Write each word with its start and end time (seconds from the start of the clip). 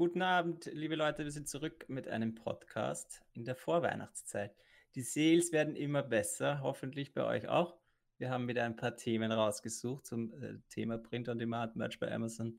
Guten 0.00 0.22
Abend, 0.22 0.64
liebe 0.72 0.94
Leute. 0.94 1.24
Wir 1.24 1.30
sind 1.30 1.46
zurück 1.46 1.84
mit 1.88 2.08
einem 2.08 2.34
Podcast 2.34 3.20
in 3.34 3.44
der 3.44 3.54
Vorweihnachtszeit. 3.54 4.56
Die 4.94 5.02
Sales 5.02 5.52
werden 5.52 5.76
immer 5.76 6.02
besser, 6.02 6.62
hoffentlich 6.62 7.12
bei 7.12 7.22
euch 7.22 7.48
auch. 7.48 7.76
Wir 8.16 8.30
haben 8.30 8.48
wieder 8.48 8.64
ein 8.64 8.76
paar 8.76 8.96
Themen 8.96 9.30
rausgesucht 9.30 10.06
zum 10.06 10.32
äh, 10.42 10.54
Thema 10.70 10.96
Print 10.96 11.28
on 11.28 11.38
Demand 11.38 11.76
Merch 11.76 12.00
bei 12.00 12.10
Amazon. 12.10 12.58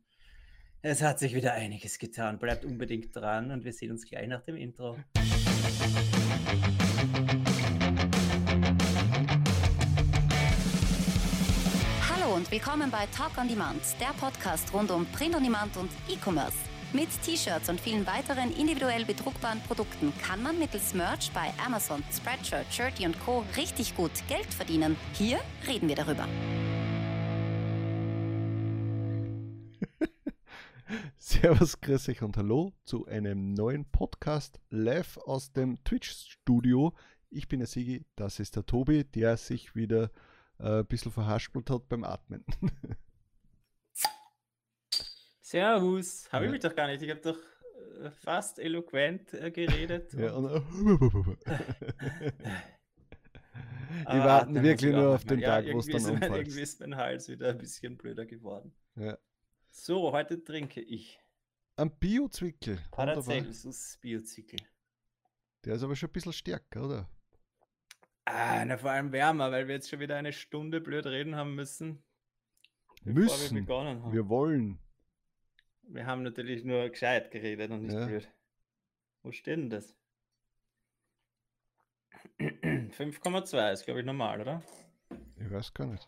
Es 0.84 1.02
hat 1.02 1.18
sich 1.18 1.34
wieder 1.34 1.54
einiges 1.54 1.98
getan. 1.98 2.38
Bleibt 2.38 2.64
unbedingt 2.64 3.16
dran 3.16 3.50
und 3.50 3.66
wir 3.66 3.73
sehen 3.73 3.89
uns 3.89 4.05
gleich 4.05 4.28
nach 4.28 4.44
dem 4.44 4.55
Intro. 4.55 5.00
Hallo 12.08 12.36
und 12.36 12.52
willkommen 12.52 12.92
bei 12.92 13.08
Talk 13.08 13.36
on 13.39 13.48
Demand, 13.48 13.82
der 14.00 14.14
Podcast 14.20 14.71
rund 14.76 14.92
um 14.92 15.08
Print 15.08 15.36
on 15.36 15.42
Demand 15.42 15.76
und 15.78 15.89
E-Commerce. 16.08 16.71
Mit 16.94 17.08
T-Shirts 17.23 17.70
und 17.70 17.80
vielen 17.80 18.05
weiteren 18.05 18.52
individuell 18.52 19.05
bedruckbaren 19.05 19.61
Produkten 19.61 20.11
kann 20.21 20.43
man 20.43 20.60
mittels 20.60 20.93
Merch 20.93 21.32
bei 21.34 21.54
Amazon, 21.65 22.04
Spreadshirt, 22.11 22.65
Shirty 22.70 23.06
und 23.06 23.18
Co. 23.21 23.46
richtig 23.56 23.96
gut 23.96 24.11
Geld 24.28 24.54
verdienen. 24.54 24.98
Hier 25.14 25.39
reden 25.65 25.88
wir 25.88 25.96
darüber. 25.96 26.28
Servus, 31.18 31.79
grüß 31.79 32.09
euch 32.09 32.23
und 32.23 32.36
hallo 32.36 32.73
zu 32.84 33.06
einem 33.06 33.53
neuen 33.53 33.86
Podcast 33.86 34.59
live 34.70 35.16
aus 35.16 35.53
dem 35.53 35.81
Twitch-Studio. 35.86 36.94
Ich 37.30 37.48
bin 37.48 37.59
der 37.59 37.67
Sigi, 37.67 38.03
das 38.17 38.42
ist 38.42 38.58
der 38.58 38.66
Tobi, 38.66 39.06
der 39.06 39.38
sich 39.38 39.76
wieder 39.76 40.12
äh, 40.59 40.80
ein 40.80 40.86
bisschen 40.88 41.14
verhaspelt 41.14 41.70
hat 41.70 41.88
beim 41.88 42.03
Atmen. 42.03 42.44
Servus. 45.52 46.31
Habe 46.31 46.45
ich 46.45 46.52
mich 46.52 46.61
doch 46.61 46.73
gar 46.73 46.88
nicht. 46.88 47.02
Ich 47.02 47.09
habe 47.09 47.19
doch 47.19 47.38
äh, 48.03 48.09
fast 48.11 48.58
eloquent 48.58 49.33
äh, 49.33 49.52
geredet. 49.52 50.14
ja, 50.14 50.33
und- 50.33 50.45
und, 50.45 51.38
Ah, 54.06 54.16
Wir 54.16 54.23
warten 54.23 54.56
wirklich 54.64 54.89
ich 54.92 54.95
nur 54.95 55.16
auf 55.16 55.26
den 55.26 55.39
ja, 55.39 55.61
Tag, 55.61 55.73
wo 55.73 55.80
es 55.80 55.88
dann 55.88 56.06
umfällt. 56.06 56.34
Irgendwie 56.34 56.61
ist 56.61 56.80
mein 56.80 56.95
Hals 56.95 57.28
wieder 57.28 57.50
ein 57.50 57.58
bisschen 57.58 57.98
blöder 57.98 58.26
geworden. 58.26 58.73
ja. 58.95 59.17
So, 59.73 60.11
heute 60.11 60.44
trinke 60.44 60.81
ich 60.81 61.20
Ein 61.78 61.92
Bio-Zwickel. 61.98 62.78
Paracelsus 62.92 63.98
Biozykel. 64.02 64.59
Der 65.66 65.76
ist 65.76 65.83
aber 65.83 65.95
schon 65.95 66.09
ein 66.09 66.14
bisschen 66.14 66.33
stärker, 66.33 66.86
oder? 66.86 67.09
Ah, 68.26 68.64
na, 68.66 68.78
vor 68.78 68.92
allem 68.92 69.11
wärmer, 69.11 69.52
weil 69.52 69.67
wir 69.67 69.76
jetzt 69.76 69.89
schon 69.89 70.00
wieder 70.00 70.16
eine 70.16 70.31
Stunde 70.33 70.80
blöd 70.81 71.06
reden 71.06 71.36
haben 71.36 71.56
müssen. 71.56 72.04
Müssen. 73.04 73.67
Wir. 73.67 74.14
Wir 74.14 74.30
wollen. 74.30 74.80
Wir 75.84 76.06
haben 76.06 76.24
natürlich 76.24 76.64
nur 76.64 76.90
gescheit 76.90 77.32
geredet 77.32 77.72
und 77.72 77.84
nicht 77.84 77.94
Ja. 77.94 78.06
blöd. 78.06 78.30
Wo 79.24 79.32
steht 79.32 79.58
denn 79.58 79.70
das? 79.70 79.96
5,2 82.40 83.72
ist, 83.73 83.86
glaube 83.86 84.00
ich, 84.00 84.06
normal, 84.06 84.42
oder? 84.42 84.64
Ich 85.38 85.50
weiß 85.52 85.73
gar 85.73 85.88
nicht. 85.88 86.08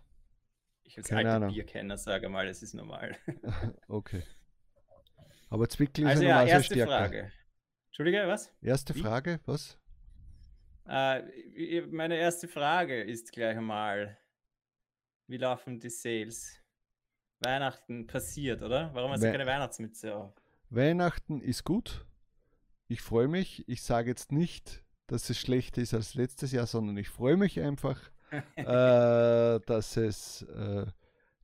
Ich 0.84 0.98
als 0.98 1.08
Keine 1.08 1.30
alter 1.32 1.36
Ahnung. 1.38 1.54
Bierkenner 1.56 1.98
sage 1.98 2.30
mal, 2.30 2.48
es 2.48 2.62
ist 2.62 2.74
normal. 2.74 3.18
Okay. 3.88 4.24
Aber 5.50 5.70
Zwickel 5.70 6.06
ist 6.06 6.10
Also 6.10 6.24
ja 6.24 6.44
erste 6.46 6.74
stärker. 6.74 6.92
Frage. 6.92 7.32
Entschuldige, 7.88 8.28
was? 8.28 8.52
Erste 8.62 8.96
Wie? 8.96 9.02
Frage, 9.02 9.40
was? 9.46 9.78
Äh, 10.88 11.82
meine 11.92 12.18
erste 12.18 12.48
Frage 12.48 13.02
ist 13.04 13.32
gleich 13.32 13.56
einmal, 13.56 14.18
wie 15.28 15.38
laufen 15.38 15.80
die 15.80 15.90
Sales? 15.90 16.60
Weihnachten 17.46 18.08
passiert, 18.08 18.62
oder? 18.62 18.90
Warum 18.94 19.12
hast 19.12 19.22
du 19.24 19.28
We- 19.28 19.32
keine 19.32 19.46
Weihnachtsmütze 19.46 20.16
auf? 20.16 20.34
Weihnachten 20.70 21.42
ist 21.42 21.64
gut. 21.64 22.06
Ich 22.88 23.02
freue 23.02 23.28
mich. 23.28 23.68
Ich 23.68 23.82
sage 23.84 24.10
jetzt 24.10 24.32
nicht, 24.32 24.84
dass 25.08 25.30
es 25.30 25.38
schlechter 25.40 25.82
ist 25.82 25.94
als 25.94 26.16
letztes 26.16 26.52
Jahr, 26.52 26.66
sondern 26.68 26.98
ich 26.98 27.10
freue 27.10 27.38
mich 27.38 27.60
einfach, 27.60 28.00
äh, 28.56 29.60
dass 29.66 29.98
es 29.98 30.42
äh, 30.44 30.86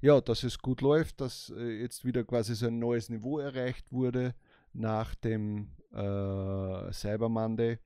ja, 0.02 0.22
dass 0.22 0.44
es 0.44 0.60
gut 0.60 0.82
läuft, 0.82 1.20
dass 1.22 1.50
äh, 1.56 1.82
jetzt 1.82 2.06
wieder 2.06 2.24
quasi 2.24 2.56
so 2.56 2.68
ein 2.68 2.80
neues 2.80 3.10
Niveau 3.10 3.40
erreicht 3.40 3.92
wurde 3.92 4.34
nach 4.72 5.14
dem 5.16 5.76
äh, 5.92 6.92
Cyber 6.94 7.28
Monday. 7.30 7.80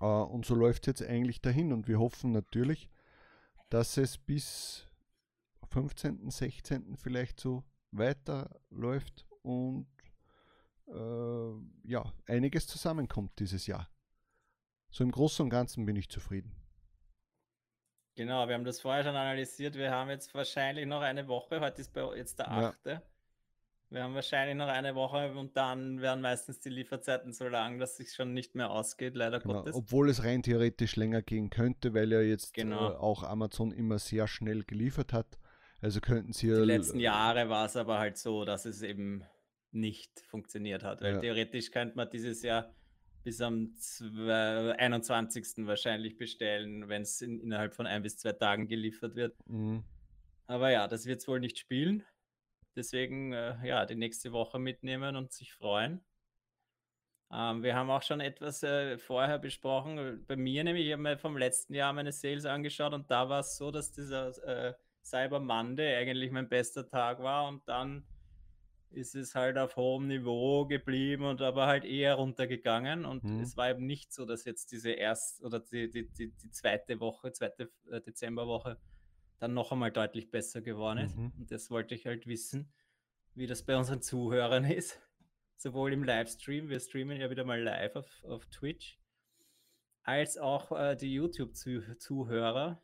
Äh, 0.00 0.04
und 0.04 0.46
so 0.46 0.54
läuft 0.54 0.84
es 0.86 1.00
jetzt 1.00 1.10
eigentlich 1.10 1.40
dahin 1.40 1.72
und 1.72 1.88
wir 1.88 1.98
hoffen 1.98 2.30
natürlich, 2.32 2.88
dass 3.68 3.96
es 3.96 4.16
bis 4.16 4.86
15., 5.72 6.30
16. 6.30 6.96
vielleicht 6.96 7.40
so 7.40 7.64
weiterläuft 7.90 9.26
und 9.42 9.86
äh, 10.88 11.52
ja, 11.88 12.12
einiges 12.26 12.66
zusammenkommt 12.66 13.38
dieses 13.38 13.66
Jahr. 13.66 13.88
So 14.90 15.02
im 15.04 15.10
Großen 15.10 15.42
und 15.42 15.50
Ganzen 15.50 15.86
bin 15.86 15.96
ich 15.96 16.08
zufrieden. 16.10 16.54
Genau, 18.14 18.46
wir 18.46 18.54
haben 18.54 18.64
das 18.64 18.80
vorher 18.80 19.02
schon 19.04 19.16
analysiert. 19.16 19.74
Wir 19.74 19.90
haben 19.90 20.10
jetzt 20.10 20.34
wahrscheinlich 20.34 20.86
noch 20.86 21.00
eine 21.00 21.26
Woche. 21.28 21.60
Heute 21.60 21.80
ist 21.80 21.94
bei 21.94 22.02
jetzt 22.16 22.38
der 22.38 22.46
Ja. 22.46 22.68
8. 22.68 23.00
Wir 23.88 24.02
haben 24.02 24.14
wahrscheinlich 24.14 24.56
noch 24.56 24.68
eine 24.68 24.94
Woche 24.94 25.32
und 25.34 25.54
dann 25.56 26.00
werden 26.00 26.22
meistens 26.22 26.60
die 26.60 26.70
Lieferzeiten 26.70 27.32
so 27.34 27.46
lang, 27.48 27.78
dass 27.78 27.92
es 27.92 27.96
sich 27.98 28.12
schon 28.14 28.32
nicht 28.32 28.54
mehr 28.54 28.70
ausgeht, 28.70 29.14
leider 29.16 29.40
Genau, 29.40 29.54
Gottes. 29.60 29.74
obwohl 29.74 30.08
es 30.08 30.24
rein 30.24 30.42
theoretisch 30.42 30.96
länger 30.96 31.20
gehen 31.22 31.50
könnte, 31.50 31.92
weil 31.92 32.10
ja 32.10 32.20
jetzt 32.22 32.54
Genau. 32.54 32.90
äh, 32.92 32.96
auch 32.96 33.22
Amazon 33.22 33.70
immer 33.70 33.98
sehr 33.98 34.26
schnell 34.28 34.64
geliefert 34.64 35.12
hat. 35.12 35.38
Also 35.82 36.00
könnten 36.00 36.32
sie 36.32 36.46
Die 36.46 36.52
ja 36.52 36.58
letzten 36.64 37.00
Jahre 37.00 37.48
war 37.48 37.66
es 37.66 37.76
aber 37.76 37.98
halt 37.98 38.16
so, 38.16 38.44
dass 38.44 38.64
es 38.64 38.82
eben 38.82 39.24
nicht 39.72 40.20
funktioniert 40.20 40.84
hat. 40.84 41.00
Weil 41.02 41.14
Ja. 41.14 41.20
theoretisch 41.20 41.70
könnte 41.70 41.96
man 41.96 42.08
dieses 42.08 42.42
Jahr 42.42 42.72
bis 43.24 43.40
am 43.40 43.74
zwei- 43.76 44.72
21. 44.78 45.66
wahrscheinlich 45.66 46.16
bestellen, 46.18 46.88
wenn 46.88 47.02
es 47.02 47.20
in, 47.20 47.40
innerhalb 47.40 47.74
von 47.74 47.86
ein 47.86 48.02
bis 48.02 48.16
zwei 48.18 48.32
Tagen 48.32 48.68
geliefert 48.68 49.14
wird. 49.16 49.34
Mhm. 49.46 49.84
Aber 50.46 50.70
ja, 50.70 50.86
das 50.88 51.06
wird 51.06 51.20
es 51.20 51.28
wohl 51.28 51.40
nicht 51.40 51.58
spielen. 51.58 52.04
Deswegen 52.76 53.32
äh, 53.32 53.56
ja, 53.66 53.84
die 53.86 53.94
nächste 53.96 54.32
Woche 54.32 54.58
mitnehmen 54.58 55.16
und 55.16 55.32
sich 55.32 55.52
freuen. 55.52 56.00
Ähm, 57.32 57.62
wir 57.62 57.74
haben 57.74 57.90
auch 57.90 58.02
schon 58.02 58.20
etwas 58.20 58.62
äh, 58.62 58.98
vorher 58.98 59.38
besprochen. 59.38 60.24
Bei 60.26 60.36
mir 60.36 60.64
nämlich, 60.64 60.86
ich 60.86 60.92
habe 60.92 61.02
mir 61.02 61.18
vom 61.18 61.36
letzten 61.36 61.74
Jahr 61.74 61.92
meine 61.92 62.12
Sales 62.12 62.44
angeschaut 62.44 62.92
und 62.92 63.10
da 63.10 63.28
war 63.28 63.40
es 63.40 63.56
so, 63.56 63.70
dass 63.70 63.90
dieser 63.92 64.28
äh, 64.46 64.74
Cyber 65.04 65.40
Monday 65.40 65.96
eigentlich 65.96 66.30
mein 66.30 66.48
bester 66.48 66.88
Tag 66.88 67.20
war 67.22 67.48
und 67.48 67.66
dann 67.68 68.04
ist 68.90 69.14
es 69.14 69.34
halt 69.34 69.56
auf 69.56 69.76
hohem 69.76 70.06
Niveau 70.06 70.66
geblieben 70.66 71.24
und 71.24 71.40
aber 71.40 71.66
halt 71.66 71.84
eher 71.84 72.14
runtergegangen. 72.16 73.04
Und 73.06 73.24
Mhm. 73.24 73.40
es 73.40 73.56
war 73.56 73.70
eben 73.70 73.86
nicht 73.86 74.12
so, 74.12 74.26
dass 74.26 74.44
jetzt 74.44 74.70
diese 74.70 74.90
erste 74.90 75.42
oder 75.44 75.60
die, 75.60 75.88
die, 75.90 76.08
die, 76.10 76.30
die 76.30 76.50
zweite 76.50 77.00
Woche, 77.00 77.32
zweite 77.32 77.70
äh, 77.90 78.00
Dezemberwoche, 78.02 78.78
dann 79.38 79.54
noch 79.54 79.72
einmal 79.72 79.90
deutlich 79.92 80.30
besser 80.30 80.60
geworden 80.60 80.98
ist. 80.98 81.16
Mhm. 81.16 81.32
Und 81.38 81.50
das 81.50 81.70
wollte 81.70 81.94
ich 81.94 82.04
halt 82.06 82.26
wissen, 82.26 82.70
wie 83.34 83.46
das 83.46 83.62
bei 83.64 83.76
unseren 83.78 84.02
Zuhörern 84.02 84.64
ist. 84.70 85.00
Sowohl 85.56 85.92
im 85.92 86.04
Livestream, 86.04 86.68
wir 86.68 86.78
streamen 86.80 87.18
ja 87.18 87.30
wieder 87.30 87.44
mal 87.44 87.60
live 87.62 87.96
auf, 87.96 88.24
auf 88.24 88.46
Twitch, 88.46 88.98
als 90.02 90.36
auch 90.36 90.70
äh, 90.72 90.96
die 90.96 91.14
YouTube-Zuhörer. 91.14 92.82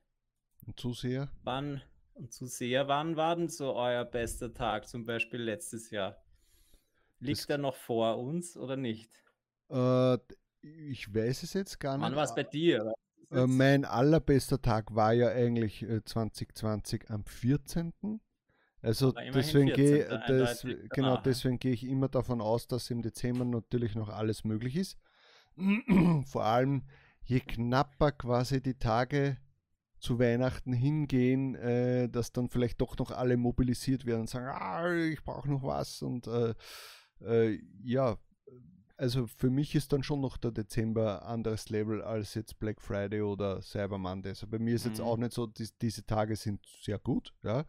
Und 0.66 0.80
Zuseher. 0.80 1.30
Wann 1.42 1.82
und 2.18 2.32
Zuseher, 2.32 2.88
wann 2.88 3.16
war 3.16 3.36
denn 3.36 3.48
so 3.48 3.74
euer 3.74 4.04
bester 4.04 4.52
Tag, 4.52 4.88
zum 4.88 5.04
Beispiel 5.04 5.40
letztes 5.40 5.90
Jahr? 5.90 6.16
Liegt 7.20 7.40
Das- 7.40 7.46
er 7.48 7.58
noch 7.58 7.76
vor 7.76 8.18
uns 8.18 8.56
oder 8.56 8.76
nicht? 8.76 9.10
Äh, 9.70 10.18
ich 10.62 11.12
weiß 11.14 11.42
es 11.42 11.52
jetzt 11.54 11.78
gar 11.78 12.00
Wann 12.00 12.10
nicht. 12.10 12.16
war 12.16 12.24
es 12.24 12.34
bei 12.34 12.42
dir? 12.44 12.92
Äh, 13.30 13.46
mein 13.46 13.84
allerbester 13.84 14.60
Tag 14.60 14.94
war 14.94 15.12
ja 15.12 15.28
eigentlich 15.28 15.82
äh, 15.82 16.02
2020 16.04 17.10
am 17.10 17.24
14. 17.24 17.92
Also 18.80 19.12
deswegen 19.12 19.72
gehe 19.72 20.06
14., 20.06 20.20
das, 20.38 20.64
eindeutig 20.64 20.90
genau 20.90 21.14
ja. 21.16 21.20
deswegen 21.20 21.58
gehe 21.58 21.72
ich 21.72 21.84
immer 21.84 22.08
davon 22.08 22.40
aus, 22.40 22.68
dass 22.68 22.90
im 22.90 23.02
Dezember 23.02 23.44
natürlich 23.44 23.94
noch 23.96 24.08
alles 24.08 24.44
möglich 24.44 24.76
ist. 24.76 24.96
Vor 26.26 26.44
allem 26.44 26.84
je 27.24 27.40
knapper 27.40 28.12
quasi 28.12 28.62
die 28.62 28.78
Tage 28.78 29.36
zu 30.00 30.18
Weihnachten 30.18 30.72
hingehen, 30.72 31.54
äh, 31.54 32.08
dass 32.08 32.32
dann 32.32 32.48
vielleicht 32.48 32.80
doch 32.80 32.96
noch 32.98 33.10
alle 33.10 33.36
mobilisiert 33.36 34.06
werden 34.06 34.22
und 34.22 34.30
sagen, 34.30 34.46
ah, 34.46 34.92
ich 34.94 35.22
brauche 35.22 35.50
noch 35.50 35.62
was 35.62 36.02
und 36.02 36.26
äh, 36.26 36.54
äh, 37.20 37.60
ja, 37.82 38.16
also 38.96 39.26
für 39.28 39.50
mich 39.50 39.74
ist 39.76 39.92
dann 39.92 40.02
schon 40.02 40.20
noch 40.20 40.36
der 40.36 40.50
Dezember 40.50 41.24
anderes 41.24 41.68
Level 41.70 42.02
als 42.02 42.34
jetzt 42.34 42.58
Black 42.58 42.80
Friday 42.80 43.22
oder 43.22 43.62
Cyber 43.62 43.96
Monday. 43.96 44.30
Also 44.30 44.48
bei 44.48 44.58
mir 44.58 44.74
ist 44.74 44.86
jetzt 44.86 44.98
Mhm. 44.98 45.04
auch 45.04 45.16
nicht 45.16 45.32
so, 45.32 45.46
dies, 45.46 45.76
diese 45.78 46.04
Tage 46.04 46.34
sind 46.34 46.66
sehr 46.82 46.98
gut, 46.98 47.32
ja. 47.44 47.64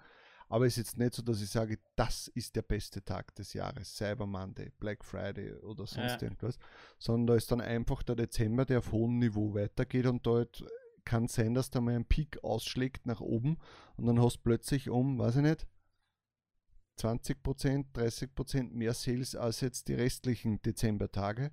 Aber 0.52 0.66
es 0.66 0.74
ist 0.74 0.78
jetzt 0.88 0.98
nicht 0.98 1.14
so, 1.14 1.22
dass 1.22 1.44
ich 1.44 1.50
sage, 1.52 1.78
das 1.96 2.28
ist 2.30 2.56
der 2.56 2.64
beste 2.64 3.06
Tag 3.06 3.36
des 3.36 3.54
Jahres, 3.54 3.96
Cyber 3.96 4.26
Monday, 4.26 4.72
Black 4.80 5.06
Friday 5.06 5.54
oder 5.58 5.86
sonst 5.86 6.20
Ja. 6.20 6.24
irgendwas. 6.24 6.58
Sondern 6.98 7.28
da 7.28 7.36
ist 7.36 7.52
dann 7.52 7.62
einfach 7.62 8.02
der 8.02 8.16
Dezember, 8.16 8.66
der 8.66 8.80
auf 8.80 8.92
hohem 8.92 9.20
Niveau 9.20 9.54
weitergeht 9.54 10.08
und 10.08 10.26
dort 10.26 10.66
kann 11.06 11.28
sein, 11.28 11.54
dass 11.54 11.70
da 11.70 11.82
mal 11.82 11.96
ein 11.96 12.06
Peak 12.06 12.44
ausschlägt 12.44 13.06
nach 13.06 13.22
oben 13.22 13.58
und 13.98 14.06
dann 14.06 14.22
hast 14.22 14.38
du 14.38 14.42
plötzlich 14.44 14.90
um, 14.90 15.18
weiß 15.18 15.38
ich 15.38 15.42
nicht, 15.42 15.68
20%, 17.00 17.86
30% 17.94 18.72
mehr 18.72 18.94
Sales 18.94 19.36
als 19.36 19.62
jetzt 19.62 19.88
die 19.88 19.94
restlichen 19.94 20.62
Dezembertage, 20.62 21.52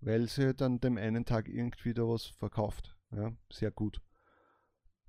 weil 0.00 0.28
sie 0.28 0.46
halt 0.46 0.62
an 0.62 0.80
dem 0.80 0.98
einen 0.98 1.24
Tag 1.24 1.48
irgendwie 1.48 1.94
da 1.94 2.02
was 2.02 2.26
verkauft. 2.26 2.96
Ja, 3.12 3.32
sehr 3.50 3.70
gut. 3.70 4.00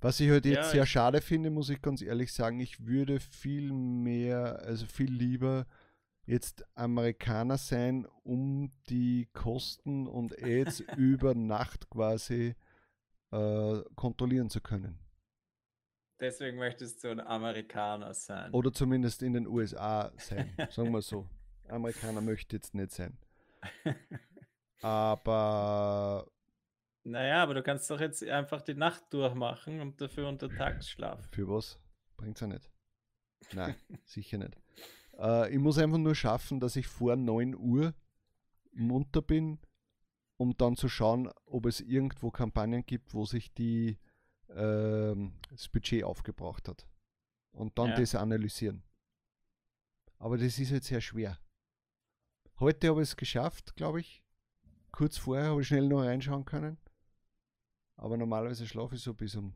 Was 0.01 0.19
ich 0.19 0.29
halt 0.29 0.45
jetzt 0.45 0.55
Ja, 0.55 0.71
sehr 0.71 0.85
schade 0.85 1.21
finde, 1.21 1.49
muss 1.49 1.69
ich 1.69 1.81
ganz 1.81 2.01
ehrlich 2.01 2.31
sagen, 2.31 2.59
ich 2.59 2.85
würde 2.85 3.19
viel 3.19 3.73
mehr, 3.73 4.59
also 4.59 4.85
viel 4.85 5.11
lieber 5.11 5.65
jetzt 6.25 6.63
Amerikaner 6.75 7.57
sein, 7.57 8.05
um 8.23 8.71
die 8.89 9.27
Kosten 9.33 10.07
und 10.07 10.41
Ads 10.41 10.81
über 10.97 11.35
Nacht 11.35 11.89
quasi 11.89 12.55
äh, 13.31 13.81
kontrollieren 13.95 14.49
zu 14.49 14.61
können. 14.61 14.99
Deswegen 16.19 16.57
möchtest 16.57 17.03
du 17.03 17.09
ein 17.09 17.19
Amerikaner 17.21 18.13
sein. 18.13 18.51
Oder 18.51 18.73
zumindest 18.73 19.23
in 19.23 19.33
den 19.33 19.47
USA 19.47 20.11
sein, 20.17 20.53
sagen 20.69 20.91
wir 20.91 21.01
so. 21.01 21.27
Amerikaner 21.69 22.21
möchte 22.21 22.55
jetzt 22.55 22.73
nicht 22.73 22.91
sein. 22.91 23.17
Aber 24.81 26.27
Naja, 27.03 27.43
aber 27.43 27.53
du 27.53 27.63
kannst 27.63 27.89
doch 27.89 27.99
jetzt 27.99 28.23
einfach 28.23 28.61
die 28.61 28.73
Nacht 28.73 29.03
durchmachen 29.11 29.79
und 29.79 30.01
dafür 30.01 30.27
unter 30.27 30.49
Tagesschlaf. 30.49 31.25
für 31.31 31.47
was? 31.47 31.79
Bringt's 32.17 32.41
ja 32.41 32.47
nicht. 32.47 32.69
Nein, 33.53 33.75
sicher 34.05 34.37
nicht. 34.37 34.57
Äh, 35.17 35.53
ich 35.53 35.59
muss 35.59 35.77
einfach 35.77 35.97
nur 35.97 36.15
schaffen, 36.15 36.59
dass 36.59 36.75
ich 36.75 36.87
vor 36.87 37.15
9 37.15 37.55
Uhr 37.55 37.93
munter 38.71 39.21
bin, 39.21 39.59
um 40.39 40.55
dann 40.55 40.77
zu 40.77 40.87
schauen, 40.87 41.29
ob 41.45 41.65
es 41.65 41.81
irgendwo 41.81 42.31
Kampagnen 42.31 42.85
gibt, 42.85 43.13
wo 43.13 43.25
sich 43.25 43.53
die, 43.53 43.99
ähm, 44.49 45.33
das 45.51 45.67
Budget 45.67 46.05
aufgebraucht 46.05 46.69
hat. 46.69 46.87
Und 47.51 47.77
dann 47.77 47.89
Ja. 47.89 47.97
das 47.97 48.15
analysieren. 48.15 48.83
Aber 50.17 50.37
das 50.37 50.57
ist 50.57 50.69
jetzt 50.71 50.87
sehr 50.87 51.01
schwer. 51.01 51.37
Heute 52.61 52.87
habe 52.87 53.01
ich 53.01 53.09
es 53.09 53.17
geschafft, 53.17 53.75
glaube 53.75 53.99
ich. 53.99 54.23
Kurz 54.91 55.17
vorher 55.17 55.49
habe 55.49 55.61
ich 55.61 55.67
schnell 55.67 55.87
noch 55.89 56.03
reinschauen 56.03 56.45
können. 56.45 56.77
Aber 57.97 58.15
normalerweise 58.15 58.65
schlafe 58.65 58.95
ich 58.95 59.01
so 59.01 59.13
bis 59.13 59.35
um 59.35 59.53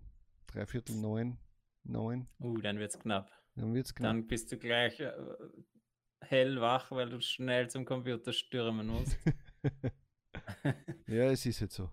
dreiviertel 0.47 0.97
neun, 0.97 1.37
neun. 1.83 2.27
Uh, 2.39 2.57
dann 2.57 2.77
wird's 2.77 2.99
knapp. 2.99 3.31
Dann 3.55 3.73
wird 3.73 3.85
es 3.85 3.95
knapp. 3.95 4.11
Dann 4.11 4.27
bist 4.27 4.51
du 4.51 4.57
gleich 4.57 4.99
äh, 4.99 5.13
hellwach, 6.19 6.91
weil 6.91 7.09
du 7.09 7.21
schnell 7.21 7.69
zum 7.69 7.85
Computer 7.85 8.33
stürmen 8.33 8.87
musst. 8.87 9.17
Ja, 11.07 11.31
es 11.31 11.45
ist 11.45 11.59
jetzt 11.61 11.75
so. 11.75 11.89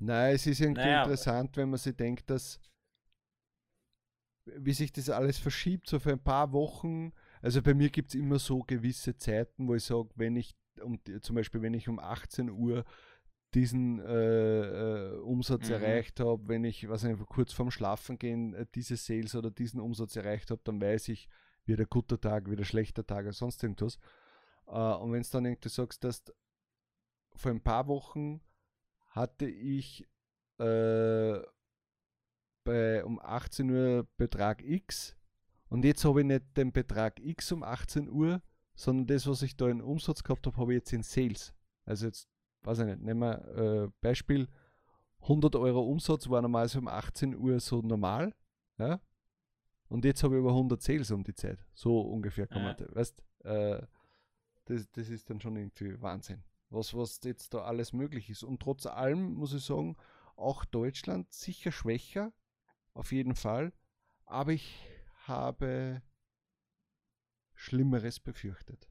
Nein, 0.00 0.34
es 0.34 0.46
ist 0.48 0.60
irgendwie 0.60 0.90
Naja, 0.90 0.90
interessant, 0.90 1.56
wenn 1.56 1.70
man 1.70 1.78
sich 1.78 1.94
denkt, 1.96 2.28
dass 2.30 2.60
wie 4.46 4.72
sich 4.72 4.92
das 4.92 5.10
alles 5.10 5.38
verschiebt, 5.38 5.88
so 5.88 5.98
für 5.98 6.12
ein 6.12 6.22
paar 6.22 6.52
Wochen. 6.52 7.12
Also 7.42 7.62
bei 7.62 7.74
mir 7.74 7.90
gibt 7.90 8.10
es 8.10 8.14
immer 8.14 8.38
so 8.38 8.60
gewisse 8.62 9.16
Zeiten, 9.16 9.68
wo 9.68 9.74
ich 9.74 9.84
sage, 9.84 10.08
wenn 10.16 10.36
ich 10.36 10.54
um, 10.82 10.98
zum 11.20 11.36
Beispiel, 11.36 11.62
wenn 11.62 11.74
ich 11.74 11.88
um 11.88 11.98
18 11.98 12.50
Uhr 12.50 12.84
diesen 13.54 14.00
äh, 14.00 15.10
äh, 15.12 15.18
Umsatz 15.18 15.68
Mhm. 15.68 15.70
erreicht 15.70 16.20
habe, 16.20 16.48
wenn 16.48 16.64
ich, 16.64 16.88
was 16.88 17.04
einfach 17.04 17.26
kurz 17.26 17.52
vorm 17.52 17.70
Schlafen 17.70 18.18
gehen 18.18 18.54
äh, 18.54 18.66
diese 18.74 18.96
Sales 18.96 19.34
oder 19.34 19.50
diesen 19.50 19.80
Umsatz 19.80 20.16
erreicht 20.16 20.50
habe, 20.50 20.60
dann 20.64 20.80
weiß 20.80 21.08
ich, 21.08 21.28
wieder 21.66 21.84
guter 21.86 22.20
Tag, 22.20 22.50
wieder 22.50 22.64
schlechter 22.64 23.06
Tag 23.06 23.24
oder 23.24 23.32
sonst 23.32 23.62
irgendwas. 23.62 23.98
Äh, 24.66 24.72
und 24.94 25.12
wenn 25.12 25.20
es 25.20 25.30
dann 25.30 25.44
irgendwie 25.44 25.68
sagst, 25.68 26.04
dass 26.04 26.24
vor 27.34 27.50
ein 27.50 27.62
paar 27.62 27.86
Wochen 27.86 28.40
hatte 29.08 29.46
ich 29.46 30.08
äh, 30.58 31.40
bei 32.64 33.04
um 33.04 33.18
18 33.20 33.70
Uhr 33.70 34.08
Betrag 34.16 34.62
X 34.62 35.16
und 35.68 35.84
jetzt 35.84 36.04
habe 36.04 36.20
ich 36.20 36.26
nicht 36.26 36.56
den 36.56 36.72
Betrag 36.72 37.20
X 37.20 37.52
um 37.52 37.62
18 37.62 38.10
Uhr, 38.10 38.42
sondern 38.74 39.06
das, 39.06 39.26
was 39.26 39.42
ich 39.42 39.56
da 39.56 39.68
in 39.68 39.80
Umsatz 39.80 40.22
gehabt 40.22 40.46
habe, 40.46 40.56
habe 40.56 40.72
ich 40.72 40.78
jetzt 40.78 40.92
in 40.92 41.02
Sales. 41.02 41.54
Also 41.84 42.06
jetzt, 42.06 42.28
weiß 42.62 42.80
ich 42.80 42.86
nicht, 42.86 43.00
nehmen 43.00 43.20
wir 43.20 43.84
äh, 43.84 43.88
Beispiel, 44.00 44.48
100 45.22 45.56
Euro 45.56 45.82
Umsatz 45.82 46.28
war 46.28 46.42
normalerweise 46.42 46.78
um 46.78 46.88
18 46.88 47.36
Uhr 47.36 47.60
so 47.60 47.82
normal, 47.82 48.34
ja, 48.78 49.00
und 49.88 50.04
jetzt 50.04 50.22
habe 50.22 50.36
ich 50.36 50.40
über 50.40 50.50
100 50.50 50.80
Sales 50.80 51.10
um 51.10 51.24
die 51.24 51.34
Zeit. 51.34 51.58
So 51.74 52.00
ungefähr 52.00 52.46
kann 52.46 52.62
man, 52.62 52.76
weißt, 52.78 53.22
äh, 53.44 53.82
das, 54.64 54.90
das 54.90 55.08
ist 55.08 55.28
dann 55.28 55.40
schon 55.40 55.56
irgendwie 55.56 56.00
Wahnsinn, 56.00 56.42
was, 56.70 56.94
was 56.94 57.20
jetzt 57.24 57.54
da 57.54 57.62
alles 57.62 57.92
möglich 57.92 58.30
ist. 58.30 58.42
Und 58.42 58.60
trotz 58.60 58.86
allem 58.86 59.34
muss 59.34 59.52
ich 59.52 59.64
sagen, 59.64 59.96
auch 60.36 60.64
Deutschland 60.64 61.32
sicher 61.32 61.72
schwächer, 61.72 62.32
auf 62.94 63.12
jeden 63.12 63.34
Fall, 63.34 63.72
aber 64.24 64.52
ich 64.52 64.86
habe 65.26 66.02
Schlimmeres 67.54 68.20
befürchtet. 68.20 68.88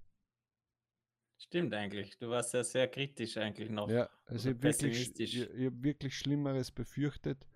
Stimmt 1.37 1.73
eigentlich. 1.73 2.17
Du 2.17 2.29
warst 2.29 2.53
ja 2.53 2.63
sehr 2.63 2.87
kritisch 2.87 3.37
eigentlich 3.37 3.69
noch. 3.69 3.89
Ja, 3.89 4.09
also 4.25 4.49
ich 4.49 4.55
habe 4.55 4.63
wirklich, 4.63 5.19
ich, 5.19 5.49
wirklich 5.81 6.17
Schlimmeres 6.17 6.69
befürchtet 6.69 7.47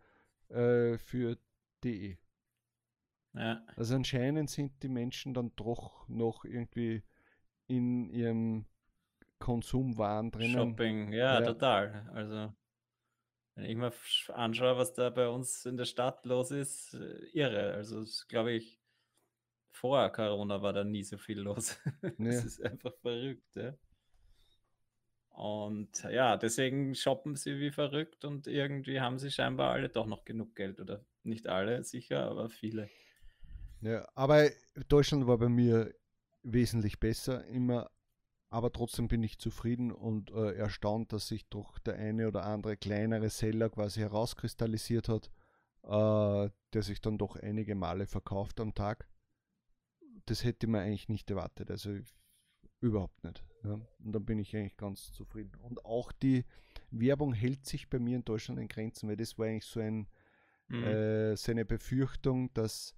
äh, 0.48 0.98
für 0.98 1.38
DE. 1.84 2.18
Ja. 3.34 3.66
Also 3.76 3.96
anscheinend 3.96 4.50
sind 4.50 4.82
die 4.84 4.90
Menschen 4.90 5.34
dann 5.34 5.54
doch 5.56 6.08
noch 6.08 6.46
irgendwie 6.46 7.04
in 7.68 8.10
ihrem 8.10 8.66
Konsumwahn 9.44 10.32
drinnen. 10.32 10.54
Shopping, 10.54 11.12
ja, 11.12 11.40
Ja. 11.42 11.46
total. 11.46 12.10
Also, 12.14 12.54
wenn 13.56 13.66
ich 13.66 13.76
mir 13.76 13.92
anschaue, 14.30 14.78
was 14.78 14.94
da 14.94 15.10
bei 15.10 15.28
uns 15.28 15.66
in 15.66 15.76
der 15.76 15.84
Stadt 15.86 16.26
los 16.26 16.50
ist, 16.52 16.94
äh, 16.94 17.26
irre. 17.34 17.74
Also, 17.74 18.04
glaube 18.30 18.54
ich, 18.54 18.80
vor 19.72 20.10
Corona 20.12 20.62
war 20.62 20.72
da 20.72 20.84
nie 20.86 21.04
so 21.04 21.18
viel 21.18 21.40
los. 21.42 21.78
Ja. 22.20 22.32
Das 22.32 22.46
ist 22.46 22.64
einfach 22.64 22.94
verrückt, 23.02 23.56
ja. 23.56 23.74
Und 25.30 26.04
ja, 26.04 26.38
deswegen 26.38 26.96
shoppen 26.96 27.36
sie 27.36 27.60
wie 27.60 27.72
verrückt 27.72 28.24
und 28.24 28.48
irgendwie 28.48 29.02
haben 29.02 29.18
sie 29.18 29.32
scheinbar 29.32 29.72
alle 29.72 29.90
doch 29.90 30.06
noch 30.06 30.24
genug 30.26 30.56
Geld. 30.56 30.80
Oder 30.80 31.04
nicht 31.24 31.48
alle, 31.48 31.84
sicher, 31.84 32.30
aber 32.30 32.50
viele. 32.50 32.90
Ja, 33.82 34.08
aber 34.16 34.50
Deutschland 34.88 35.28
war 35.28 35.38
bei 35.40 35.50
mir 35.50 35.94
wesentlich 36.44 37.00
besser 37.00 37.46
immer, 37.48 37.90
aber 38.54 38.72
trotzdem 38.72 39.08
bin 39.08 39.24
ich 39.24 39.40
zufrieden 39.40 39.92
und 39.92 40.30
äh, 40.32 40.54
erstaunt, 40.54 41.12
dass 41.12 41.28
sich 41.28 41.48
doch 41.50 41.80
der 41.80 41.96
eine 41.96 42.28
oder 42.28 42.46
andere 42.46 42.78
kleinere 42.78 43.30
Seller 43.30 43.70
quasi 43.70 44.02
herauskristallisiert 44.02 45.10
hat, 45.10 45.32
äh, 45.84 46.50
der 46.74 46.84
sich 46.84 47.02
dann 47.02 47.18
doch 47.18 47.36
einige 47.36 47.74
Male 47.74 48.06
verkauft 48.06 48.60
am 48.60 48.76
Tag. 48.76 49.08
Das 50.28 50.44
hätte 50.44 50.68
man 50.68 50.82
eigentlich 50.82 51.10
nicht 51.10 51.30
erwartet, 51.32 51.72
also 51.72 51.98
überhaupt 52.80 53.24
nicht. 53.24 53.44
Ja. 53.64 53.74
Und 53.74 54.12
dann 54.14 54.24
bin 54.26 54.38
ich 54.38 54.56
eigentlich 54.56 54.78
ganz 54.78 55.12
zufrieden. 55.14 55.56
Und 55.62 55.84
auch 55.84 56.12
die 56.12 56.46
Werbung 56.92 57.34
hält 57.34 57.66
sich 57.66 57.90
bei 57.90 57.98
mir 57.98 58.18
in 58.18 58.24
Deutschland 58.26 58.60
in 58.60 58.68
Grenzen, 58.68 59.10
weil 59.10 59.18
das 59.18 59.38
war 59.40 59.48
eigentlich 59.48 59.66
so 59.66 59.80
ein, 59.80 60.08
Mhm. 60.68 60.84
äh, 60.84 61.36
seine 61.36 61.66
Befürchtung, 61.66 62.54
dass 62.54 62.96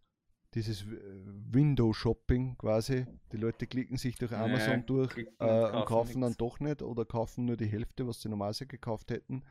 dieses 0.55 0.85
Window-Shopping 0.87 2.57
quasi, 2.57 3.05
die 3.31 3.37
Leute 3.37 3.67
klicken 3.67 3.97
sich 3.97 4.15
durch 4.15 4.31
Amazon 4.33 4.85
durch 4.85 5.11
klicken 5.11 5.35
äh, 5.39 5.43
und 5.43 5.51
und 5.51 5.71
kaufen 5.71 5.85
kaufen 5.85 6.21
dann 6.21 6.33
doch 6.37 6.59
nicht 6.59 6.81
oder 6.81 7.05
kaufen 7.05 7.45
nur 7.45 7.57
die 7.57 7.67
Hälfte, 7.67 8.07
was 8.07 8.21
sie 8.21 8.29
normalerweise 8.29 8.65
gekauft 8.65 9.11
hätten. 9.11 9.43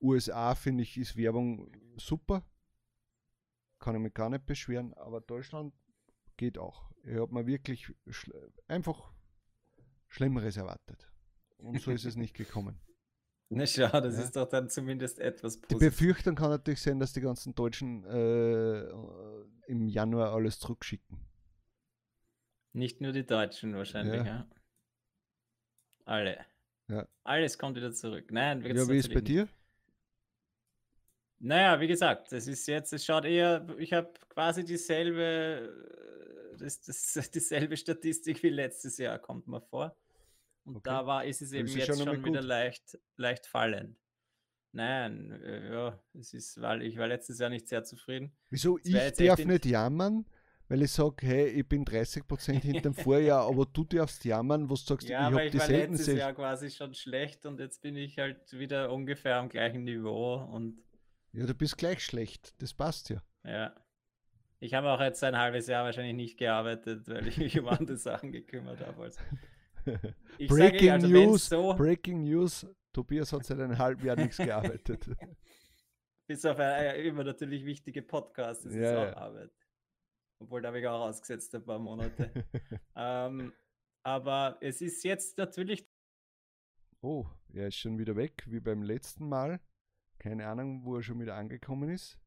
USA 0.00 0.54
finde 0.54 0.82
ich 0.82 0.96
ist 0.96 1.16
Werbung 1.16 1.70
super, 1.96 2.42
kann 3.78 3.94
ich 3.94 4.00
mich 4.00 4.14
gar 4.14 4.30
nicht 4.30 4.46
beschweren, 4.46 4.94
aber 4.94 5.20
Deutschland 5.20 5.74
geht 6.36 6.58
auch. 6.58 6.90
Ich 7.02 7.16
habe 7.16 7.32
mir 7.34 7.46
wirklich 7.46 7.92
schl 8.08 8.52
einfach 8.66 9.12
Schlimmeres 10.08 10.56
erwartet. 10.56 11.10
Und 11.58 11.80
so 11.80 11.90
ist 11.90 12.04
es 12.04 12.16
nicht 12.16 12.34
gekommen. 12.34 12.80
Na 13.56 13.66
schau, 13.66 14.00
das 14.00 14.16
Ja. 14.16 14.22
ist 14.24 14.36
doch 14.36 14.48
dann 14.48 14.68
zumindest 14.68 15.18
etwas 15.18 15.54
Die 15.60 15.66
Positives. 15.66 15.96
Befürchtung 15.98 16.34
kann 16.34 16.50
natürlich 16.50 16.82
sein, 16.82 16.98
dass 16.98 17.12
die 17.12 17.20
ganzen 17.20 17.54
Deutschen 17.54 18.04
äh, 18.04 18.80
im 19.66 19.88
Januar 19.88 20.32
alles 20.32 20.58
zurückschicken. 20.58 21.18
Nicht 22.72 23.00
nur 23.00 23.12
die 23.12 23.24
Deutschen 23.26 23.74
wahrscheinlich, 23.76 24.16
Ja. 24.16 24.24
ja. 24.26 24.46
Alle. 26.06 26.44
Ja. 26.88 27.06
Alles 27.22 27.56
kommt 27.58 27.76
wieder 27.76 27.92
zurück. 27.92 28.30
Nein, 28.30 28.62
Ja, 28.62 28.88
wie 28.88 28.96
ist 28.98 29.12
bei 29.14 29.20
dir? 29.20 29.48
Naja, 31.38 31.80
wie 31.80 31.86
gesagt, 31.86 32.32
es 32.32 32.46
ist 32.46 32.66
jetzt, 32.66 32.92
es 32.92 33.04
schaut 33.04 33.24
eher, 33.24 33.66
ich 33.78 33.92
habe 33.92 34.12
quasi 34.28 34.64
dieselbe, 34.64 35.70
äh, 36.52 36.56
das, 36.58 36.80
das, 36.82 37.30
dieselbe 37.30 37.76
Statistik 37.76 38.42
wie 38.42 38.48
letztes 38.50 38.98
Jahr, 38.98 39.18
kommt 39.18 39.46
mir 39.46 39.60
vor. 39.60 39.96
Und 40.64 40.76
Okay. 40.76 40.90
da 40.90 41.06
war, 41.06 41.24
ist 41.24 41.42
es 41.42 41.52
eben 41.52 41.66
ist 41.66 41.74
jetzt 41.76 41.86
schon 41.98 41.98
schon, 41.98 42.24
wieder 42.24 42.42
leicht, 42.42 42.98
leicht 43.16 43.46
fallend. 43.46 43.96
Nein, 44.72 45.30
äh, 45.42 45.72
ja, 45.72 46.00
es 46.18 46.34
ist, 46.34 46.60
weil 46.60 46.82
ich 46.82 46.96
war 46.98 47.06
letztes 47.06 47.38
Jahr 47.38 47.50
nicht 47.50 47.68
sehr 47.68 47.84
zufrieden. 47.84 48.34
Wieso? 48.50 48.78
Ich 48.82 49.12
darf 49.12 49.44
nicht 49.44 49.66
jammern, 49.66 50.24
weil 50.68 50.82
ich 50.82 50.90
sage, 50.90 51.24
hey, 51.26 51.46
ich 51.48 51.68
bin 51.68 51.84
30% 51.84 52.60
hinter 52.62 52.80
dem 52.80 52.94
Vorjahr, 52.94 53.46
aber 53.48 53.66
du 53.66 53.84
darfst 53.84 54.24
jammern, 54.24 54.66
du 54.66 54.74
sagst, 54.74 55.08
Ja, 55.08 55.28
ich 55.28 55.34
habe 55.34 55.50
die 55.50 55.58
war 55.58 55.66
selten 55.66 55.92
letztes 55.92 56.06
Sales. 56.06 56.18
Jahr 56.18 56.32
quasi 56.34 56.70
schon 56.70 56.92
schlecht 56.94 57.46
und 57.46 57.60
jetzt 57.60 57.82
bin 57.82 57.94
ich 57.96 58.18
halt 58.18 58.52
wieder 58.52 58.90
ungefähr 58.90 59.36
am 59.36 59.48
gleichen 59.48 59.84
Niveau 59.84 60.36
und 60.36 60.82
Ja, 61.32 61.46
du 61.46 61.54
bist 61.54 61.76
gleich 61.78 62.02
schlecht. 62.04 62.54
Das 62.60 62.74
passt 62.74 63.10
ja. 63.10 63.22
ja. 63.44 63.74
Ich 64.58 64.72
habe 64.74 64.90
auch 64.90 65.00
jetzt 65.00 65.22
ein 65.22 65.36
halbes 65.38 65.66
Jahr 65.66 65.84
wahrscheinlich 65.84 66.14
nicht 66.14 66.38
gearbeitet, 66.38 67.06
weil 67.06 67.28
ich 67.28 67.36
mich 67.36 67.58
um 67.60 67.68
andere 67.68 67.98
Sachen 67.98 68.32
gekümmert 68.32 68.80
habe. 68.80 69.02
Also. 69.02 69.20
Breaking, 70.48 70.90
also, 70.90 71.06
News, 71.08 71.48
so 71.48 71.74
Breaking 71.74 72.24
News, 72.24 72.66
Tobias 72.92 73.32
hat 73.32 73.44
seit 73.44 73.60
einem 73.60 73.78
halben 73.78 74.04
Jahr 74.04 74.16
nichts 74.16 74.36
gearbeitet. 74.36 75.06
Bis 76.26 76.44
auf 76.44 76.58
eine, 76.58 76.94
immer 76.96 77.24
natürlich 77.24 77.64
wichtige 77.64 78.02
Podcasts, 78.02 78.64
das 78.64 78.74
ja, 78.74 78.80
ist 78.80 78.96
auch 78.96 79.16
ja. 79.16 79.16
Arbeit. 79.16 79.52
Obwohl, 80.40 80.62
da 80.62 80.68
habe 80.68 80.80
ich 80.80 80.86
auch 80.86 81.08
ausgesetzt 81.08 81.54
ein 81.54 81.64
paar 81.64 81.78
Monate. 81.78 82.30
ähm, 82.96 83.52
aber 84.02 84.58
es 84.60 84.80
ist 84.80 85.04
jetzt 85.04 85.38
natürlich. 85.38 85.88
Oh, 87.00 87.26
er 87.52 87.68
ist 87.68 87.76
schon 87.76 87.98
wieder 87.98 88.16
weg, 88.16 88.44
wie 88.46 88.60
beim 88.60 88.82
letzten 88.82 89.28
Mal. 89.28 89.60
Keine 90.18 90.46
Ahnung, 90.46 90.84
wo 90.84 90.96
er 90.96 91.02
schon 91.02 91.20
wieder 91.20 91.34
angekommen 91.34 91.90
ist. 91.90 92.18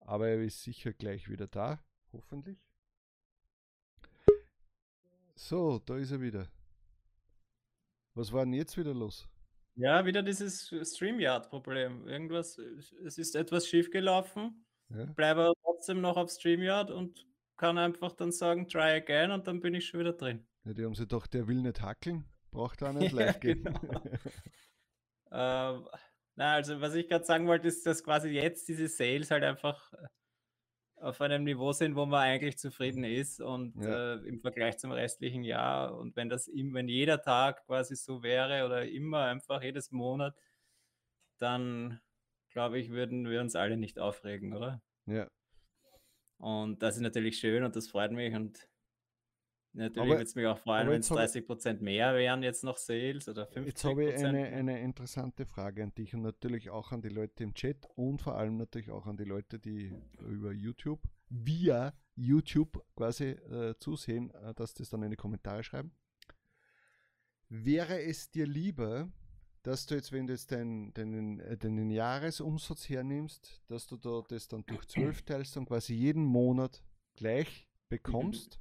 Aber 0.00 0.28
er 0.28 0.42
ist 0.42 0.62
sicher 0.62 0.92
gleich 0.92 1.28
wieder 1.28 1.46
da, 1.46 1.82
hoffentlich. 2.12 2.58
So, 5.36 5.78
da 5.80 5.96
ist 5.96 6.12
er 6.12 6.20
wieder. 6.20 6.48
Was 8.14 8.32
war 8.32 8.44
denn 8.44 8.54
jetzt 8.54 8.76
wieder 8.76 8.94
los? 8.94 9.28
Ja, 9.76 10.06
wieder 10.06 10.22
dieses 10.22 10.68
StreamYard-Problem. 10.68 12.06
Irgendwas, 12.06 12.58
es 12.58 13.18
ist 13.18 13.34
etwas 13.34 13.66
schiefgelaufen. 13.66 14.64
Ja. 14.90 15.06
Bleibe 15.06 15.52
trotzdem 15.62 16.00
noch 16.00 16.16
auf 16.16 16.30
StreamYard 16.30 16.92
und 16.92 17.26
kann 17.56 17.78
einfach 17.78 18.12
dann 18.12 18.30
sagen, 18.30 18.68
try 18.68 18.92
again 18.92 19.32
und 19.32 19.46
dann 19.46 19.60
bin 19.60 19.74
ich 19.74 19.86
schon 19.86 20.00
wieder 20.00 20.12
drin. 20.12 20.46
Ja, 20.64 20.72
die 20.74 20.84
haben 20.84 20.94
sie 20.94 21.06
doch, 21.06 21.26
der 21.26 21.48
will 21.48 21.60
nicht 21.60 21.80
hackeln, 21.80 22.24
braucht 22.50 22.82
auch 22.82 22.92
nicht 22.92 23.12
live 23.12 23.40
gehen. 23.40 23.64
Genau. 23.64 24.02
ähm, 25.32 25.88
na, 26.36 26.54
also 26.54 26.80
was 26.80 26.94
ich 26.94 27.08
gerade 27.08 27.24
sagen 27.24 27.46
wollte, 27.46 27.68
ist, 27.68 27.84
dass 27.86 28.02
quasi 28.02 28.28
jetzt 28.28 28.68
diese 28.68 28.88
Sales 28.88 29.30
halt 29.30 29.44
einfach 29.44 29.92
äh, 29.92 30.06
auf 30.96 31.20
einem 31.20 31.44
Niveau 31.44 31.72
sind, 31.72 31.96
wo 31.96 32.06
man 32.06 32.20
eigentlich 32.20 32.58
zufrieden 32.58 33.04
ist 33.04 33.40
und 33.40 33.74
ja. 33.82 34.14
äh, 34.14 34.26
im 34.26 34.40
Vergleich 34.40 34.78
zum 34.78 34.92
restlichen 34.92 35.42
Jahr. 35.42 35.96
Und 35.96 36.16
wenn 36.16 36.28
das 36.28 36.48
wenn 36.48 36.88
jeder 36.88 37.20
Tag 37.20 37.66
quasi 37.66 37.96
so 37.96 38.22
wäre 38.22 38.64
oder 38.64 38.86
immer 38.88 39.24
einfach 39.24 39.62
jedes 39.62 39.90
Monat, 39.90 40.34
dann 41.38 42.00
glaube 42.50 42.78
ich, 42.78 42.90
würden 42.90 43.28
wir 43.28 43.40
uns 43.40 43.56
alle 43.56 43.76
nicht 43.76 43.98
aufregen, 43.98 44.54
oder? 44.54 44.80
Ja. 45.06 45.28
Und 46.38 46.82
das 46.82 46.96
ist 46.96 47.02
natürlich 47.02 47.38
schön 47.38 47.64
und 47.64 47.76
das 47.76 47.88
freut 47.88 48.12
mich 48.12 48.34
und 48.34 48.68
Natürlich 49.76 50.08
würde 50.08 50.22
es 50.22 50.34
mich 50.36 50.46
auch 50.46 50.58
freuen, 50.58 50.88
wenn 50.88 51.00
es 51.00 51.08
30 51.08 51.46
Prozent 51.46 51.82
mehr 51.82 52.14
wären 52.14 52.44
jetzt 52.44 52.62
noch 52.62 52.76
Sales 52.76 53.28
oder 53.28 53.42
50% 53.42 53.64
Jetzt 53.64 53.84
habe 53.84 54.04
ich 54.04 54.24
eine, 54.24 54.44
eine 54.46 54.80
interessante 54.80 55.46
Frage 55.46 55.82
an 55.82 55.92
dich 55.94 56.14
und 56.14 56.22
natürlich 56.22 56.70
auch 56.70 56.92
an 56.92 57.02
die 57.02 57.08
Leute 57.08 57.42
im 57.42 57.54
Chat 57.54 57.84
und 57.96 58.22
vor 58.22 58.36
allem 58.36 58.56
natürlich 58.56 58.90
auch 58.90 59.06
an 59.06 59.16
die 59.16 59.24
Leute, 59.24 59.58
die 59.58 59.92
über 60.20 60.52
YouTube, 60.52 61.02
via 61.28 61.92
YouTube 62.14 62.84
quasi 62.94 63.30
äh, 63.30 63.74
zusehen, 63.80 64.30
äh, 64.30 64.54
dass 64.54 64.74
das 64.74 64.90
dann 64.90 65.02
in 65.02 65.10
die 65.10 65.16
Kommentare 65.16 65.64
schreiben. 65.64 65.92
Wäre 67.48 68.00
es 68.00 68.30
dir 68.30 68.46
lieber, 68.46 69.10
dass 69.64 69.86
du 69.86 69.96
jetzt, 69.96 70.12
wenn 70.12 70.28
du 70.28 70.34
jetzt 70.34 70.52
deinen, 70.52 70.94
deinen, 70.94 71.40
äh, 71.40 71.56
deinen 71.56 71.90
Jahresumsatz 71.90 72.88
hernimmst, 72.88 73.60
dass 73.66 73.88
du 73.88 73.96
da 73.96 74.22
das 74.28 74.46
dann 74.46 74.64
durch 74.66 74.86
12 74.86 75.22
teilst 75.22 75.56
und 75.56 75.66
quasi 75.66 75.94
jeden 75.94 76.24
Monat 76.24 76.80
gleich 77.16 77.66
bekommst? 77.88 78.60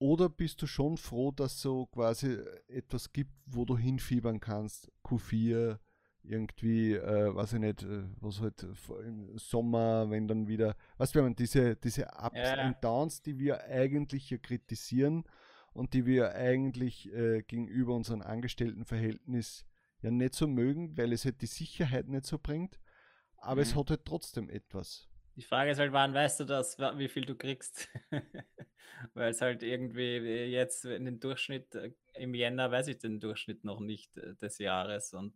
Oder 0.00 0.30
bist 0.30 0.62
du 0.62 0.66
schon 0.66 0.96
froh, 0.96 1.30
dass 1.30 1.56
es 1.56 1.60
so 1.60 1.84
quasi 1.84 2.38
etwas 2.68 3.12
gibt, 3.12 3.34
wo 3.44 3.66
du 3.66 3.76
hinfiebern 3.76 4.40
kannst? 4.40 4.90
Q4, 5.04 5.78
irgendwie, 6.22 6.94
äh, 6.94 7.34
weiß 7.34 7.52
ich 7.52 7.60
nicht, 7.60 7.82
äh, 7.82 8.04
was 8.18 8.40
halt 8.40 8.66
im 9.04 9.36
Sommer, 9.36 10.08
wenn 10.08 10.26
dann 10.26 10.48
wieder, 10.48 10.74
weißt 10.96 11.14
du, 11.16 11.30
diese, 11.34 11.76
diese 11.76 12.06
Ups 12.06 12.34
ja. 12.34 12.66
und 12.66 12.82
Downs, 12.82 13.20
die 13.20 13.38
wir 13.38 13.64
eigentlich 13.64 14.26
hier 14.26 14.38
kritisieren 14.38 15.24
und 15.74 15.92
die 15.92 16.06
wir 16.06 16.34
eigentlich 16.34 17.12
äh, 17.12 17.42
gegenüber 17.42 17.94
unserem 17.94 18.22
Angestelltenverhältnis 18.22 19.66
ja 20.00 20.10
nicht 20.10 20.34
so 20.34 20.46
mögen, 20.46 20.96
weil 20.96 21.12
es 21.12 21.26
halt 21.26 21.42
die 21.42 21.46
Sicherheit 21.46 22.08
nicht 22.08 22.24
so 22.24 22.38
bringt, 22.38 22.80
aber 23.36 23.56
mhm. 23.56 23.62
es 23.62 23.76
hat 23.76 23.90
halt 23.90 24.06
trotzdem 24.06 24.48
etwas. 24.48 25.09
Die 25.40 25.46
Frage 25.46 25.70
ist 25.70 25.78
halt, 25.78 25.94
wann 25.94 26.12
weißt 26.12 26.40
du 26.40 26.44
das, 26.44 26.78
wie 26.78 27.08
viel 27.08 27.24
du 27.24 27.34
kriegst? 27.34 27.88
Weil 29.14 29.30
es 29.30 29.40
halt 29.40 29.62
irgendwie 29.62 30.18
jetzt 30.18 30.84
in 30.84 31.06
den 31.06 31.18
Durchschnitt 31.18 31.74
äh, 31.74 31.92
im 32.12 32.34
Jänner 32.34 32.70
weiß 32.70 32.88
ich 32.88 32.98
den 32.98 33.20
Durchschnitt 33.20 33.64
noch 33.64 33.80
nicht 33.80 34.18
äh, 34.18 34.34
des 34.34 34.58
Jahres. 34.58 35.14
Und 35.14 35.34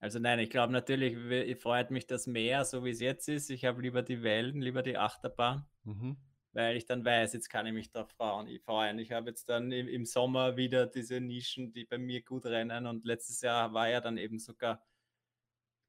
also 0.00 0.18
nein, 0.18 0.38
ich 0.38 0.50
glaube 0.50 0.74
natürlich 0.74 1.56
freut 1.56 1.90
mich 1.90 2.06
das 2.06 2.26
mehr, 2.26 2.66
so 2.66 2.84
wie 2.84 2.90
es 2.90 3.00
jetzt 3.00 3.26
ist. 3.30 3.48
Ich 3.48 3.64
habe 3.64 3.80
lieber 3.80 4.02
die 4.02 4.22
Wellen, 4.22 4.60
lieber 4.60 4.82
die 4.82 4.98
Achterbahn, 4.98 5.64
mhm. 5.84 6.18
weil 6.52 6.76
ich 6.76 6.84
dann 6.84 7.02
weiß, 7.02 7.32
jetzt 7.32 7.48
kann 7.48 7.64
ich 7.64 7.72
mich 7.72 7.90
da 7.90 8.04
freuen. 8.04 8.98
Ich 8.98 9.12
habe 9.12 9.30
jetzt 9.30 9.48
dann 9.48 9.72
im, 9.72 9.88
im 9.88 10.04
Sommer 10.04 10.58
wieder 10.58 10.86
diese 10.86 11.22
Nischen, 11.22 11.72
die 11.72 11.86
bei 11.86 11.96
mir 11.96 12.22
gut 12.22 12.44
rennen. 12.44 12.86
Und 12.86 13.06
letztes 13.06 13.40
Jahr 13.40 13.72
war 13.72 13.88
ja 13.88 14.02
dann 14.02 14.18
eben 14.18 14.38
sogar 14.38 14.84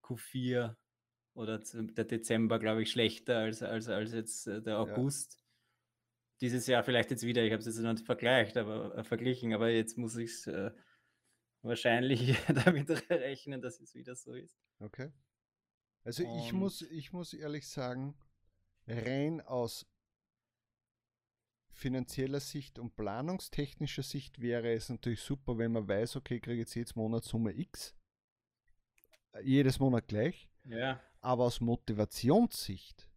Q4 0.01 0.77
oder 1.37 1.59
der 1.59 2.05
Dezember, 2.05 2.57
glaube 2.57 2.81
ich, 2.81 2.91
schlechter 2.91 3.37
als, 3.37 3.61
als, 3.61 3.87
als 3.87 4.11
jetzt 4.11 4.47
äh, 4.47 4.61
der 4.61 4.79
August. 4.79 5.33
Ja. 5.33 5.43
Dieses 6.41 6.67
Jahr 6.67 6.83
vielleicht 6.83 7.11
jetzt 7.11 7.23
wieder, 7.23 7.43
ich 7.43 7.51
habe 7.51 7.59
es 7.59 7.67
jetzt 7.67 7.77
noch 7.79 7.93
nicht 7.93 8.05
vergleicht, 8.05 8.57
aber, 8.57 8.95
äh, 8.97 9.03
verglichen, 9.03 9.53
aber 9.53 9.69
jetzt 9.69 9.97
muss 9.97 10.15
ich 10.17 10.31
es 10.31 10.47
äh, 10.47 10.71
wahrscheinlich 11.61 12.35
damit 12.65 12.89
rechnen, 13.09 13.61
dass 13.61 13.79
es 13.79 13.93
wieder 13.93 14.15
so 14.15 14.33
ist. 14.33 14.59
Okay. 14.79 15.11
Also 16.03 16.25
Und 16.25 16.39
ich 16.39 16.53
muss, 16.53 16.81
ich 16.81 17.13
muss 17.13 17.33
ehrlich 17.33 17.67
sagen, 17.67 18.15
rein 18.87 19.41
aus 19.41 19.85
finanzieller 21.69 22.39
Sicht 22.39 22.79
und 22.79 22.95
planungstechnischer 22.95 24.03
Sicht 24.03 24.41
wäre 24.41 24.73
es 24.73 24.89
natürlich 24.89 25.21
super, 25.21 25.59
wenn 25.59 25.71
man 25.71 25.87
weiß, 25.87 26.15
okay, 26.15 26.39
kriege 26.39 26.61
jetzt 26.61 26.73
jedes 26.73 26.95
Monat 26.95 27.23
Summe 27.25 27.53
X. 27.53 27.95
Äh, 29.33 29.43
jedes 29.43 29.79
Monat 29.79 30.07
gleich. 30.07 30.49
Ja. 30.63 30.99
Aber 31.21 31.45
aus 31.45 31.61
Motivationssicht 31.61 33.07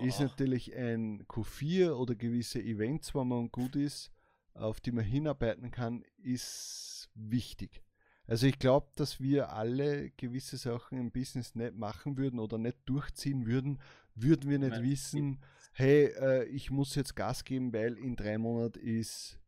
ist 0.00 0.16
auch. 0.16 0.20
natürlich 0.20 0.74
ein 0.74 1.24
Q4 1.26 1.92
oder 1.92 2.14
gewisse 2.14 2.62
Events, 2.62 3.14
wo 3.14 3.24
man 3.24 3.50
gut 3.50 3.76
ist, 3.76 4.10
auf 4.54 4.80
die 4.80 4.92
man 4.92 5.04
hinarbeiten 5.04 5.70
kann, 5.70 6.04
ist 6.22 7.10
wichtig. 7.14 7.82
Also 8.26 8.46
ich 8.46 8.58
glaube, 8.58 8.88
dass 8.96 9.20
wir 9.20 9.52
alle 9.52 10.10
gewisse 10.10 10.56
Sachen 10.56 10.98
im 10.98 11.10
Business 11.10 11.54
nicht 11.54 11.74
machen 11.74 12.16
würden 12.16 12.38
oder 12.38 12.56
nicht 12.56 12.78
durchziehen 12.86 13.46
würden, 13.46 13.80
würden 14.14 14.48
wir 14.48 14.58
nicht 14.58 14.82
wissen, 14.82 15.40
hey, 15.72 16.06
äh, 16.06 16.44
ich 16.44 16.70
muss 16.70 16.94
jetzt 16.94 17.16
Gas 17.16 17.44
geben, 17.44 17.72
weil 17.72 17.98
in 17.98 18.16
drei 18.16 18.38
Monaten 18.38 18.78
ist 18.78 19.38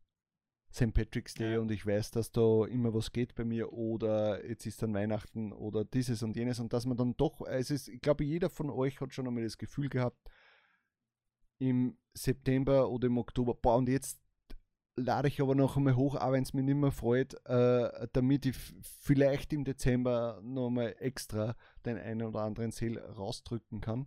St. 0.77 0.93
Patrick's 0.93 1.33
Day 1.33 1.53
ja. 1.53 1.59
und 1.59 1.71
ich 1.71 1.85
weiß, 1.85 2.11
dass 2.11 2.31
da 2.31 2.65
immer 2.65 2.93
was 2.93 3.11
geht 3.11 3.33
bei 3.33 3.43
mir 3.43 3.73
oder 3.73 4.45
jetzt 4.47 4.65
ist 4.65 4.81
dann 4.81 4.93
Weihnachten 4.93 5.51
oder 5.51 5.83
dieses 5.83 6.21
und 6.21 6.35
jenes 6.35 6.59
und 6.59 6.71
dass 6.71 6.85
man 6.85 6.97
dann 6.97 7.17
doch, 7.17 7.41
es 7.41 7.71
ist, 7.71 7.87
ich 7.87 7.99
glaube, 7.99 8.23
jeder 8.23 8.49
von 8.49 8.69
euch 8.69 9.01
hat 9.01 9.13
schon 9.13 9.27
einmal 9.27 9.43
das 9.43 9.57
Gefühl 9.57 9.89
gehabt, 9.89 10.29
im 11.57 11.97
September 12.13 12.89
oder 12.89 13.07
im 13.07 13.17
Oktober, 13.17 13.55
boah, 13.55 13.77
und 13.77 13.89
jetzt 13.89 14.19
lade 14.95 15.27
ich 15.27 15.41
aber 15.41 15.55
noch 15.55 15.77
einmal 15.77 15.95
hoch, 15.95 16.15
auch 16.15 16.31
wenn 16.31 16.43
es 16.43 16.53
mich 16.53 16.63
nicht 16.63 16.75
mehr 16.75 16.91
freut, 16.91 17.33
äh, 17.45 18.07
damit 18.13 18.45
ich 18.45 18.55
vielleicht 18.81 19.53
im 19.53 19.63
Dezember 19.63 20.39
noch 20.43 20.69
mal 20.69 20.95
extra 20.99 21.55
den 21.85 21.97
einen 21.97 22.27
oder 22.27 22.41
anderen 22.41 22.71
Sale 22.71 23.01
rausdrücken 23.15 23.81
kann. 23.81 24.05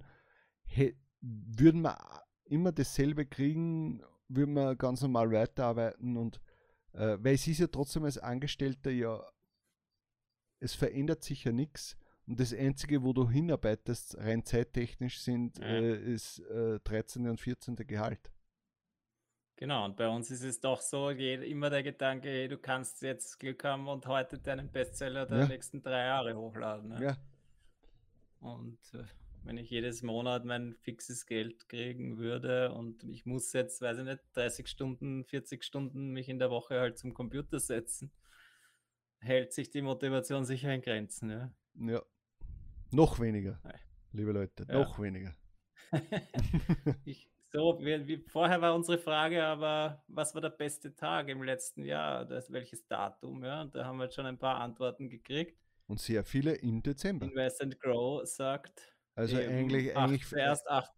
He, 0.64 0.96
würden 1.20 1.82
wir 1.82 1.98
immer 2.44 2.70
dasselbe 2.70 3.26
kriegen, 3.26 4.02
würden 4.28 4.54
wir 4.54 4.76
ganz 4.76 5.02
normal 5.02 5.32
weiterarbeiten 5.32 6.16
und 6.16 6.40
äh, 6.92 7.16
weil 7.20 7.34
es 7.34 7.46
ist 7.46 7.60
ja 7.60 7.66
trotzdem 7.66 8.04
als 8.04 8.18
Angestellter 8.18 8.90
ja, 8.90 9.22
es 10.60 10.74
verändert 10.74 11.24
sich 11.24 11.44
ja 11.44 11.52
nichts. 11.52 11.96
Und 12.26 12.38
das 12.38 12.52
Einzige, 12.52 13.02
wo 13.02 13.12
du 13.12 13.28
hinarbeitest, 13.28 14.18
rein 14.18 14.44
zeittechnisch, 14.44 15.20
sind 15.20 15.58
ja. 15.58 15.66
äh, 15.66 16.12
ist 16.12 16.38
äh, 16.40 16.78
13. 16.80 17.28
und 17.28 17.40
14. 17.40 17.74
Gehalt. 17.76 18.30
Genau, 19.56 19.84
und 19.84 19.96
bei 19.96 20.08
uns 20.08 20.30
ist 20.30 20.42
es 20.42 20.58
doch 20.58 20.80
so, 20.80 21.10
immer 21.10 21.68
der 21.68 21.82
Gedanke, 21.82 22.30
hey, 22.30 22.48
du 22.48 22.56
kannst 22.56 23.02
jetzt 23.02 23.38
Glück 23.38 23.62
haben 23.64 23.88
und 23.88 24.06
heute 24.06 24.38
deinen 24.38 24.70
Bestseller 24.70 25.26
der 25.26 25.40
ja. 25.40 25.48
nächsten 25.48 25.82
drei 25.82 26.06
Jahre 26.06 26.34
hochladen. 26.34 26.88
Ne? 26.88 27.02
Ja. 27.02 27.16
Und 28.40 28.78
äh, 28.94 29.04
wenn 29.44 29.56
ich 29.56 29.70
jedes 29.70 30.02
Monat 30.02 30.44
mein 30.44 30.74
fixes 30.82 31.26
Geld 31.26 31.68
kriegen 31.68 32.18
würde 32.18 32.72
und 32.72 33.04
ich 33.04 33.26
muss 33.26 33.52
jetzt, 33.52 33.80
weiß 33.80 33.98
ich 33.98 34.04
nicht, 34.04 34.20
30 34.34 34.68
Stunden, 34.68 35.24
40 35.24 35.64
Stunden 35.64 36.10
mich 36.10 36.28
in 36.28 36.38
der 36.38 36.50
Woche 36.50 36.78
halt 36.78 36.98
zum 36.98 37.14
Computer 37.14 37.58
setzen, 37.58 38.12
hält 39.18 39.52
sich 39.52 39.70
die 39.70 39.82
Motivation 39.82 40.44
sicher 40.44 40.72
in 40.72 40.82
Grenzen. 40.82 41.30
Ja. 41.30 41.52
ja. 41.74 42.02
Noch 42.90 43.20
weniger, 43.20 43.60
liebe 44.12 44.32
Leute, 44.32 44.66
ja. 44.68 44.74
noch 44.74 44.98
weniger. 45.00 45.34
ich, 47.04 47.30
so, 47.52 47.78
wie, 47.80 48.06
wie, 48.06 48.24
vorher 48.28 48.60
war 48.60 48.74
unsere 48.74 48.98
Frage, 48.98 49.42
aber 49.42 50.04
was 50.06 50.34
war 50.34 50.40
der 50.40 50.50
beste 50.50 50.94
Tag 50.94 51.28
im 51.28 51.42
letzten 51.42 51.84
Jahr? 51.84 52.24
Das, 52.24 52.52
welches 52.52 52.86
Datum? 52.86 53.44
Ja, 53.44 53.62
und 53.62 53.74
da 53.74 53.84
haben 53.84 53.98
wir 53.98 54.04
jetzt 54.04 54.14
schon 54.14 54.26
ein 54.26 54.38
paar 54.38 54.60
Antworten 54.60 55.08
gekriegt. 55.08 55.58
Und 55.86 55.98
sehr 55.98 56.22
viele 56.22 56.54
im 56.54 56.82
Dezember. 56.82 57.26
Invest 57.26 57.60
and 57.60 57.80
Grow 57.80 58.24
sagt, 58.24 58.94
also 59.20 59.36
eigentlich, 59.36 59.96
acht, 59.96 60.08
eigentlich 60.08 60.32
erst 60.32 60.68
8. 60.68 60.90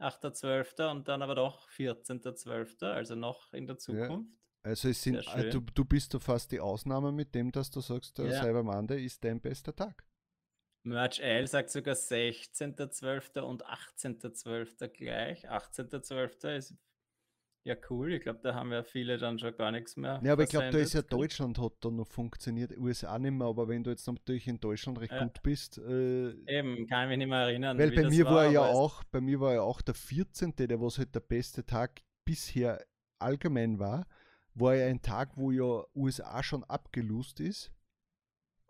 8.12. 0.00 0.90
und 0.90 1.08
dann 1.08 1.22
aber 1.22 1.34
doch 1.34 1.68
14.12., 1.70 2.84
also 2.84 3.14
noch 3.14 3.52
in 3.52 3.66
der 3.66 3.78
Zukunft. 3.78 4.30
Ja. 4.32 4.38
Also 4.64 4.88
es 4.88 5.02
sind, 5.02 5.26
äh, 5.34 5.50
du, 5.50 5.60
du 5.60 5.84
bist 5.84 6.14
du 6.14 6.18
fast 6.18 6.50
die 6.50 6.60
Ausnahme 6.60 7.12
mit 7.12 7.34
dem, 7.34 7.52
dass 7.52 7.70
du 7.70 7.80
sagst, 7.80 8.18
der 8.18 8.26
ja. 8.26 8.42
Cyber 8.42 8.62
Monday 8.62 9.04
ist 9.04 9.22
dein 9.22 9.40
bester 9.40 9.74
Tag. 9.74 10.04
Merch 10.82 11.20
L 11.20 11.46
sagt 11.46 11.70
sogar 11.70 11.94
16.12. 11.94 13.40
und 13.40 13.64
18.12. 13.66 14.88
gleich. 14.88 15.48
18.12. 15.50 16.56
ist 16.56 16.74
ja 17.64 17.74
cool. 17.90 18.12
Ich 18.12 18.22
glaube, 18.22 18.40
da 18.42 18.54
haben 18.54 18.72
ja 18.72 18.82
viele 18.82 19.18
dann 19.18 19.38
schon 19.38 19.56
gar 19.56 19.70
nichts 19.72 19.96
mehr. 19.96 20.20
Ja, 20.22 20.32
aber 20.32 20.44
ich 20.44 20.50
glaube, 20.50 20.70
da 20.70 20.78
ist 20.78 20.94
ja 20.94 21.02
Deutschland 21.02 21.58
hat 21.58 21.72
da 21.80 21.90
noch 21.90 22.06
funktioniert, 22.06 22.76
USA 22.76 23.18
nicht 23.18 23.32
mehr, 23.32 23.46
aber 23.46 23.68
wenn 23.68 23.82
du 23.82 23.90
jetzt 23.90 24.06
natürlich 24.06 24.46
in 24.46 24.60
Deutschland 24.60 25.00
recht 25.00 25.12
ja. 25.12 25.24
gut 25.24 25.42
bist. 25.42 25.78
Äh, 25.78 26.30
Eben, 26.46 26.86
kann 26.86 27.04
ich 27.04 27.08
mich 27.08 27.18
nicht 27.18 27.28
mehr 27.28 27.40
erinnern. 27.40 27.78
Weil 27.78 27.90
bei 27.90 28.08
mir 28.08 28.24
war, 28.26 28.34
war 28.34 28.50
ja 28.50 28.62
auch, 28.62 29.02
bei 29.04 29.20
mir 29.20 29.40
war 29.40 29.54
ja 29.54 29.62
auch 29.62 29.80
der 29.80 29.94
14., 29.94 30.54
der 30.56 30.80
was 30.80 30.98
halt 30.98 31.14
der 31.14 31.20
beste 31.20 31.66
Tag 31.66 32.02
bisher 32.24 32.84
allgemein 33.18 33.78
war, 33.78 34.06
war 34.54 34.76
ja 34.76 34.86
ein 34.86 35.02
Tag, 35.02 35.36
wo 35.36 35.50
ja 35.50 35.84
USA 35.94 36.42
schon 36.42 36.62
abgelust 36.64 37.40
ist 37.40 37.74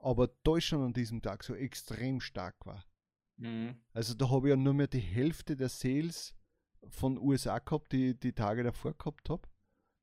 aber 0.05 0.29
Deutschland 0.45 0.85
an 0.85 0.93
diesem 0.93 1.23
Tag 1.23 1.43
so 1.43 1.55
extrem 1.55 2.21
stark 2.21 2.67
war. 2.67 2.85
Mhm. 3.39 3.77
Also 3.93 4.15
da 4.15 4.29
habe 4.29 4.49
ich 4.49 4.51
ja 4.51 4.57
nur 4.57 4.75
mehr 4.75 4.87
die 4.87 4.99
Hälfte 4.99 5.57
der 5.57 5.71
Sales 5.71 6.37
von 6.89 7.19
USA 7.19 7.59
gehabt, 7.59 7.93
die 7.93 8.19
die 8.19 8.33
Tage 8.33 8.63
davor 8.63 8.95
gehabt 8.95 9.29
habe. 9.31 9.49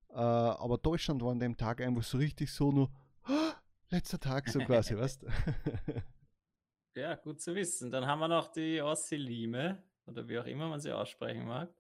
Äh, 0.10 0.16
aber 0.16 0.78
Deutschland 0.78 1.22
war 1.22 1.32
an 1.32 1.40
dem 1.40 1.56
Tag 1.56 1.82
einfach 1.82 2.04
so 2.04 2.18
richtig 2.18 2.52
so 2.52 2.72
nur 2.72 2.92
oh, 3.28 3.52
letzter 3.90 4.20
Tag 4.20 4.50
so 4.50 4.60
quasi, 4.60 4.98
weißt 4.98 5.26
Ja, 6.96 7.16
gut 7.16 7.42
zu 7.42 7.56
wissen. 7.56 7.90
Dann 7.90 8.06
haben 8.06 8.20
wir 8.20 8.28
noch 8.28 8.48
die 8.50 8.82
Ossilime, 8.82 9.82
oder 10.06 10.28
wie 10.28 10.40
auch 10.40 10.46
immer 10.46 10.68
man 10.68 10.82
sie 10.82 10.92
aussprechen 10.92 11.46
mag. 11.46 11.74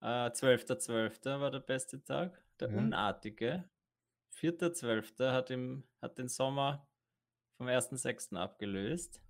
Äh, 0.00 0.30
12.12. 0.30 1.22
.12. 1.22 1.40
war 1.40 1.50
der 1.50 1.60
beste 1.60 2.02
Tag. 2.02 2.44
Der 2.58 2.70
ja. 2.70 2.76
Unartige. 2.76 3.68
4.12. 4.34 5.30
Hat, 5.30 5.50
hat 6.02 6.18
den 6.18 6.28
Sommer 6.28 6.88
vom 7.56 7.68
1.6. 7.68 8.36
abgelöst. 8.36 9.22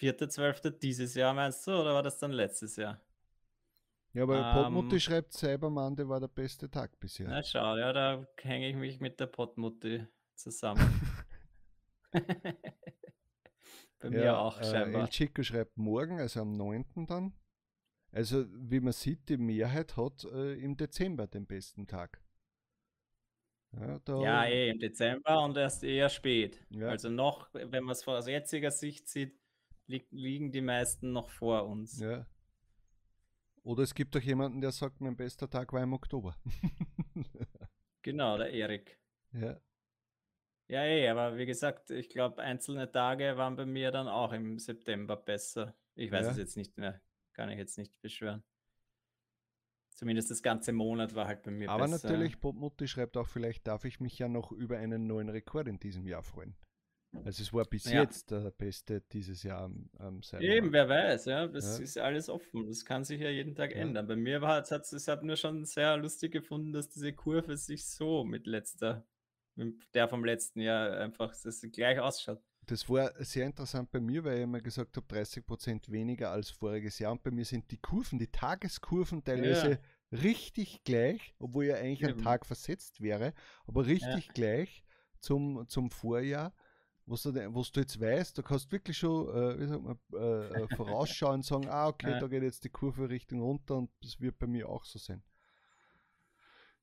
4.12. 0.00 0.70
dieses 0.78 1.14
Jahr 1.14 1.32
meinst 1.32 1.66
du, 1.66 1.70
oder 1.70 1.94
war 1.94 2.02
das 2.02 2.18
dann 2.18 2.32
letztes 2.32 2.76
Jahr? 2.76 3.00
Ja, 4.16 4.22
aber 4.22 4.38
ähm, 4.38 4.54
Potmutti 4.54 4.98
schreibt 4.98 5.42
der 5.42 5.60
war 6.08 6.20
der 6.20 6.28
beste 6.28 6.70
Tag 6.70 6.98
bisher. 6.98 7.28
Na 7.28 7.42
schau, 7.42 7.76
ja, 7.76 7.92
da 7.92 8.26
hänge 8.40 8.70
ich 8.70 8.74
mich 8.74 8.98
mit 8.98 9.20
der 9.20 9.26
Potmutti 9.26 10.06
zusammen. 10.34 10.80
Bei 13.98 14.08
mir 14.08 14.24
ja, 14.24 14.38
auch 14.38 14.58
äh, 14.58 14.64
scheinbar. 14.64 15.02
El 15.02 15.08
Chico 15.08 15.42
schreibt 15.42 15.76
morgen, 15.76 16.18
also 16.18 16.40
am 16.40 16.52
9. 16.52 17.06
dann. 17.06 17.34
Also, 18.10 18.46
wie 18.54 18.80
man 18.80 18.94
sieht, 18.94 19.28
die 19.28 19.36
Mehrheit 19.36 19.98
hat 19.98 20.24
äh, 20.24 20.54
im 20.54 20.78
Dezember 20.78 21.26
den 21.26 21.46
besten 21.46 21.86
Tag. 21.86 22.22
Ja, 23.72 24.00
ja, 24.06 24.46
eh 24.46 24.70
im 24.70 24.78
Dezember 24.78 25.44
und 25.44 25.58
erst 25.58 25.84
eher 25.84 26.08
spät. 26.08 26.64
Ja. 26.70 26.88
Also 26.88 27.10
noch, 27.10 27.50
wenn 27.52 27.84
man 27.84 27.92
es 27.92 28.08
aus 28.08 28.26
jetziger 28.26 28.70
Sicht 28.70 29.10
sieht, 29.10 29.38
li 29.86 30.06
liegen 30.10 30.52
die 30.52 30.62
meisten 30.62 31.12
noch 31.12 31.28
vor 31.28 31.66
uns. 31.66 32.00
Ja. 32.00 32.26
Oder 33.66 33.82
es 33.82 33.94
gibt 33.94 34.14
doch 34.14 34.20
jemanden, 34.20 34.60
der 34.60 34.70
sagt, 34.70 35.00
mein 35.00 35.16
bester 35.16 35.50
Tag 35.50 35.72
war 35.72 35.82
im 35.82 35.92
Oktober. 35.92 36.36
genau, 38.02 38.38
der 38.38 38.52
Erik. 38.52 38.96
Ja. 39.32 39.60
Ja, 40.68 40.84
eh, 40.84 41.08
aber 41.08 41.36
wie 41.36 41.46
gesagt, 41.46 41.90
ich 41.90 42.08
glaube, 42.08 42.40
einzelne 42.42 42.92
Tage 42.92 43.36
waren 43.36 43.56
bei 43.56 43.66
mir 43.66 43.90
dann 43.90 44.06
auch 44.06 44.32
im 44.32 44.60
September 44.60 45.16
besser. 45.16 45.76
Ich 45.96 46.12
weiß 46.12 46.26
ja. 46.26 46.30
es 46.30 46.38
jetzt 46.38 46.56
nicht 46.56 46.78
mehr. 46.78 47.00
Kann 47.32 47.50
ich 47.50 47.58
jetzt 47.58 47.76
nicht 47.76 48.00
beschwören. 48.00 48.44
Zumindest 49.96 50.30
das 50.30 50.44
ganze 50.44 50.72
Monat 50.72 51.16
war 51.16 51.26
halt 51.26 51.42
bei 51.42 51.50
mir 51.50 51.68
Aber 51.68 51.88
besser. 51.88 52.06
natürlich, 52.06 52.38
Bob 52.38 52.54
Mutti 52.54 52.86
schreibt 52.86 53.16
auch, 53.16 53.26
vielleicht 53.26 53.66
darf 53.66 53.84
ich 53.84 53.98
mich 53.98 54.16
ja 54.16 54.28
noch 54.28 54.52
über 54.52 54.78
einen 54.78 55.08
neuen 55.08 55.28
Rekord 55.28 55.66
in 55.66 55.80
diesem 55.80 56.06
Jahr 56.06 56.22
freuen. 56.22 56.54
Also 57.24 57.42
es 57.42 57.52
war 57.52 57.64
bis 57.64 57.84
ja. 57.84 58.02
jetzt 58.02 58.30
der 58.30 58.50
beste 58.50 59.00
dieses 59.00 59.42
Jahr 59.42 59.62
am, 59.62 59.88
am 59.98 60.20
Eben, 60.40 60.72
wer 60.72 60.88
weiß, 60.88 61.26
ja, 61.26 61.46
das 61.46 61.78
ja. 61.78 61.84
ist 61.84 61.98
alles 61.98 62.28
offen. 62.28 62.66
Das 62.66 62.84
kann 62.84 63.04
sich 63.04 63.20
ja 63.20 63.30
jeden 63.30 63.54
Tag 63.54 63.72
ja. 63.72 63.78
ändern. 63.78 64.06
Bei 64.06 64.16
mir 64.16 64.40
war 64.40 64.60
es, 64.60 64.70
hat 64.70 64.90
es 64.92 65.08
hat 65.08 65.22
nur 65.22 65.36
schon 65.36 65.64
sehr 65.64 65.96
lustig 65.96 66.32
gefunden, 66.32 66.72
dass 66.72 66.88
diese 66.88 67.12
Kurve 67.12 67.56
sich 67.56 67.86
so 67.86 68.24
mit 68.24 68.46
letzter, 68.46 69.06
mit 69.54 69.76
der 69.94 70.08
vom 70.08 70.24
letzten 70.24 70.60
Jahr 70.60 70.98
einfach 70.98 71.34
sie 71.34 71.70
gleich 71.70 71.98
ausschaut. 71.98 72.42
Das 72.66 72.88
war 72.88 73.12
sehr 73.24 73.46
interessant 73.46 73.92
bei 73.92 74.00
mir, 74.00 74.24
weil 74.24 74.38
ich 74.38 74.42
immer 74.42 74.60
gesagt 74.60 74.96
habe, 74.96 75.06
30% 75.06 75.90
weniger 75.90 76.32
als 76.32 76.50
voriges 76.50 76.98
Jahr. 76.98 77.12
Und 77.12 77.22
bei 77.22 77.30
mir 77.30 77.44
sind 77.44 77.70
die 77.70 77.78
Kurven, 77.78 78.18
die 78.18 78.26
Tageskurven 78.26 79.22
teilweise 79.22 79.70
ja. 79.70 80.18
richtig 80.18 80.82
gleich, 80.82 81.34
obwohl 81.38 81.66
ja 81.66 81.76
eigentlich 81.76 82.08
ein 82.08 82.18
Tag 82.18 82.44
versetzt 82.44 83.00
wäre, 83.00 83.34
aber 83.66 83.86
richtig 83.86 84.28
gleich 84.34 84.82
zum, 85.20 85.68
zum 85.68 85.90
Vorjahr. 85.90 86.52
Was 87.08 87.22
du, 87.22 87.32
was 87.54 87.70
du 87.70 87.80
jetzt 87.80 88.00
weißt, 88.00 88.36
du 88.36 88.42
kannst 88.42 88.72
wirklich 88.72 88.98
schon 88.98 89.28
äh, 89.28 89.78
man, 89.78 89.96
äh, 90.12 90.62
äh 90.62 90.68
vorausschauen 90.74 91.36
und 91.36 91.42
sagen, 91.44 91.68
ah, 91.68 91.86
okay, 91.86 92.10
ja. 92.10 92.18
da 92.18 92.26
geht 92.26 92.42
jetzt 92.42 92.64
die 92.64 92.68
Kurve 92.68 93.08
Richtung 93.08 93.40
runter 93.40 93.76
und 93.76 93.90
das 94.02 94.20
wird 94.20 94.36
bei 94.38 94.48
mir 94.48 94.68
auch 94.68 94.84
so 94.84 94.98
sein. 94.98 95.22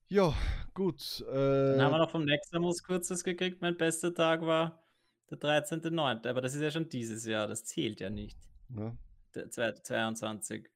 Ja, 0.08 0.34
gut. 0.74 1.22
Äh, 1.28 1.34
Dann 1.34 1.82
haben 1.82 1.92
wir 1.92 1.98
noch 1.98 2.12
vom 2.12 2.24
Nexamus 2.24 2.84
kurzes 2.84 3.22
gekriegt. 3.24 3.62
Mein 3.62 3.76
bester 3.76 4.14
Tag 4.14 4.42
war 4.42 4.82
der 5.30 5.40
13.9. 5.40 6.28
Aber 6.28 6.42
das 6.42 6.56
ist 6.56 6.62
ja 6.62 6.72
schon 6.72 6.88
dieses 6.88 7.26
Jahr, 7.26 7.48
das 7.48 7.66
zählt 7.66 8.00
ja 8.00 8.10
nicht. 8.10 8.40
Ja. 8.70 8.96
Der 9.34 9.50
22. 9.50 10.70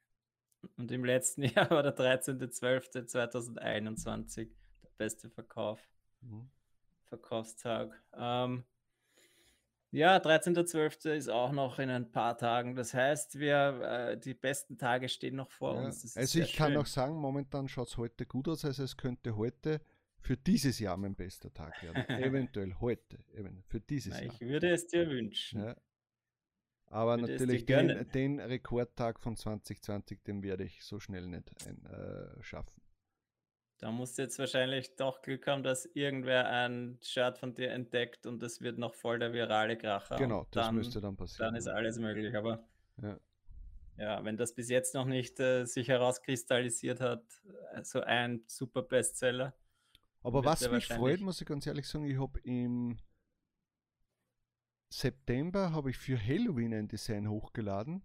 Und 0.75 0.91
im 0.91 1.05
letzten 1.05 1.43
Jahr 1.43 1.69
war 1.69 1.83
der 1.83 1.95
13.12.2021 1.95 4.49
der 4.83 4.89
beste 4.97 5.29
Verkauf. 5.29 5.79
Mhm. 6.21 6.49
Verkaufstag. 7.05 7.91
Ähm, 8.13 8.65
ja, 9.91 10.17
13.12. 10.17 11.13
ist 11.13 11.29
auch 11.29 11.51
noch 11.51 11.79
in 11.79 11.89
ein 11.89 12.11
paar 12.11 12.37
Tagen. 12.37 12.75
Das 12.75 12.93
heißt, 12.93 13.39
wir, 13.39 13.81
äh, 13.81 14.17
die 14.19 14.33
besten 14.33 14.77
Tage 14.77 15.09
stehen 15.09 15.35
noch 15.35 15.51
vor 15.51 15.75
ja. 15.75 15.85
uns. 15.85 16.15
Also 16.17 16.39
ich 16.39 16.55
kann 16.55 16.75
auch 16.77 16.85
sagen, 16.85 17.15
momentan 17.15 17.67
schaut 17.67 17.87
es 17.87 17.97
heute 17.97 18.25
gut 18.25 18.47
aus. 18.47 18.65
Also 18.65 18.83
es 18.83 18.97
könnte 18.97 19.37
heute 19.37 19.81
für 20.19 20.35
dieses 20.35 20.79
Jahr 20.79 20.97
mein 20.97 21.15
bester 21.15 21.53
Tag 21.53 21.81
werden. 21.81 21.95
Eventuell 22.21 22.75
heute, 22.81 23.19
für 23.67 23.79
dieses 23.79 24.13
Na, 24.13 24.23
Jahr. 24.23 24.33
Ich 24.33 24.41
würde 24.41 24.71
es 24.71 24.87
dir 24.87 25.09
wünschen. 25.09 25.63
Ja. 25.63 25.75
Aber 26.89 27.17
natürlich 27.17 27.65
den, 27.65 28.09
den, 28.13 28.39
Rekordtag 28.39 29.19
von 29.19 29.35
2020, 29.35 30.23
den 30.23 30.41
werde 30.43 30.63
ich 30.63 30.83
so 30.83 30.99
schnell 30.99 31.27
nicht 31.27 31.51
ein, 31.67 31.85
äh, 31.85 32.41
schaffen. 32.41 32.81
Da 33.79 33.91
musst 33.91 34.17
du 34.17 34.23
jetzt 34.23 34.39
wahrscheinlich 34.39 34.95
doch 34.95 35.21
Glück 35.21 35.45
haben, 35.47 35.61
dass 35.61 35.85
irgendwer 35.93 36.49
ein 36.49 36.97
Shirt 37.01 37.37
von 37.37 37.53
dir 37.53 37.71
entdeckt 37.71 38.25
und 38.25 38.41
das 38.41 38.61
wird 38.61 38.77
noch 38.79 38.95
voll 38.95 39.19
der 39.19 39.33
virale 39.33 39.77
Kracher. 39.77 40.15
Genau, 40.15 40.47
das 40.51 40.65
dann, 40.65 40.75
müsste 40.75 40.99
dann 40.99 41.15
passieren. 41.15 41.49
Dann 41.49 41.55
ist 41.55 41.67
alles 41.67 41.99
möglich, 41.99 42.35
aber 42.35 42.67
ja, 43.01 43.19
ja 43.97 44.25
wenn 44.25 44.35
das 44.35 44.55
bis 44.55 44.69
jetzt 44.69 44.95
noch 44.95 45.05
nicht 45.05 45.39
äh, 45.39 45.65
sich 45.65 45.89
herauskristallisiert 45.89 47.01
hat, 47.01 47.23
äh, 47.73 47.83
so 47.83 48.01
ein 48.01 48.43
super 48.47 48.81
Bestseller, 48.81 49.53
aber 50.27 50.43
was 50.43 50.69
mich 50.69 50.87
freut, 50.87 51.21
muss 51.21 51.39
ich 51.39 51.47
ganz 51.47 51.65
ehrlich 51.67 51.87
sagen, 51.87 52.05
ich 52.05 52.19
habe 52.19 52.37
im 52.41 52.97
September 54.89 55.71
habe 55.71 55.89
ich 55.89 55.97
für 55.97 56.19
Halloween 56.21 56.73
ein 56.73 56.87
Design 56.87 57.29
hochgeladen. 57.29 58.03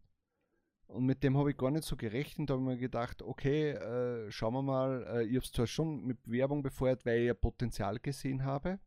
Und 0.93 1.07
mit 1.07 1.23
dem 1.23 1.37
habe 1.37 1.51
ich 1.51 1.57
gar 1.57 1.71
nicht 1.71 1.85
so 1.85 1.97
gerechnet. 1.97 2.51
Da 2.51 2.55
habe 2.55 2.63
ich 2.63 2.69
mir 2.69 2.79
gedacht, 2.79 3.23
okay, 3.23 3.71
äh, 3.71 4.31
schauen 4.31 4.55
wir 4.55 4.63
mal. 4.63 5.05
Äh, 5.09 5.25
ich 5.25 5.37
habe 5.37 5.45
es 5.45 5.53
zwar 5.53 5.67
schon 5.67 6.05
mit 6.05 6.19
Werbung 6.31 6.63
befeuert, 6.63 7.05
weil 7.07 7.21
ich 7.21 7.27
ja 7.27 7.35
Potenzial 7.35 7.99
gesehen 7.99 8.45
habe. 8.45 8.79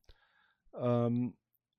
Ähm, 0.74 1.36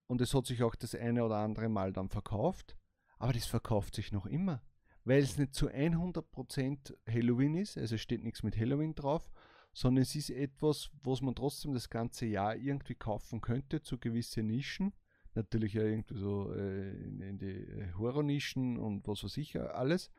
und 0.09 0.21
es 0.21 0.35
hat 0.35 0.47
sich 0.47 0.63
auch 0.63 0.75
das 0.75 0.95
eine 0.95 1.25
oder 1.25 1.37
andere 1.37 1.69
Mal 1.69 1.93
dann 1.93 2.09
verkauft. 2.09 2.77
Aber 3.19 3.33
das 3.33 3.47
verkauft 3.47 3.95
sich 3.95 4.13
noch 4.13 4.27
immer. 4.27 4.63
Weil 5.05 5.23
es 5.23 5.39
nicht 5.39 5.55
zu 5.55 5.69
100% 5.69 6.95
Halloween 7.09 7.55
ist. 7.55 7.79
Also 7.79 7.97
steht 7.97 8.25
nichts 8.25 8.43
mit 8.43 8.57
Halloween 8.57 8.95
drauf 8.95 9.31
sondern 9.77 10.03
es 10.03 10.15
ist 10.15 10.31
etwas, 10.31 10.91
was 11.03 11.21
man 11.21 11.35
trotzdem 11.35 11.75
das 11.75 11.91
ganze 11.91 12.25
Jahr 12.25 12.57
irgendwie 12.57 12.95
kaufen 12.95 13.43
könnte 13.43 13.83
zu 13.83 13.99
gewissen 13.99 14.47
Nischen. 14.47 14.95
Natürlich 15.37 15.75
ja 15.75 15.83
irgendwie 15.83 16.17
so 16.17 16.53
äh, 16.55 16.91
in, 16.91 17.21
in, 17.21 17.39
die 17.39 17.47
äh, 17.47 17.93
Horror-Nischen 17.99 18.79
und 18.79 19.07
was 19.07 19.23
weiß 19.23 19.37
ich 19.37 19.61
alles. 19.61 20.11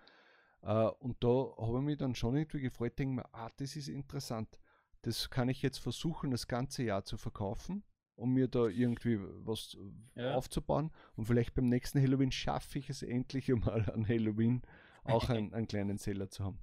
Äh, 0.62 0.86
und 0.99 1.23
da 1.23 1.27
habe 1.58 1.80
ich 1.80 1.84
mich 1.84 1.97
dann 1.97 2.13
schon 2.13 2.36
irgendwie 2.36 2.62
gefreut, 2.62 2.99
denke 2.99 3.15
mir, 3.15 3.34
ah, 3.34 3.49
das 3.58 3.75
ist 3.75 3.88
interessant. 3.88 4.60
Das 5.01 5.30
kann 5.32 5.49
ich 5.49 5.63
jetzt 5.63 5.80
versuchen, 5.80 6.30
das 6.30 6.47
ganze 6.47 6.84
Jahr 6.84 7.03
zu 7.03 7.17
verkaufen, 7.17 7.84
um 8.15 8.34
mir 8.34 8.47
da 8.47 8.67
irgendwie 8.67 9.19
was 9.43 9.75
ja. 10.15 10.36
aufzubauen. 10.36 10.91
Und 11.15 11.25
vielleicht 11.25 11.56
beim 11.56 11.67
nächsten 11.67 11.99
Halloween 11.99 12.32
schaffe 12.32 12.77
ich 12.77 12.89
es 12.89 13.01
endlich 13.01 13.51
einmal 13.51 13.89
an 13.89 14.08
Halloween 14.08 14.62
auch 15.03 15.30
einen, 15.30 15.51
einen 15.53 15.67
kleinen 15.67 15.97
Seller 15.97 16.30
zu 16.30 16.43
haben. 16.43 16.60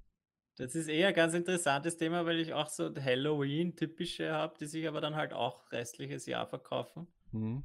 Das 0.57 0.77
ist 0.77 0.87
eher 0.87 1.09
ein 1.09 1.15
ganz 1.15 1.35
interessantes 1.35 1.97
Thema, 1.97 2.25
weil 2.27 2.39
ich 2.39 2.53
auch 2.53 2.69
so 2.69 2.95
Halloween-typische 2.95 4.31
habe, 4.31 4.55
die 4.61 4.67
sich 4.67 4.87
aber 4.87 5.01
dann 5.01 5.17
halt 5.17 5.33
auch 5.33 5.73
restliches 5.73 6.27
Jahr 6.27 6.47
verkaufen. 6.47 7.09
Mhm. 7.33 7.65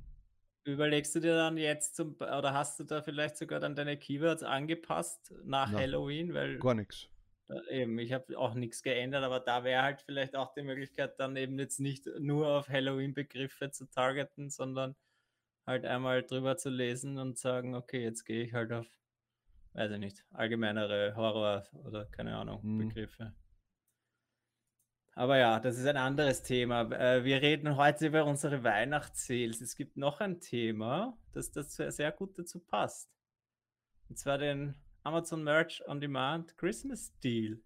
Überlegst 0.65 1.15
du 1.15 1.19
dir 1.19 1.35
dann 1.35 1.57
jetzt 1.57 1.95
zum 1.95 2.15
oder 2.15 2.53
hast 2.53 2.79
du 2.79 2.83
da 2.85 3.01
vielleicht 3.01 3.37
sogar 3.37 3.59
dann 3.59 3.75
deine 3.75 3.97
Keywords 3.97 4.43
angepasst 4.43 5.33
nach 5.43 5.73
Na, 5.73 5.77
Halloween? 5.77 6.33
Weil 6.33 6.65
gar 6.65 6.73
nichts. 6.75 7.07
eben, 7.69 7.97
ich 7.99 8.13
habe 8.13 8.37
auch 8.37 8.53
nichts 8.53 8.83
geändert, 8.83 9.23
aber 9.23 9.39
da 9.39 9.63
wäre 9.63 9.81
halt 9.83 10.01
vielleicht 10.01 10.35
auch 10.35 10.53
die 10.53 10.61
Möglichkeit, 10.63 11.19
dann 11.19 11.35
eben 11.35 11.57
jetzt 11.59 11.79
nicht 11.79 12.05
nur 12.19 12.47
auf 12.47 12.69
Halloween-Begriffe 12.69 13.71
zu 13.71 13.89
targeten, 13.89 14.49
sondern 14.49 14.95
halt 15.67 15.85
einmal 15.85 16.23
drüber 16.23 16.57
zu 16.57 16.69
lesen 16.69 17.17
und 17.19 17.37
sagen, 17.39 17.75
okay, 17.75 18.03
jetzt 18.03 18.25
gehe 18.25 18.43
ich 18.43 18.53
halt 18.53 18.71
auf, 18.73 18.87
weiß 19.73 19.91
ich 19.93 19.99
nicht, 19.99 20.25
allgemeinere 20.31 21.15
Horror 21.15 21.67
oder 21.85 22.05
keine 22.07 22.37
Ahnung, 22.37 22.63
Hm. 22.63 22.89
Begriffe. 22.89 23.35
Aber 25.19 25.37
ja, 25.37 25.59
das 25.59 25.77
ist 25.77 25.85
ein 25.85 25.97
anderes 25.97 26.43
Thema. 26.43 26.89
Äh, 26.93 27.25
Wir 27.25 27.41
reden 27.41 27.75
heute 27.75 28.07
über 28.07 28.23
unsere 28.23 28.63
Weihnachtssales. 28.63 29.59
Es 29.59 29.75
gibt 29.75 29.97
noch 29.97 30.21
ein 30.21 30.39
Thema, 30.39 31.17
das 31.33 31.51
dazu 31.51 31.91
sehr 31.91 32.13
gut 32.13 32.39
dazu 32.39 32.61
passt. 32.61 33.11
Und 34.07 34.17
zwar 34.17 34.37
den 34.37 34.75
Amazon 35.03 35.43
Merch 35.43 35.85
on 35.89 35.99
Demand 35.99 36.57
Christmas 36.57 37.13
Deal. 37.19 37.59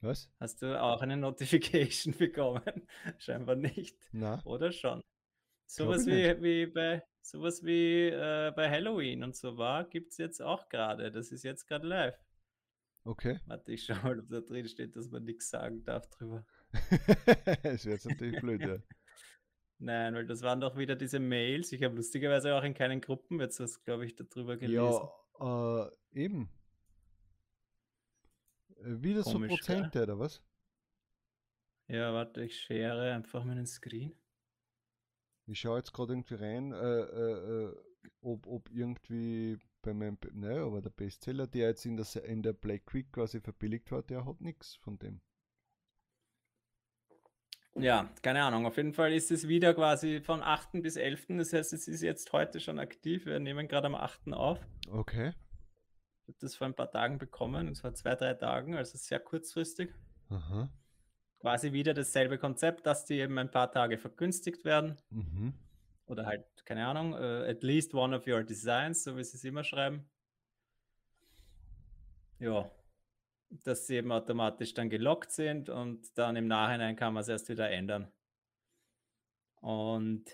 Was? 0.00 0.28
Hast 0.40 0.62
du 0.62 0.82
auch 0.82 1.00
eine 1.02 1.16
Notification 1.16 2.14
bekommen? 2.18 2.88
Scheinbar 3.18 3.54
nicht. 3.54 3.96
Na, 4.10 4.42
Oder 4.44 4.72
schon? 4.72 5.00
Sowas 5.68 6.04
wie, 6.04 6.42
wie 6.42 6.66
bei 6.66 7.04
sowas 7.20 7.62
wie 7.62 8.08
äh, 8.08 8.50
bei 8.56 8.68
Halloween 8.68 9.22
und 9.22 9.36
so 9.36 9.56
war, 9.56 9.84
gibt 9.84 10.10
es 10.10 10.18
jetzt 10.18 10.42
auch 10.42 10.68
gerade. 10.68 11.12
Das 11.12 11.30
ist 11.30 11.44
jetzt 11.44 11.68
gerade 11.68 11.86
live. 11.86 12.18
okay. 13.04 13.38
Warte, 13.46 13.70
ich 13.70 13.84
schau 13.84 13.94
mal, 14.02 14.18
ob 14.18 14.28
da 14.28 14.40
drin 14.40 14.66
steht, 14.66 14.96
dass 14.96 15.08
man 15.10 15.22
nichts 15.22 15.48
sagen 15.48 15.84
darf 15.84 16.10
drüber. 16.10 16.44
Es 17.62 17.84
wäre 17.84 17.94
jetzt 17.96 18.06
natürlich 18.06 18.40
blöd, 18.40 18.60
ja. 18.62 18.76
Nein, 19.78 20.14
weil 20.14 20.26
das 20.26 20.42
waren 20.42 20.60
doch 20.60 20.76
wieder 20.76 20.94
diese 20.94 21.18
Mails. 21.18 21.72
Ich 21.72 21.82
habe 21.82 21.96
lustigerweise 21.96 22.54
auch 22.54 22.62
in 22.62 22.72
keinen 22.74 23.00
Gruppen 23.00 23.40
jetzt 23.40 23.58
was, 23.58 23.82
glaube 23.82 24.06
ich, 24.06 24.14
darüber 24.14 24.56
gelesen. 24.56 25.00
Ja, 25.40 25.86
äh, 25.86 25.90
eben. 26.12 26.48
Äh, 28.76 29.02
Wieder 29.02 29.22
so 29.24 29.32
Komisch, 29.32 29.48
gell? 29.48 29.56
Prozente, 29.58 30.02
oder 30.04 30.18
was? 30.18 30.42
Ja, 31.88 32.12
warte, 32.14 32.44
ich 32.44 32.58
share 32.60 33.12
einfach 33.12 33.44
meinen 33.44 33.66
Screen. 33.66 34.14
Ich 35.46 35.58
schaue 35.58 35.78
jetzt 35.78 35.92
gerade 35.92 36.12
irgendwie 36.12 36.34
rein, 36.34 36.72
äh, 36.72 37.00
äh, 37.00 37.64
äh, 37.64 37.76
ob, 38.20 38.46
ob 38.46 38.70
irgendwie 38.70 39.58
bei 39.82 39.92
meinem, 39.92 40.16
Be- 40.16 40.30
ne, 40.32 40.60
aber 40.60 40.80
der 40.80 40.90
Bestseller, 40.90 41.48
der 41.48 41.68
jetzt 41.68 41.84
in 41.84 41.96
der, 41.96 42.24
in 42.24 42.42
der 42.42 42.52
Black 42.52 42.94
Week 42.94 43.12
quasi 43.12 43.40
verbilligt 43.40 43.90
war, 43.90 44.02
der 44.02 44.24
hat 44.24 44.40
nichts 44.40 44.76
von 44.76 44.98
dem. 45.00 45.20
Ja, 47.74 48.10
keine 48.20 48.42
Ahnung. 48.42 48.66
Auf 48.66 48.76
jeden 48.76 48.92
Fall 48.92 49.12
ist 49.12 49.30
es 49.30 49.48
wieder 49.48 49.72
quasi 49.74 50.20
von 50.20 50.42
8. 50.42 50.82
bis 50.82 50.96
11. 50.96 51.26
Das 51.38 51.52
heißt, 51.52 51.72
es 51.72 51.88
ist 51.88 52.02
jetzt 52.02 52.32
heute 52.32 52.60
schon 52.60 52.78
aktiv. 52.78 53.24
Wir 53.24 53.40
nehmen 53.40 53.66
gerade 53.66 53.86
am 53.86 53.94
8. 53.94 54.32
auf. 54.32 54.60
Okay. 54.90 55.32
Ich 56.22 56.28
habe 56.28 56.38
das 56.40 56.54
vor 56.54 56.66
ein 56.66 56.74
paar 56.74 56.90
Tagen 56.90 57.18
bekommen, 57.18 57.68
und 57.68 57.74
zwar 57.74 57.94
zwei, 57.94 58.14
drei 58.14 58.34
Tagen, 58.34 58.76
also 58.76 58.96
sehr 58.96 59.18
kurzfristig. 59.18 59.92
Aha. 60.28 60.70
Quasi 61.40 61.72
wieder 61.72 61.94
dasselbe 61.94 62.38
Konzept, 62.38 62.86
dass 62.86 63.04
die 63.06 63.18
eben 63.18 63.36
ein 63.38 63.50
paar 63.50 63.72
Tage 63.72 63.98
vergünstigt 63.98 64.64
werden. 64.64 64.96
Mhm. 65.10 65.54
Oder 66.06 66.26
halt, 66.26 66.44
keine 66.64 66.86
Ahnung, 66.86 67.14
äh, 67.14 67.50
at 67.50 67.62
least 67.62 67.94
one 67.94 68.14
of 68.16 68.26
your 68.26 68.44
designs, 68.44 69.02
so 69.02 69.16
wie 69.16 69.24
sie 69.24 69.36
es 69.36 69.44
immer 69.44 69.64
schreiben. 69.64 70.08
Ja, 72.38 72.70
dass 73.64 73.86
sie 73.86 73.96
eben 73.96 74.12
automatisch 74.12 74.74
dann 74.74 74.90
gelockt 74.90 75.30
sind 75.32 75.68
und 75.68 76.16
dann 76.18 76.36
im 76.36 76.46
Nachhinein 76.48 76.96
kann 76.96 77.14
man 77.14 77.20
es 77.22 77.28
erst 77.28 77.48
wieder 77.48 77.70
ändern. 77.70 78.10
Und 79.60 80.24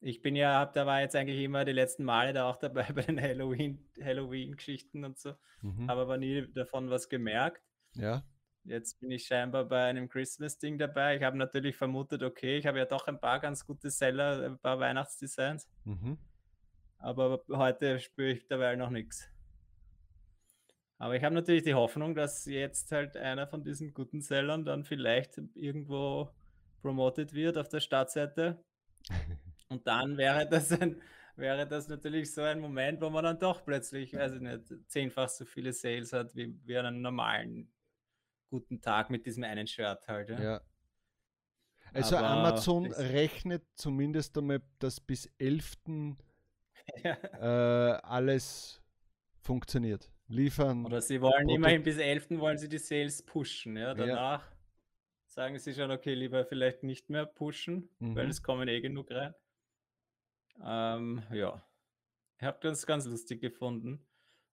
ich 0.00 0.22
bin 0.22 0.36
ja, 0.36 0.66
da 0.66 0.86
war 0.86 1.00
jetzt 1.00 1.16
eigentlich 1.16 1.40
immer 1.42 1.64
die 1.64 1.72
letzten 1.72 2.04
Male 2.04 2.32
da 2.32 2.48
auch 2.48 2.56
dabei 2.56 2.84
bei 2.94 3.02
den 3.02 3.20
Halloween, 3.20 3.90
Halloween-Geschichten 4.00 5.04
und 5.04 5.18
so, 5.18 5.34
Mhm. 5.62 5.88
habe 5.88 6.00
aber 6.02 6.18
nie 6.18 6.52
davon 6.52 6.90
was 6.90 7.08
gemerkt. 7.08 7.62
Ja. 7.94 8.24
Jetzt 8.64 9.00
bin 9.00 9.10
ich 9.12 9.26
scheinbar 9.26 9.64
bei 9.64 9.84
einem 9.84 10.08
Christmas-Ding 10.08 10.78
dabei. 10.78 11.16
Ich 11.16 11.22
habe 11.22 11.36
natürlich 11.36 11.76
vermutet, 11.76 12.22
okay, 12.22 12.58
ich 12.58 12.66
habe 12.66 12.78
ja 12.78 12.84
doch 12.84 13.06
ein 13.08 13.20
paar 13.20 13.40
ganz 13.40 13.64
gute 13.66 13.90
Seller, 13.90 14.44
ein 14.44 14.58
paar 14.58 14.78
Weihnachtsdesigns, 14.80 15.68
Mhm. 15.84 16.18
aber 16.98 17.44
heute 17.50 17.98
spüre 18.00 18.30
ich 18.32 18.46
dabei 18.48 18.76
noch 18.76 18.90
nichts. 18.90 19.28
Aber 21.02 21.16
ich 21.16 21.24
habe 21.24 21.34
natürlich 21.34 21.64
die 21.64 21.74
Hoffnung, 21.74 22.14
dass 22.14 22.44
jetzt 22.44 22.92
halt 22.92 23.16
einer 23.16 23.48
von 23.48 23.64
diesen 23.64 23.92
guten 23.92 24.20
Sellern 24.20 24.64
dann 24.64 24.84
vielleicht 24.84 25.36
irgendwo 25.54 26.30
promoted 26.80 27.32
wird 27.32 27.58
auf 27.58 27.68
der 27.68 27.80
Startseite. 27.80 28.62
Und 29.68 29.84
dann 29.84 30.16
wäre 30.16 30.48
das 30.48 30.70
ein, 30.70 31.02
wäre 31.34 31.66
das 31.66 31.88
natürlich 31.88 32.32
so 32.32 32.42
ein 32.42 32.60
Moment, 32.60 33.00
wo 33.00 33.10
man 33.10 33.24
dann 33.24 33.40
doch 33.40 33.64
plötzlich, 33.64 34.14
weiß 34.14 34.34
ich 34.34 34.40
nicht, 34.42 34.62
zehnfach 34.86 35.28
so 35.28 35.44
viele 35.44 35.72
Sales 35.72 36.12
hat 36.12 36.36
wie, 36.36 36.56
wie 36.64 36.78
an 36.78 36.86
einem 36.86 37.02
normalen 37.02 37.72
guten 38.48 38.80
Tag 38.80 39.10
mit 39.10 39.26
diesem 39.26 39.42
einen 39.42 39.66
Shirt 39.66 40.06
halt. 40.06 40.28
Ja. 40.28 40.40
Ja. 40.40 40.60
Also 41.92 42.16
Aber 42.16 42.28
Amazon 42.28 42.92
rechnet 42.92 43.64
zumindest 43.74 44.38
einmal, 44.38 44.62
dass 44.78 45.00
bis 45.00 45.28
11. 45.38 45.78
Ja. 47.02 47.14
Äh, 47.14 48.00
alles 48.02 48.80
funktioniert. 49.40 50.11
Liefern. 50.32 50.86
Oder 50.86 51.00
sie 51.00 51.20
wollen 51.20 51.32
Produkt- 51.44 51.54
immerhin 51.56 51.82
bis 51.82 51.98
11. 51.98 52.38
wollen 52.40 52.58
sie 52.58 52.68
die 52.68 52.78
Sales 52.78 53.22
pushen. 53.22 53.76
Ja. 53.76 53.94
Danach 53.94 54.44
sagen 55.26 55.58
sie 55.58 55.74
schon, 55.74 55.90
okay, 55.90 56.14
lieber 56.14 56.44
vielleicht 56.44 56.82
nicht 56.82 57.10
mehr 57.10 57.26
pushen, 57.26 57.88
weil 57.98 58.24
Mhm. 58.24 58.30
es 58.30 58.42
kommen 58.42 58.68
eh 58.68 58.80
genug 58.80 59.10
rein. 59.10 59.34
Ähm, 60.62 61.22
ja. 61.32 61.62
Ich 62.38 62.44
habe 62.44 62.58
das 62.62 62.86
ganz 62.86 63.06
lustig 63.06 63.40
gefunden. 63.40 64.04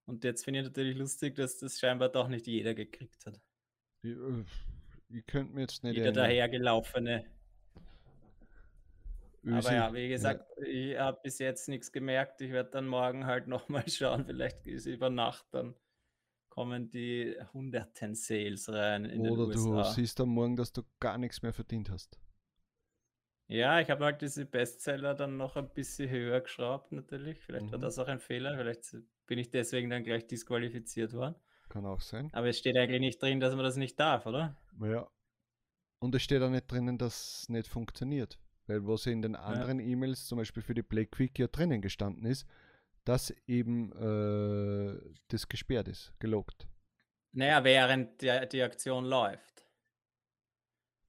Und 0.06 0.24
jetzt 0.24 0.44
finde 0.44 0.62
ich 0.62 0.66
natürlich 0.66 0.98
lustig, 0.98 1.36
dass 1.36 1.58
das 1.58 1.80
scheinbar 1.80 2.10
doch 2.10 2.28
nicht 2.28 2.48
jeder 2.48 2.74
gekriegt 2.74 3.26
hat. 3.26 3.40
Ich, 4.02 4.12
äh, 4.12 4.44
ich 5.10 5.26
könnte 5.26 5.54
mir 5.54 5.62
jetzt 5.62 5.84
nicht 5.84 5.96
Jeder 5.98 6.12
dahergelaufene. 6.12 7.26
Aber 9.46 9.74
ja, 9.74 9.94
wie 9.94 10.10
gesagt, 10.10 10.46
ich 10.66 10.98
habe 10.98 11.20
bis 11.24 11.40
jetzt 11.40 11.70
nichts 11.70 11.92
gemerkt. 11.92 12.42
Ich 12.42 12.52
werde 12.52 12.70
dann 12.72 12.88
morgen 12.88 13.26
halt 13.26 13.48
nochmal 13.48 13.84
schauen. 13.90 14.26
Vielleicht 14.26 14.68
ist 14.68 14.86
über 14.86 15.10
Nacht, 15.10 15.46
dann 15.52 15.76
kommen 16.50 16.90
die 16.90 17.36
hunderten 17.54 18.16
Sales 18.16 18.70
rein 18.70 19.06
in 19.06 19.24
den 19.24 19.32
Oder 19.32 19.54
du 19.54 19.72
USA. 19.76 19.94
siehst 19.94 20.20
am 20.20 20.30
Morgen, 20.30 20.56
dass 20.56 20.74
du 20.74 20.84
gar 21.00 21.18
nichts 21.18 21.42
mehr 21.42 21.54
verdient 21.54 21.90
hast. 21.90 22.20
Ja, 23.48 23.80
ich 23.80 23.90
habe 23.90 24.06
halt 24.06 24.22
diese 24.22 24.46
Bestseller 24.46 25.16
dann 25.16 25.38
noch 25.38 25.56
ein 25.56 25.70
bisschen 25.74 26.10
höher 26.10 26.42
geschraubt, 26.42 26.92
natürlich. 26.92 27.40
Vielleicht 27.40 27.72
war 27.72 27.78
Mhm. 27.80 27.82
das 27.84 27.98
auch 27.98 28.08
ein 28.08 28.20
Fehler. 28.20 28.56
Vielleicht 28.58 28.96
bin 29.26 29.40
ich 29.40 29.50
deswegen 29.50 29.90
dann 29.90 30.04
gleich 30.04 30.28
disqualifiziert 30.28 31.14
worden. 31.14 31.36
Kann 31.70 31.86
auch 31.86 32.02
sein. 32.02 32.30
Aber 32.34 32.48
es 32.48 32.58
steht 32.60 32.78
eigentlich 32.78 33.00
nicht 33.00 33.22
drin, 33.22 33.40
dass 33.40 33.56
man 33.56 33.64
das 33.64 33.76
nicht 33.76 34.00
darf, 34.00 34.26
oder? 34.26 34.56
Ja. 34.82 35.10
Und 36.00 36.14
es 36.16 36.22
steht 36.24 36.42
auch 36.42 36.50
nicht 36.50 36.72
drinnen, 36.72 36.98
dass 36.98 37.42
es 37.44 37.50
nicht 37.50 37.68
funktioniert. 37.68 38.40
Weil 38.70 38.86
was 38.86 39.08
in 39.08 39.24
den 39.24 39.36
anderen 39.36 39.80
E-Mails, 39.80 40.28
zum 40.28 40.38
Beispiel 40.38 40.62
für 40.62 40.76
die 40.76 40.84
Black 40.84 41.18
Week, 41.18 41.38
ja 41.40 41.48
drinnen 41.48 41.82
gestanden 41.82 42.26
ist, 42.28 42.46
dass 43.04 43.32
eben 43.48 43.92
äh, 43.94 45.00
das 45.30 45.50
gesperrt 45.50 45.88
ist, 45.88 46.14
gelockt. 46.20 46.68
Naja, 47.32 47.64
während 47.64 48.22
der, 48.22 48.46
die 48.46 48.62
Aktion 48.62 49.06
läuft. 49.06 49.66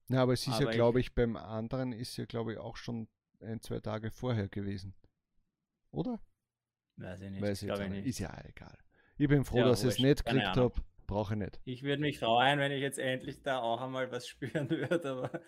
Na, 0.07 0.23
aber 0.23 0.33
es 0.33 0.41
ist 0.41 0.47
ja, 0.47 0.61
Aber 0.65 0.71
ich- 0.71 0.75
glaube 0.75 0.99
ich, 0.99 1.13
beim 1.13 1.35
anderen 1.37 1.91
ist 1.93 2.17
ja, 2.17 2.25
glaube 2.25 2.53
ich, 2.53 2.57
auch 2.57 2.77
schon 2.77 3.07
ein, 3.41 3.61
zwei 3.61 3.79
Tage 3.79 4.09
vorher 4.09 4.47
gewesen. 4.47 4.95
Oder? 5.91 6.19
Weiß 6.97 7.21
ich 7.21 7.29
nicht. 7.29 7.41
Weiß 7.43 7.61
ich 7.61 7.69
ich 7.69 7.89
nicht. 7.89 8.07
Ist 8.07 8.19
ja 8.19 8.35
egal. 8.43 8.77
Ich 9.17 9.27
bin 9.27 9.45
froh, 9.45 9.57
Ja, 9.59 9.65
dass 9.65 9.83
ich 9.83 9.89
es 9.89 9.99
nicht 9.99 10.25
gekriegt 10.25 10.57
habe. 10.57 10.81
Brauche 11.05 11.35
ich 11.35 11.39
nicht. 11.39 11.61
Ich 11.65 11.83
würde 11.83 12.01
mich 12.01 12.17
freuen, 12.17 12.57
wenn 12.57 12.71
ich 12.71 12.81
jetzt 12.81 12.97
endlich 12.97 13.43
da 13.43 13.59
auch 13.59 13.81
einmal 13.81 14.11
was 14.11 14.27
spüren 14.27 14.67
würde, 14.71 15.07
aber 15.11 15.41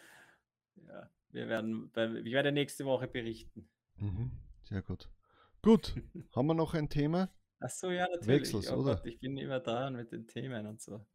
ja, 0.76 1.10
wir 1.34 1.48
werden, 1.48 1.92
ich 2.26 2.34
werde 2.34 2.52
nächste 2.52 2.86
Woche 2.86 3.08
berichten. 3.08 3.68
Mhm. 3.98 4.32
Sehr 4.64 4.82
gut. 4.82 5.10
Gut. 5.62 5.96
Haben 6.36 6.48
wir 6.48 6.54
noch 6.54 6.74
ein 6.74 6.90
Thema? 6.90 7.30
Ach 7.60 7.70
so, 7.70 7.92
ja, 7.92 8.08
natürlich. 8.08 8.28
Wechselst, 8.28 8.72
oh 8.72 8.82
oder? 8.82 8.96
Gott, 8.96 9.06
ich 9.06 9.20
bin 9.20 9.38
immer 9.38 9.60
dran 9.60 9.96
mit 9.96 10.12
den 10.12 10.28
Themen 10.28 10.68
und 10.68 10.82
so. 10.82 11.06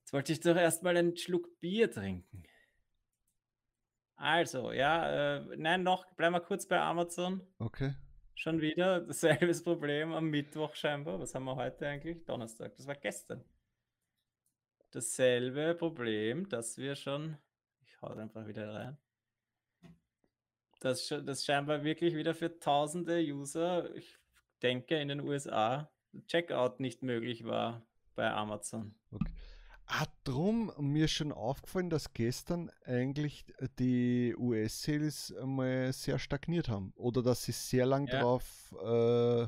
Jetzt 0.00 0.12
wollte 0.12 0.32
ich 0.32 0.40
doch 0.40 0.56
erstmal 0.56 0.96
einen 0.96 1.16
Schluck 1.16 1.60
Bier 1.60 1.90
trinken. 1.90 2.42
Also, 4.16 4.72
ja, 4.72 5.36
äh, 5.36 5.56
nein, 5.56 5.82
noch, 5.82 6.06
bleiben 6.14 6.34
wir 6.34 6.40
kurz 6.40 6.66
bei 6.66 6.80
Amazon. 6.80 7.40
Okay. 7.58 7.94
Schon 8.34 8.60
wieder 8.60 9.00
dasselbe 9.00 9.52
Problem 9.62 10.12
am 10.12 10.28
Mittwoch 10.28 10.74
scheinbar. 10.74 11.20
Was 11.20 11.34
haben 11.34 11.44
wir 11.44 11.56
heute 11.56 11.86
eigentlich? 11.86 12.24
Donnerstag. 12.24 12.76
Das 12.76 12.86
war 12.86 12.96
gestern. 12.96 13.44
Dasselbe 14.90 15.74
Problem, 15.74 16.48
dass 16.48 16.76
wir 16.78 16.96
schon. 16.96 17.38
Ich 18.04 18.10
hau 18.10 18.16
einfach 18.20 18.46
wieder 18.46 18.74
rein. 18.74 18.98
Schon- 20.96 21.24
das 21.24 21.44
scheinbar 21.44 21.82
wirklich 21.82 22.14
wieder 22.14 22.34
für 22.34 22.58
tausende 22.58 23.18
User, 23.20 23.94
ich 23.94 24.18
denke 24.62 25.00
in 25.00 25.08
den 25.08 25.20
USA, 25.20 25.90
Checkout 26.26 26.78
nicht 26.78 27.02
möglich 27.02 27.44
war 27.44 27.86
bei 28.14 28.30
Amazon. 28.30 28.94
Ah, 29.86 30.06
drum, 30.24 30.72
mir 30.78 31.06
ist 31.06 31.12
schon 31.12 31.32
aufgefallen, 31.32 31.88
dass 31.90 32.12
gestern 32.12 32.70
eigentlich 32.84 33.46
die 33.78 34.34
US-Sales 34.36 35.34
mal 35.44 35.92
sehr 35.92 36.18
stagniert 36.18 36.68
haben. 36.68 36.92
Oder 36.96 37.22
dass 37.22 37.44
sie 37.44 37.52
sehr 37.52 37.86
lang 37.86 38.06
Ja. 38.08 38.20
drauf, 38.20 38.74
äh, 38.82 39.46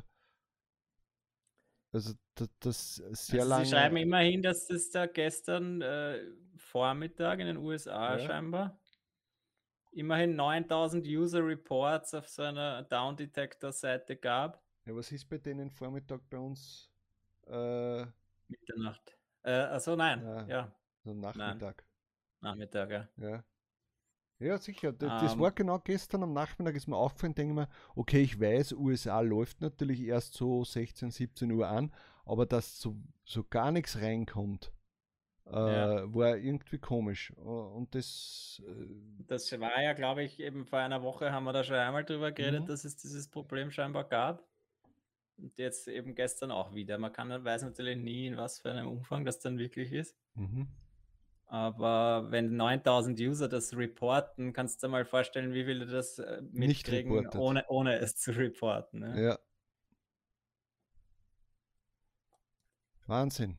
also 1.96 2.14
da- 2.34 2.46
das 2.60 2.96
sehr 2.96 3.40
Also 3.40 3.50
lange. 3.50 3.64
sie 3.64 3.70
schreiben 3.72 3.96
immerhin, 3.96 4.42
dass 4.42 4.66
das 4.66 4.90
da 4.90 5.06
gestern 5.06 5.82
äh, 5.82 6.20
Vormittag 6.56 7.40
in 7.40 7.46
den 7.46 7.56
USA 7.56 8.16
Ja. 8.18 8.26
scheinbar 8.26 8.78
immerhin 9.92 10.36
9000 10.36 11.06
User 11.06 11.44
Reports 11.46 12.12
auf 12.14 12.28
seiner 12.28 12.82
Down 12.82 13.16
Detector 13.16 13.72
Seite 13.72 14.16
gab. 14.16 14.62
Ja, 14.84 14.94
was 14.94 15.10
ist 15.10 15.26
bei 15.28 15.38
denen 15.38 15.70
Vormittag 15.70 16.20
bei 16.28 16.38
uns? 16.38 16.90
Äh, 17.46 18.04
Mitternacht. 18.48 19.16
Äh, 19.42 19.50
also 19.52 19.96
nein, 19.96 20.22
Ja. 20.24 20.46
ja, 20.46 20.76
so 21.04 21.14
Nachmittag. 21.14 21.84
Nachmittag, 22.40 22.90
ja. 22.90 23.08
Ja. 23.16 23.44
Ja, 24.38 24.58
sicher. 24.58 24.92
D- 24.92 25.06
Das 25.06 25.32
Ähm. 25.34 25.40
war 25.40 25.50
genau 25.52 25.78
gestern 25.78 26.22
am 26.22 26.32
Nachmittag, 26.32 26.74
ist 26.76 26.88
mir 26.88 26.96
aufgefallen, 26.96 27.34
denke 27.34 27.52
ich 27.52 27.56
mir, 27.56 27.68
okay, 27.94 28.20
ich 28.20 28.38
weiß, 28.38 28.72
USA 28.74 29.20
läuft 29.20 29.60
natürlich 29.62 30.00
erst 30.02 30.34
so 30.34 30.62
16, 30.64 31.10
17 31.10 31.50
Uhr 31.52 31.66
an, 31.68 31.92
aber 32.26 32.44
dass 32.44 32.78
so, 32.80 32.96
so 33.24 33.44
gar 33.44 33.72
nichts 33.72 33.96
reinkommt, 33.96 34.72
äh, 35.46 35.52
Ja. 35.52 36.14
war 36.14 36.36
irgendwie 36.36 36.78
komisch. 36.78 37.32
Äh, 37.38 37.40
Und 37.40 37.94
das, 37.94 38.60
äh, 38.66 38.86
Das 39.26 39.50
war 39.58 39.80
ja, 39.82 39.94
glaube 39.94 40.22
ich, 40.24 40.38
eben 40.40 40.66
vor 40.66 40.80
einer 40.80 41.02
Woche 41.02 41.32
haben 41.32 41.44
wir 41.44 41.52
da 41.54 41.64
schon 41.64 41.76
einmal 41.76 42.04
drüber 42.04 42.30
geredet, 42.32 42.62
Mhm. 42.62 42.66
dass 42.66 42.84
es 42.84 42.96
dieses 42.96 43.28
Problem 43.28 43.70
scheinbar 43.70 44.04
gab. 44.04 44.44
Und 45.38 45.56
jetzt 45.58 45.86
eben 45.88 46.14
gestern 46.14 46.50
auch 46.50 46.74
wieder. 46.74 46.98
Man 46.98 47.12
kann, 47.12 47.28
weiß 47.44 47.62
natürlich 47.62 47.96
nie, 47.98 48.26
in 48.26 48.36
was 48.38 48.60
für 48.60 48.70
einem 48.72 48.88
Umfang 48.88 49.24
das 49.24 49.38
dann 49.38 49.58
wirklich 49.58 49.92
ist. 49.92 50.16
mhm. 50.34 50.66
Aber 51.48 52.26
wenn 52.30 52.56
9000 52.56 53.20
User 53.20 53.48
das 53.48 53.76
reporten, 53.76 54.52
kannst 54.52 54.82
du 54.82 54.86
dir 54.88 54.90
mal 54.90 55.04
vorstellen, 55.04 55.52
wie 55.54 55.64
viele 55.64 55.86
das 55.86 56.18
äh, 56.18 56.42
mitkriegen, 56.50 57.28
ohne, 57.28 57.64
ohne 57.68 57.98
es 57.98 58.16
zu 58.16 58.32
reporten. 58.32 59.00
Ne? 59.00 59.22
ja. 59.22 59.38
Wahnsinn. 63.06 63.56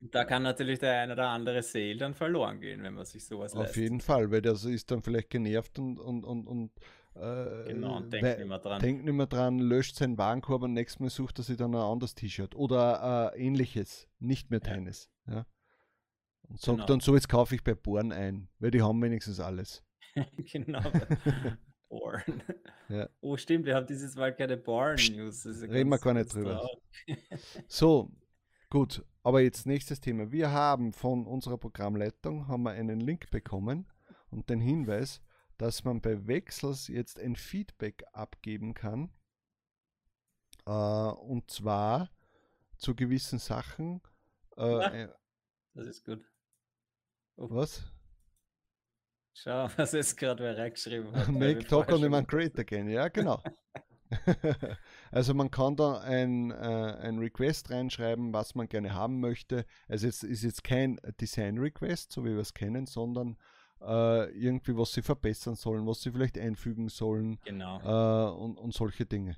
Da 0.00 0.24
kann 0.24 0.42
natürlich 0.42 0.78
der 0.80 1.00
eine 1.00 1.14
oder 1.14 1.28
andere 1.28 1.62
Sale 1.62 1.96
dann 1.96 2.14
verloren 2.14 2.60
gehen, 2.60 2.82
wenn 2.82 2.94
man 2.94 3.06
sich 3.06 3.24
sowas 3.26 3.54
Auf 3.54 3.68
lässt. 3.68 3.76
jeden 3.76 4.00
Fall, 4.00 4.30
weil 4.30 4.42
der 4.42 4.52
ist 4.52 4.90
dann 4.90 5.02
vielleicht 5.02 5.30
genervt 5.30 5.78
und, 5.78 5.98
und, 5.98 6.24
und, 6.24 6.46
und 6.46 6.70
äh, 7.14 7.72
Genau, 7.72 7.96
und 7.96 8.12
denkt 8.12 8.38
nicht 8.38 8.48
mehr 8.48 8.58
dran. 8.58 8.80
denkt 8.82 9.04
nicht 9.04 9.14
mehr 9.14 9.26
dran, 9.26 9.58
löscht 9.58 9.96
seinen 9.96 10.18
Warenkorb 10.18 10.62
und 10.62 10.74
nächstes 10.74 11.00
Mal 11.00 11.10
sucht 11.10 11.38
er 11.38 11.44
sich 11.44 11.56
dann 11.56 11.74
ein 11.74 11.80
anderes 11.80 12.14
T-Shirt 12.14 12.54
oder 12.54 13.32
äh, 13.34 13.40
ähnliches, 13.46 14.08
nicht 14.18 14.50
mehr 14.50 14.60
Ja. 14.62 14.70
deines. 14.74 15.10
Ja. 15.26 15.46
Und 16.48 16.60
sagt 16.60 16.76
Genau. 16.76 16.86
dann 16.86 17.00
so, 17.00 17.14
jetzt 17.14 17.28
kaufe 17.28 17.54
ich 17.54 17.64
bei 17.64 17.74
Born 17.74 18.12
ein, 18.12 18.48
weil 18.58 18.70
die 18.70 18.82
haben 18.82 19.00
wenigstens 19.02 19.40
alles. 19.40 19.82
genau. 20.52 20.80
Born. 21.88 22.42
Ja. 22.88 23.08
Oh, 23.20 23.36
stimmt, 23.36 23.66
wir 23.66 23.74
haben 23.76 23.86
dieses 23.86 24.14
Mal 24.16 24.34
keine 24.34 24.56
Born-News. 24.56 25.46
Reden 25.46 25.90
wir 25.90 25.98
gar 25.98 26.14
nicht 26.14 26.34
drüber. 26.34 26.68
So, 27.68 28.10
gut, 28.70 29.04
aber 29.22 29.40
jetzt 29.40 29.66
nächstes 29.66 30.00
Thema. 30.00 30.32
Wir 30.32 30.50
haben 30.50 30.92
von 30.92 31.26
unserer 31.26 31.58
Programmleitung 31.58 32.48
haben 32.48 32.62
wir 32.64 32.72
einen 32.72 33.00
Link 33.00 33.30
bekommen 33.30 33.86
und 34.30 34.50
den 34.50 34.60
Hinweis, 34.60 35.20
dass 35.58 35.84
man 35.84 36.00
bei 36.00 36.26
Wechsels 36.26 36.88
jetzt 36.88 37.18
ein 37.20 37.36
Feedback 37.36 38.02
abgeben 38.12 38.74
kann. 38.74 39.10
Äh, 40.66 40.70
und 40.70 41.50
zwar 41.50 42.10
zu 42.76 42.94
gewissen 42.94 43.38
Sachen. 43.38 44.00
Äh, 44.56 45.04
äh, 45.04 45.08
Das 45.74 45.86
ist 45.86 46.04
gut. 46.04 46.24
Was? 47.36 47.82
Schau, 49.34 49.68
was 49.76 49.92
jetzt 49.92 50.16
gerade 50.16 50.42
wer 50.42 50.56
reingeschrieben 50.56 51.14
hat. 51.14 51.28
Make 51.28 51.74
on 51.74 51.84
schon 51.88 52.02
Demand 52.02 52.28
Great 52.28 52.58
Again, 52.58 52.88
ja, 52.88 53.08
genau. 53.08 53.42
also 55.10 55.34
man 55.34 55.50
kann 55.50 55.76
da 55.76 56.00
ein, 56.00 56.50
äh, 56.50 56.54
ein 56.54 57.18
Request 57.18 57.70
reinschreiben, 57.70 58.32
was 58.32 58.54
man 58.54 58.68
gerne 58.68 58.94
haben 58.94 59.20
möchte. 59.20 59.64
Also 59.88 60.06
es 60.06 60.22
ist 60.22 60.42
jetzt 60.42 60.64
kein 60.64 61.00
Design 61.20 61.58
Request, 61.58 62.12
so 62.12 62.24
wie 62.24 62.30
wir 62.30 62.40
es 62.40 62.54
kennen, 62.54 62.86
sondern 62.86 63.36
äh, 63.80 64.30
irgendwie, 64.30 64.76
was 64.76 64.92
sie 64.92 65.02
verbessern 65.02 65.54
sollen, 65.54 65.86
was 65.86 66.02
sie 66.02 66.12
vielleicht 66.12 66.38
einfügen 66.38 66.88
sollen 66.88 67.38
Genau. 67.44 67.80
äh, 67.80 68.34
und, 68.36 68.56
und 68.56 68.72
solche 68.72 69.06
Dinge. 69.06 69.36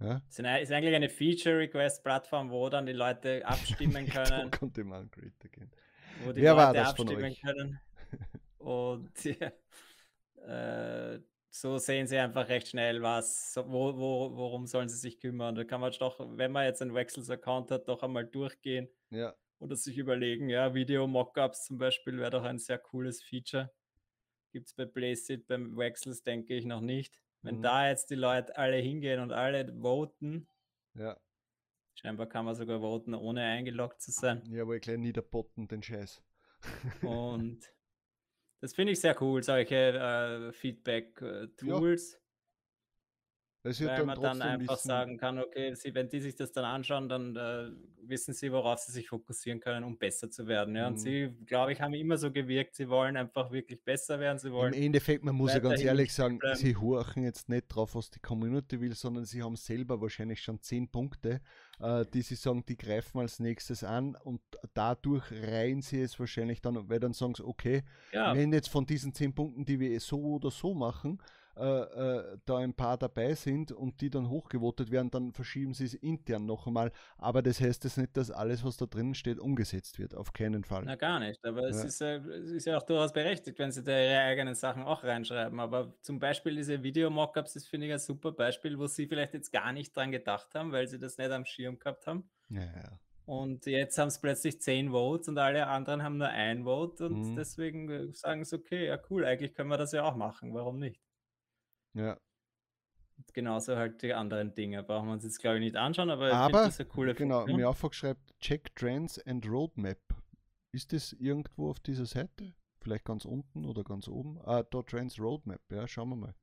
Ja? 0.00 0.20
Es 0.28 0.38
ist 0.38 0.72
eigentlich 0.72 0.94
eine 0.94 1.08
Feature-Request-Plattform, 1.08 2.50
wo 2.50 2.68
dann 2.68 2.86
die 2.86 2.92
Leute 2.92 3.44
abstimmen 3.44 3.92
Make 3.92 4.10
können. 4.10 4.50
Talk 4.50 4.62
on 4.62 4.72
Demand 4.72 5.12
Great 5.12 5.34
Again. 5.44 5.70
Wo 6.18 6.32
die 6.32 6.42
Wer 6.42 6.56
war 6.56 6.72
Leute 6.72 6.74
das 6.74 6.92
von 6.92 7.08
abstimmen 7.08 7.36
können. 7.40 7.80
Und 8.58 9.12
ja, 9.24 9.52
äh, 11.14 11.20
so 11.50 11.78
sehen 11.78 12.06
sie 12.06 12.18
einfach 12.18 12.48
recht 12.48 12.68
schnell, 12.68 13.02
was, 13.02 13.54
wo, 13.56 13.96
wo, 13.96 14.36
worum 14.36 14.66
sollen 14.66 14.88
sie 14.88 14.98
sich 14.98 15.18
kümmern. 15.20 15.54
Da 15.54 15.64
kann 15.64 15.80
man 15.80 15.92
doch, 15.92 16.18
wenn 16.20 16.52
man 16.52 16.64
jetzt 16.66 16.82
einen 16.82 16.94
Wechsels-Account 16.94 17.70
hat, 17.70 17.88
doch 17.88 18.02
einmal 18.02 18.26
durchgehen 18.26 18.88
Ja, 19.10 19.36
oder 19.60 19.76
sich 19.76 19.98
überlegen, 19.98 20.48
ja, 20.50 20.74
Video-Mockups 20.74 21.66
zum 21.66 21.78
Beispiel 21.78 22.18
wäre 22.18 22.30
doch 22.30 22.44
ein 22.44 22.58
sehr 22.58 22.78
cooles 22.78 23.22
Feature. 23.22 23.72
Gibt 24.52 24.68
es 24.68 24.74
bei 24.74 24.86
Placeit, 24.86 25.46
beim 25.46 25.76
Wechsels 25.76 26.22
denke 26.22 26.54
ich 26.54 26.64
noch 26.66 26.80
nicht. 26.80 27.20
Wenn 27.42 27.56
Mhm. 27.56 27.62
da 27.62 27.88
jetzt 27.88 28.10
die 28.10 28.14
Leute 28.16 28.56
alle 28.56 28.76
hingehen 28.76 29.20
und 29.20 29.32
alle 29.32 29.72
voten, 29.80 30.48
ja. 30.94 31.18
Scheinbar 32.00 32.26
kann 32.26 32.44
man 32.44 32.54
sogar 32.54 32.80
voten, 32.80 33.14
ohne 33.14 33.42
eingeloggt 33.42 34.00
zu 34.00 34.10
sein. 34.12 34.42
Ja, 34.46 34.62
aber 34.62 34.76
ich 34.76 34.82
gleich 34.82 34.98
niederbotten, 34.98 35.68
den 35.68 35.82
Scheiß. 35.82 36.22
Und 37.02 37.60
das 38.60 38.74
finde 38.74 38.92
ich 38.92 39.00
sehr 39.00 39.20
cool, 39.22 39.42
solche 39.42 39.74
äh, 39.74 40.52
Feedback-Tools, 40.52 42.02
Es 42.12 42.12
wird 42.12 42.22
weil 43.62 43.96
dann 43.96 44.06
man 44.06 44.20
dann 44.20 44.42
einfach 44.42 44.74
wissen, 44.74 44.88
sagen 44.88 45.16
kann, 45.18 45.38
okay, 45.38 45.74
sie, 45.74 45.94
wenn 45.94 46.08
die 46.08 46.20
sich 46.20 46.34
das 46.36 46.52
dann 46.52 46.64
anschauen, 46.64 47.08
dann 47.08 47.36
äh, 47.36 47.70
wissen 48.02 48.32
sie, 48.32 48.52
worauf 48.52 48.78
sie 48.78 48.92
sich 48.92 49.08
fokussieren 49.08 49.60
können, 49.60 49.84
um 49.84 49.98
besser 49.98 50.30
zu 50.30 50.46
werden. 50.46 50.74
Ja? 50.76 50.86
Und 50.86 50.94
Mhm. 50.94 50.98
sie, 50.98 51.28
glaube 51.46 51.72
ich, 51.72 51.80
haben 51.80 51.94
immer 51.94 52.16
so 52.16 52.30
gewirkt, 52.32 52.74
sie 52.76 52.88
wollen 52.88 53.16
einfach 53.16 53.50
wirklich 53.50 53.82
besser 53.82 54.20
werden, 54.20 54.38
sie 54.38 54.48
Im 54.48 54.54
wollen 54.54 54.72
Endeffekt, 54.72 55.24
man 55.24 55.34
muss 55.34 55.52
ja 55.52 55.58
ganz 55.58 55.80
ehrlich 55.80 56.12
sagen, 56.12 56.38
bleiben. 56.38 56.56
sie 56.58 56.76
horchen 56.76 57.22
jetzt 57.24 57.48
nicht 57.48 57.68
drauf, 57.68 57.94
was 57.94 58.10
die 58.10 58.20
Community 58.20 58.80
will, 58.80 58.94
sondern 58.94 59.24
sie 59.24 59.42
haben 59.42 59.56
selber 59.56 60.00
wahrscheinlich 60.00 60.40
schon 60.42 60.60
zehn 60.60 60.88
Punkte, 60.88 61.40
äh, 61.80 62.04
die 62.12 62.22
sie 62.22 62.34
sagen, 62.36 62.64
die 62.66 62.76
greifen 62.76 63.18
als 63.20 63.38
nächstes 63.40 63.84
an 63.84 64.16
und 64.16 64.40
dadurch 64.74 65.30
reihen 65.30 65.82
sie 65.82 66.00
es 66.00 66.18
wahrscheinlich 66.18 66.60
dann, 66.60 66.88
weil 66.88 67.00
dann 67.00 67.12
sagen 67.12 67.34
sie, 67.34 67.44
okay, 67.44 67.82
ja, 68.12 68.34
wenn 68.34 68.52
jetzt 68.52 68.68
von 68.68 68.86
diesen 68.86 69.12
zehn 69.14 69.34
Punkten, 69.34 69.64
die 69.64 69.78
wir 69.80 69.98
so 70.00 70.20
oder 70.22 70.50
so 70.50 70.74
machen, 70.74 71.20
äh, 71.58 72.34
äh, 72.34 72.38
da 72.44 72.58
ein 72.58 72.74
paar 72.74 72.96
dabei 72.98 73.34
sind 73.34 73.72
und 73.72 74.00
die 74.00 74.10
dann 74.10 74.28
hochgewotet 74.28 74.90
werden, 74.90 75.10
dann 75.10 75.32
verschieben 75.32 75.74
sie 75.74 75.84
es 75.84 75.94
intern 75.94 76.46
noch 76.46 76.66
einmal. 76.66 76.92
Aber 77.16 77.42
das 77.42 77.60
heißt 77.60 77.84
jetzt 77.84 77.98
nicht, 77.98 78.16
dass 78.16 78.30
alles, 78.30 78.64
was 78.64 78.76
da 78.76 78.86
drin 78.86 79.14
steht, 79.14 79.38
umgesetzt 79.40 79.98
wird. 79.98 80.14
Auf 80.14 80.32
keinen 80.32 80.64
Fall. 80.64 80.84
na 80.84 80.94
gar 80.96 81.18
nicht. 81.20 81.44
Aber 81.44 81.68
es, 81.68 81.78
Ja. 81.78 81.84
ist, 81.84 82.00
äh, 82.00 82.16
es 82.18 82.50
ist 82.50 82.64
ja 82.66 82.76
auch 82.78 82.82
durchaus 82.82 83.12
berechtigt, 83.12 83.58
wenn 83.58 83.72
sie 83.72 83.82
da 83.82 83.92
ihre 83.92 84.20
eigenen 84.20 84.54
Sachen 84.54 84.82
auch 84.84 85.02
reinschreiben. 85.04 85.58
Aber 85.60 85.94
zum 86.02 86.18
Beispiel 86.18 86.56
diese 86.56 86.82
Video-Mockups, 86.82 87.54
das 87.54 87.66
finde 87.66 87.86
ich 87.86 87.92
ein 87.92 87.98
super 87.98 88.32
Beispiel, 88.32 88.78
wo 88.78 88.86
sie 88.86 89.06
vielleicht 89.06 89.34
jetzt 89.34 89.52
gar 89.52 89.72
nicht 89.72 89.94
dran 89.96 90.12
gedacht 90.12 90.54
haben, 90.54 90.72
weil 90.72 90.86
sie 90.88 90.98
das 90.98 91.18
nicht 91.18 91.30
am 91.30 91.44
Schirm 91.44 91.78
gehabt 91.78 92.06
haben. 92.06 92.30
Ja, 92.50 92.62
ja. 92.62 92.98
Und 93.26 93.66
jetzt 93.66 93.98
haben 93.98 94.08
es 94.08 94.18
plötzlich 94.20 94.58
10 94.62 94.90
Votes 94.90 95.28
und 95.28 95.36
alle 95.36 95.66
anderen 95.66 96.02
haben 96.02 96.16
nur 96.16 96.28
ein 96.28 96.64
Vote 96.64 97.04
und 97.06 97.32
Mhm. 97.32 97.36
deswegen 97.36 97.90
äh, 97.90 98.12
sagen 98.14 98.42
sie, 98.44 98.56
okay, 98.56 98.86
ja 98.86 98.98
cool, 99.10 99.26
eigentlich 99.26 99.52
können 99.52 99.68
wir 99.68 99.76
das 99.76 99.92
ja 99.92 100.02
auch 100.04 100.16
machen, 100.16 100.54
warum 100.54 100.78
nicht? 100.78 100.98
Ja. 101.94 102.18
Genauso 103.32 103.76
halt 103.76 104.00
die 104.02 104.14
anderen 104.14 104.54
Dinge, 104.54 104.82
brauchen 104.84 105.08
wir 105.08 105.12
uns 105.14 105.24
jetzt 105.24 105.40
glaube 105.40 105.56
ich 105.58 105.62
nicht 105.64 105.76
anschauen, 105.76 106.08
aber 106.10 106.28
ich 106.28 106.34
Aber, 106.34 106.62
eine 106.64 106.84
coole 106.86 107.14
genau, 107.14 107.38
Funktion. 107.40 107.60
mir 107.60 107.68
aufgeschreibt, 107.68 108.38
Check 108.38 108.74
Trends 108.76 109.18
and 109.26 109.44
Roadmap. 109.48 109.98
Ist 110.72 110.92
das 110.92 111.12
irgendwo 111.14 111.70
auf 111.70 111.80
dieser 111.80 112.06
Seite? 112.06 112.54
Vielleicht 112.80 113.04
ganz 113.04 113.24
unten 113.24 113.64
oder 113.64 113.82
ganz 113.82 114.06
oben? 114.06 114.38
Ah, 114.44 114.62
da 114.62 114.82
Trends 114.82 115.18
Roadmap, 115.18 115.60
ja, 115.70 115.88
schauen 115.88 116.10
wir 116.10 116.16
mal. 116.16 116.34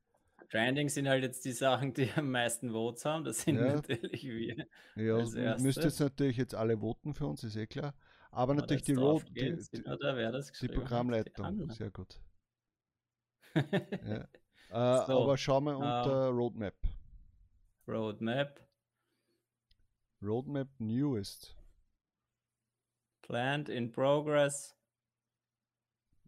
Trending 0.49 0.89
sind 0.89 1.07
halt 1.07 1.23
jetzt 1.23 1.45
die 1.45 1.53
Sachen, 1.53 1.93
die 1.93 2.11
am 2.15 2.29
meisten 2.29 2.71
Votes 2.71 3.05
haben, 3.05 3.23
das 3.23 3.41
sind 3.41 3.55
Ja. 3.55 3.75
natürlich 3.75 4.23
wir. 4.23 4.67
Ja, 4.95 5.15
Als 5.15 5.33
m- 5.33 5.61
müsst 5.63 5.81
jetzt 5.83 5.99
natürlich 6.01 6.37
jetzt 6.37 6.53
alle 6.55 6.77
voten 6.77 7.13
für 7.13 7.25
uns, 7.25 7.43
ist 7.43 7.55
eh 7.55 7.67
klar. 7.67 7.93
Aber 8.31 8.53
wir 8.53 8.61
natürlich 8.61 8.83
die 8.83 8.93
Road, 8.95 9.23
die, 9.29 9.55
die, 9.55 9.83
die 10.61 10.67
Programmleitung, 10.67 11.69
sehr 11.71 11.89
gut. 11.89 12.19
Ja. 14.05 14.27
Äh, 14.69 15.05
So, 15.05 15.23
aber 15.23 15.37
schauen 15.37 15.63
wir 15.65 15.71
ähm, 15.71 15.77
unter 15.77 16.29
Roadmap. 16.29 16.75
Roadmap, 17.87 18.61
Roadmap 20.21 20.67
Newest. 20.79 21.55
Planned 23.21 23.69
in 23.69 23.91
Progress. 23.91 24.75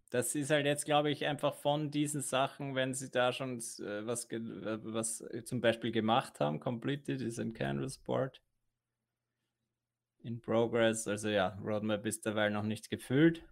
Das 0.09 0.35
ist 0.35 0.51
halt 0.51 0.65
jetzt, 0.65 0.85
glaube 0.85 1.11
ich, 1.11 1.25
einfach 1.25 1.53
von 1.55 1.91
diesen 1.91 2.21
Sachen, 2.21 2.75
wenn 2.75 2.93
sie 2.93 3.09
da 3.11 3.33
schon 3.33 3.57
äh, 3.57 4.05
was, 4.05 4.25
äh, 4.31 4.39
was 4.39 5.23
zum 5.43 5.59
Beispiel 5.61 5.91
gemacht 5.91 6.39
haben, 6.39 6.59
completed 6.59 7.21
ist 7.21 7.39
ein 7.39 7.53
Canvas 7.53 7.97
Board. 7.97 8.41
in 10.23 10.39
progress. 10.41 11.07
Also 11.07 11.29
ja, 11.29 11.57
Roadmap 11.63 12.05
ist 12.05 12.25
derweil 12.25 12.51
noch 12.51 12.63
nicht 12.63 12.89
gefüllt. 12.89 13.43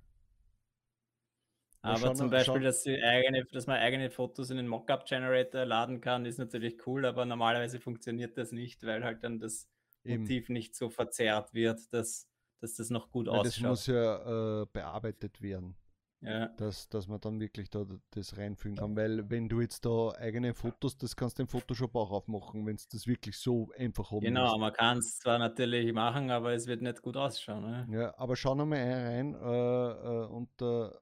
Aber 1.85 1.97
schon- 1.99 2.15
zum 2.15 2.29
Beispiel, 2.29 2.53
schon- 2.55 2.63
dass, 2.63 2.83
die 2.83 3.01
eigene, 3.03 3.45
dass 3.45 3.67
man 3.67 3.77
eigene 3.77 4.09
Fotos 4.11 4.49
in 4.49 4.57
den 4.57 4.67
Mockup-Generator 4.67 5.65
laden 5.65 6.01
kann, 6.01 6.25
ist 6.25 6.37
natürlich 6.39 6.85
cool, 6.87 7.05
aber 7.05 7.25
normalerweise 7.25 7.79
funktioniert 7.79 8.37
das 8.37 8.51
nicht, 8.51 8.83
weil 8.85 9.03
halt 9.03 9.23
dann 9.23 9.39
das 9.39 9.67
Eben. 10.03 10.21
Motiv 10.21 10.49
nicht 10.49 10.75
so 10.75 10.89
verzerrt 10.89 11.53
wird, 11.53 11.91
dass, 11.91 12.27
dass 12.61 12.75
das 12.75 12.89
noch 12.91 13.09
gut 13.09 13.27
das 13.27 13.33
ausschaut. 13.35 13.69
muss 13.69 13.87
ja 13.87 14.61
äh, 14.61 14.65
bearbeitet 14.71 15.41
werden, 15.41 15.75
ja. 16.21 16.47
dass, 16.57 16.87
dass 16.89 17.07
man 17.07 17.19
dann 17.21 17.39
wirklich 17.39 17.69
da 17.71 17.85
das 18.11 18.37
reinfügen 18.37 18.77
kann. 18.77 18.95
Weil 18.95 19.27
wenn 19.31 19.49
du 19.49 19.61
jetzt 19.61 19.83
da 19.85 20.09
eigene 20.17 20.53
Fotos, 20.53 20.95
das 20.97 21.15
kannst 21.15 21.39
du 21.39 21.43
im 21.43 21.47
Photoshop 21.47 21.95
auch 21.95 22.11
aufmachen, 22.11 22.65
wenn 22.67 22.75
es 22.75 22.87
das 22.87 23.07
wirklich 23.07 23.37
so 23.39 23.71
einfach 23.77 24.11
haben 24.11 24.19
Genau, 24.21 24.43
willst. 24.43 24.59
man 24.59 24.73
kann 24.73 24.97
es 24.99 25.17
zwar 25.17 25.39
natürlich 25.39 25.91
machen, 25.91 26.29
aber 26.29 26.53
es 26.53 26.67
wird 26.67 26.83
nicht 26.83 27.01
gut 27.01 27.17
ausschauen. 27.17 27.63
Ne? 27.63 27.87
Ja, 27.99 28.13
aber 28.17 28.35
schau 28.35 28.53
nochmal 28.53 28.79
rein 28.79 29.33
äh, 29.33 29.37
äh, 29.39 30.25
unter 30.27 31.01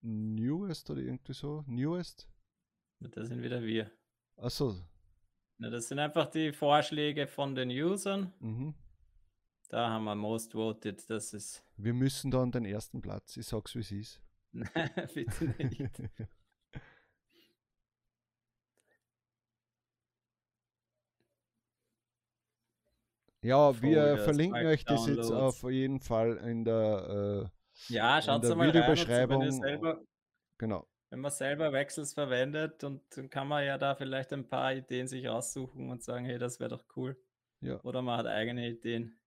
Newest 0.00 0.90
oder 0.90 1.00
irgendwie 1.00 1.32
so. 1.32 1.64
Newest? 1.66 2.28
Das 3.00 3.28
sind 3.28 3.42
wieder 3.42 3.62
wir. 3.62 3.90
Achso. 4.36 4.76
Na, 5.58 5.70
das 5.70 5.88
sind 5.88 5.98
einfach 5.98 6.30
die 6.30 6.52
Vorschläge 6.52 7.26
von 7.26 7.54
den 7.54 7.70
Usern. 7.70 8.32
Mhm. 8.38 8.74
Da 9.68 9.90
haben 9.90 10.04
wir 10.04 10.14
Most 10.14 10.54
Voted. 10.54 11.10
Das 11.10 11.34
ist. 11.34 11.64
Wir 11.76 11.92
müssen 11.94 12.30
da 12.30 12.42
an 12.42 12.52
den 12.52 12.64
ersten 12.64 13.02
Platz. 13.02 13.36
Ich 13.36 13.46
sag's 13.46 13.74
wie 13.74 13.80
es 13.80 13.92
ist. 13.92 14.22
Bitte 15.14 15.54
nicht. 15.58 16.00
ja, 23.42 23.82
wir 23.82 24.18
verlinken 24.18 24.66
euch 24.66 24.84
das 24.84 25.06
jetzt 25.06 25.30
auf 25.30 25.62
jeden 25.64 26.00
Fall 26.00 26.38
in 26.38 26.64
der 26.64 27.50
äh, 27.52 27.57
Ja, 27.88 28.20
schaut 28.20 28.42
mal 28.42 28.52
rein. 28.52 28.68
Videobeschreibung. 28.68 29.50
selber, 29.52 30.02
genau. 30.58 30.86
wenn 31.10 31.20
man 31.20 31.30
selber 31.30 31.72
Wechsels 31.72 32.12
verwendet, 32.14 32.82
und 32.84 33.02
dann 33.16 33.30
kann 33.30 33.48
man 33.48 33.64
ja 33.64 33.78
da 33.78 33.94
vielleicht 33.94 34.32
ein 34.32 34.48
paar 34.48 34.74
Ideen 34.74 35.06
sich 35.06 35.28
aussuchen 35.28 35.90
und 35.90 36.02
sagen, 36.02 36.24
hey, 36.24 36.38
das 36.38 36.58
wäre 36.60 36.70
doch 36.70 36.84
cool. 36.96 37.16
Ja. 37.60 37.80
Oder 37.82 38.02
man 38.02 38.18
hat 38.18 38.26
eigene 38.26 38.68
Ideen. 38.68 39.18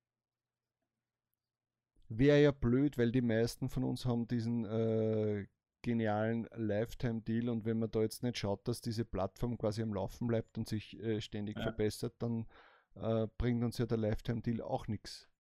Wäre 2.09 2.41
ja 2.41 2.51
blöd, 2.51 2.97
weil 2.97 3.11
die 3.11 3.21
meisten 3.21 3.69
von 3.69 3.85
uns 3.85 4.05
haben 4.05 4.27
diesen 4.27 4.65
äh, 4.65 5.47
genialen 5.81 6.47
Lifetime-Deal 6.53 7.49
und 7.49 7.65
wenn 7.65 7.79
man 7.79 7.89
da 7.89 8.01
jetzt 8.01 8.21
nicht 8.21 8.37
schaut, 8.37 8.67
dass 8.67 8.81
diese 8.81 9.05
Plattform 9.05 9.57
quasi 9.57 9.81
am 9.81 9.93
Laufen 9.93 10.27
bleibt 10.27 10.57
und 10.57 10.67
sich 10.67 10.99
äh, 11.01 11.21
ständig 11.21 11.57
Ja. 11.57 11.63
verbessert, 11.63 12.13
dann 12.19 12.47
äh, 12.95 13.27
bringt 13.37 13.63
uns 13.63 13.77
ja 13.77 13.85
der 13.85 13.97
Lifetime-Deal 13.97 14.61
auch 14.61 14.87
nichts. 14.87 15.30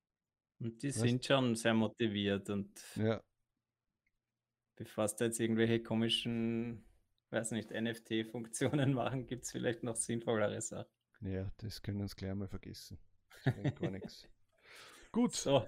Und 0.61 0.83
die 0.83 0.89
Weißt- 0.89 0.99
sind 0.99 1.25
schon 1.25 1.55
sehr 1.55 1.73
motiviert 1.73 2.49
und 2.49 2.69
Ja, 2.95 3.21
bevor 4.75 5.05
da 5.07 5.25
jetzt 5.25 5.39
irgendwelche 5.39 5.81
komischen, 5.81 6.83
weiß 7.31 7.51
nicht, 7.51 7.71
NFT-Funktionen 7.71 8.93
machen, 8.93 9.25
gibt 9.27 9.43
es 9.43 9.51
vielleicht 9.51 9.83
noch 9.83 9.95
sinnvollere 9.95 10.61
Sachen. 10.61 10.89
ja, 11.21 11.51
das 11.57 11.81
können 11.81 11.97
wir 11.97 12.03
uns 12.03 12.15
gleich 12.15 12.33
mal 12.35 12.47
vergessen. 12.47 12.99
Das 13.43 13.75
gar 13.75 13.89
nichts. 13.91 14.27
Gut, 15.11 15.33
So, 15.33 15.67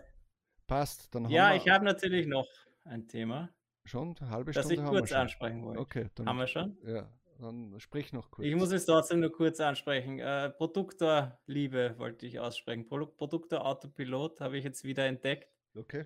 passt. 0.68 1.14
Dann 1.14 1.26
haben 1.26 1.32
ja, 1.32 1.50
wir 1.50 1.56
ich 1.58 1.68
habe 1.70 1.84
natürlich 1.86 2.28
noch 2.28 2.48
ein 2.86 3.08
Thema, 3.08 3.50
schon 3.86 4.16
eine 4.18 4.30
halbe 4.30 4.52
das 4.52 4.66
Stunde 4.66 4.76
ich 4.76 4.82
haben 4.82 4.94
wir 4.94 5.00
kurz 5.00 5.10
schon. 5.10 5.18
ansprechen 5.18 5.64
wollte. 5.64 5.80
Okay, 5.82 6.10
dann, 6.16 6.28
Haben 6.28 6.38
wir 6.38 6.48
schon? 6.48 6.78
ja, 6.86 7.12
dann 7.44 7.80
sprich 7.80 8.14
noch 8.14 8.32
kurz. 8.32 8.48
Ich 8.48 8.56
muss 8.56 8.72
es 8.72 8.86
trotzdem 8.86 9.20
nur 9.20 9.32
kurz 9.32 9.60
ansprechen. 9.60 10.20
Äh, 10.20 10.50
Produktorliebe 10.50 11.96
wollte 11.98 12.26
ich 12.26 12.40
aussprechen. 12.40 12.88
Pro 12.88 13.06
Produktor 13.06 13.66
Autopilot 13.66 14.42
habe 14.42 14.58
ich 14.58 14.64
jetzt 14.64 14.84
wieder 14.84 15.06
entdeckt. 15.06 15.50
Okay. 15.76 16.06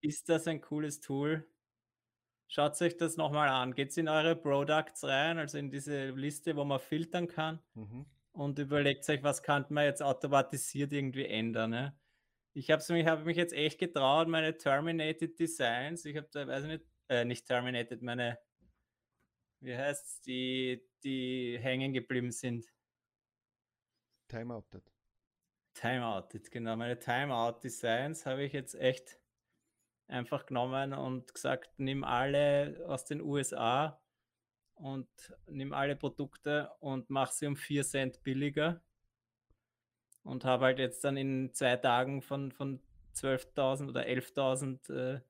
Ist 0.00 0.28
das 0.28 0.46
ein 0.48 0.60
cooles 0.60 1.00
Tool? 1.00 1.46
Schaut 2.48 2.80
euch 2.82 2.96
das 2.96 3.16
nochmal 3.16 3.48
an. 3.48 3.74
Geht 3.74 3.96
in 3.96 4.08
eure 4.08 4.36
Products 4.36 5.04
rein, 5.04 5.38
also 5.38 5.58
in 5.58 5.70
diese 5.70 6.10
Liste, 6.10 6.56
wo 6.56 6.64
man 6.64 6.80
filtern 6.80 7.28
kann. 7.28 7.60
Mhm. 7.74 8.06
und 8.32 8.58
überlegt 8.58 9.08
euch, 9.08 9.22
was 9.22 9.42
kann 9.42 9.66
man 9.68 9.84
jetzt 9.84 10.02
automatisiert 10.02 10.92
irgendwie 10.92 11.26
ändern. 11.26 11.70
Ne? 11.70 11.96
Ich 12.54 12.70
habe 12.70 12.82
mich, 12.92 13.06
hab 13.06 13.24
mich 13.24 13.36
jetzt 13.36 13.52
echt 13.52 13.78
getraut, 13.78 14.28
meine 14.28 14.56
Terminated 14.56 15.38
Designs, 15.38 16.04
ich 16.04 16.16
habe 16.16 16.28
da, 16.32 16.46
weiß 16.46 16.64
ich 16.64 16.70
nicht, 16.70 16.84
äh, 17.08 17.24
nicht 17.24 17.46
Terminated, 17.46 18.02
meine, 18.02 18.38
wie 19.62 19.76
heißt's, 19.76 20.20
die, 20.22 20.82
die 21.04 21.58
hängen 21.60 21.92
geblieben 21.92 22.30
sind. 22.30 22.66
Timeouted. 24.28 24.82
Timeouted, 25.74 26.50
genau. 26.50 26.76
Meine 26.76 26.98
Timeout-Designs 26.98 28.26
habe 28.26 28.44
ich 28.44 28.52
jetzt 28.52 28.74
echt 28.74 29.18
einfach 30.08 30.46
genommen 30.46 30.92
und 30.92 31.32
gesagt, 31.32 31.70
nimm 31.78 32.04
alle 32.04 32.84
aus 32.86 33.04
den 33.04 33.22
USA 33.22 34.00
und 34.74 35.08
nimm 35.46 35.72
alle 35.72 35.96
Produkte 35.96 36.70
und 36.80 37.08
mach 37.08 37.30
sie 37.30 37.46
um 37.46 37.56
4 37.56 37.84
Cent 37.84 38.22
billiger. 38.22 38.82
Und 40.24 40.44
habe 40.44 40.66
halt 40.66 40.78
jetzt 40.78 41.02
dann 41.04 41.16
in 41.16 41.52
zwei 41.52 41.76
Tagen 41.76 42.22
von, 42.22 42.52
von 42.52 42.80
12.000 43.14 43.88
oder 43.88 44.06
11.000, 44.06 44.92
äh, 44.92 45.20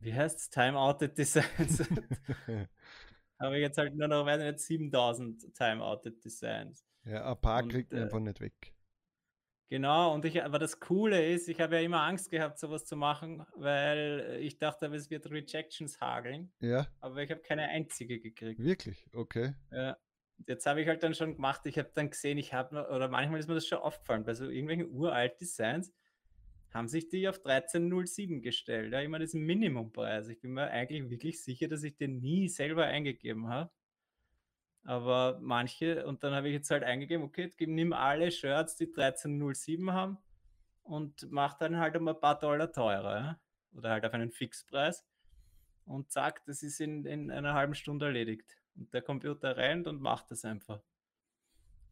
wie 0.00 0.14
heißt 0.14 0.38
es, 0.38 0.50
Timeouted 0.50 1.16
Designs, 1.16 1.88
habe 3.40 3.56
ich 3.56 3.62
jetzt 3.62 3.78
halt 3.78 3.94
nur 3.96 4.08
noch, 4.08 4.26
weiß 4.26 4.40
ich 4.42 4.46
nicht, 4.52 4.60
7.000 4.92 5.52
Timeouted 5.54 6.24
Designs. 6.24 6.84
ja, 7.04 7.30
ein 7.32 7.40
paar 7.40 7.62
Und, 7.64 7.72
kriegt 7.72 7.92
man 7.92 8.02
äh, 8.02 8.04
einfach 8.04 8.20
nicht 8.20 8.40
weg. 8.40 8.74
Genau, 9.72 10.12
und 10.12 10.24
ich, 10.24 10.42
aber 10.42 10.58
das 10.58 10.80
Coole 10.80 11.24
ist, 11.32 11.48
ich 11.48 11.60
habe 11.60 11.76
ja 11.76 11.82
immer 11.82 12.02
Angst 12.02 12.28
gehabt, 12.30 12.58
sowas 12.58 12.84
zu 12.86 12.96
machen, 12.96 13.46
weil 13.54 14.38
ich 14.40 14.58
dachte, 14.58 14.86
es 14.86 15.10
wird 15.10 15.30
Rejections 15.30 16.00
hageln, 16.00 16.52
Ja, 16.60 16.88
aber 16.98 17.22
ich 17.22 17.30
habe 17.30 17.40
keine 17.40 17.68
einzige 17.68 18.20
gekriegt. 18.20 18.58
wirklich, 18.58 19.08
okay. 19.14 19.54
Ja. 19.70 19.96
Jetzt 20.46 20.64
habe 20.66 20.80
ich 20.80 20.88
halt 20.88 21.02
dann 21.02 21.14
schon 21.14 21.34
gemacht, 21.36 21.66
ich 21.66 21.78
habe 21.78 21.90
dann 21.94 22.10
gesehen, 22.10 22.38
ich 22.38 22.52
habe 22.54 22.74
noch, 22.74 22.88
oder 22.88 23.08
manchmal 23.08 23.38
ist 23.40 23.46
mir 23.46 23.54
das 23.54 23.66
schon 23.66 23.78
aufgefallen, 23.78 24.24
bei 24.24 24.34
so 24.34 24.48
irgendwelchen 24.48 24.90
uralt 24.90 25.38
Designs 25.40 25.92
haben 26.72 26.88
sich 26.88 27.08
die 27.08 27.28
auf 27.28 27.38
13,07 27.38 28.40
gestellt. 28.40 28.92
Ja, 28.92 29.00
immer 29.00 29.18
diesen 29.18 29.42
Minimumpreis. 29.42 30.28
Ich 30.28 30.40
bin 30.40 30.52
mir 30.52 30.70
eigentlich 30.70 31.10
wirklich 31.10 31.42
sicher, 31.42 31.68
dass 31.68 31.82
ich 31.82 31.96
den 31.96 32.20
nie 32.20 32.48
selber 32.48 32.84
eingegeben 32.84 33.48
habe. 33.48 33.70
Aber 34.84 35.38
manche, 35.42 36.06
und 36.06 36.24
dann 36.24 36.34
habe 36.34 36.48
ich 36.48 36.54
jetzt 36.54 36.70
halt 36.70 36.84
eingegeben, 36.84 37.24
okay, 37.24 37.52
nimm 37.58 37.92
alle 37.92 38.30
Shirts, 38.30 38.76
die 38.76 38.86
13,07 38.86 39.92
haben 39.92 40.18
und 40.82 41.30
mach 41.30 41.54
dann 41.54 41.76
halt 41.78 41.96
um 41.96 42.08
ein 42.08 42.18
paar 42.18 42.38
Dollar 42.38 42.72
teurer. 42.72 43.38
Oder 43.72 43.90
halt 43.90 44.04
auf 44.04 44.14
einen 44.14 44.30
Fixpreis. 44.30 45.06
Und 45.84 46.10
zack, 46.10 46.44
das 46.46 46.62
ist 46.62 46.80
in, 46.80 47.04
in 47.04 47.30
einer 47.30 47.54
halben 47.54 47.74
Stunde 47.74 48.06
erledigt. 48.06 48.56
Und 48.76 48.92
der 48.92 49.02
Computer 49.02 49.56
rennt 49.56 49.86
und 49.86 50.00
macht 50.00 50.30
das 50.30 50.44
einfach. 50.44 50.82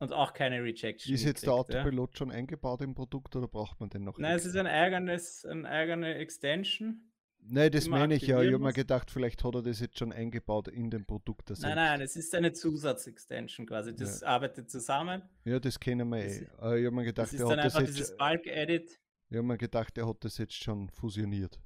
Und 0.00 0.12
auch 0.12 0.32
keine 0.32 0.62
Rejection. 0.62 1.12
Ist 1.12 1.24
jetzt 1.24 1.44
der 1.44 1.52
gekriegt, 1.52 1.74
ja. 1.74 1.80
Autopilot 1.80 2.18
schon 2.18 2.30
eingebaut 2.30 2.82
im 2.82 2.94
Produkt 2.94 3.34
oder 3.34 3.48
braucht 3.48 3.80
man 3.80 3.90
den 3.90 4.04
noch? 4.04 4.18
Nein, 4.18 4.37
es 4.37 4.44
extra? 4.44 4.61
ist 4.61 4.66
ein 4.66 4.72
eigenes, 4.72 5.44
eine 5.44 5.68
eigene 5.68 6.14
Extension. 6.14 7.08
Nein, 7.40 7.70
das 7.70 7.88
meine 7.88 8.14
ich 8.14 8.22
ja. 8.26 8.42
Ich 8.42 8.52
habe 8.52 8.62
mir 8.62 8.72
gedacht, 8.72 9.11
vielleicht 9.11 9.42
hat 9.42 9.54
er 9.54 9.62
das 9.62 9.80
jetzt 9.80 9.98
schon 9.98 10.12
eingebaut 10.12 10.68
in 10.68 10.90
dem 10.90 11.06
Produkt. 11.06 11.50
Nein, 11.61 11.76
nein, 11.76 12.00
es 12.00 12.14
ist 12.16 12.34
eine 12.34 12.52
Zusatzextension 12.52 13.66
quasi. 13.66 13.94
Das 13.94 14.22
arbeitet 14.22 14.70
zusammen. 14.70 15.22
Ja, 15.44 15.58
das 15.58 15.80
kennen 15.80 16.08
wir 16.11 16.18
eh. 16.18 16.42
Ich 16.42 16.48
habe 16.58 16.90
mir 16.90 17.04
gedacht, 17.04 17.28
Das 17.28 17.32
ist 17.32 17.40
er 17.40 17.48
dann 17.48 17.58
hat 17.58 17.66
das 17.66 17.76
einfach 17.76 17.88
jetzt, 17.88 17.98
dieses 17.98 18.16
Bulk-Edit. 18.16 19.00
ich 19.30 19.37
hab 19.37 19.44
mir 19.44 19.56
gedacht, 19.56 19.96
er 19.96 20.08
hat 20.08 20.24
das 20.24 20.37
jetzt 20.38 20.54
schon 20.54 20.90
fusioniert. 20.90 21.58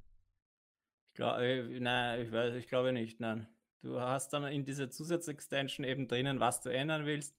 Ich 1.08 1.14
glaub, 1.14 1.38
äh, 1.38 1.80
nein, 1.80 2.22
ich, 2.22 2.32
weiß, 2.32 2.54
ich 2.54 2.68
glaube 2.68 2.92
nicht, 2.92 3.18
nein. 3.20 3.48
Du 3.80 4.00
hast 4.00 4.32
dann 4.32 4.44
in 4.44 4.64
dieser 4.64 4.88
Zusatzextension 4.88 5.84
eben 5.84 6.06
drinnen, 6.06 6.38
was 6.38 6.60
du 6.60 6.70
ändern 6.70 7.04
willst. 7.04 7.36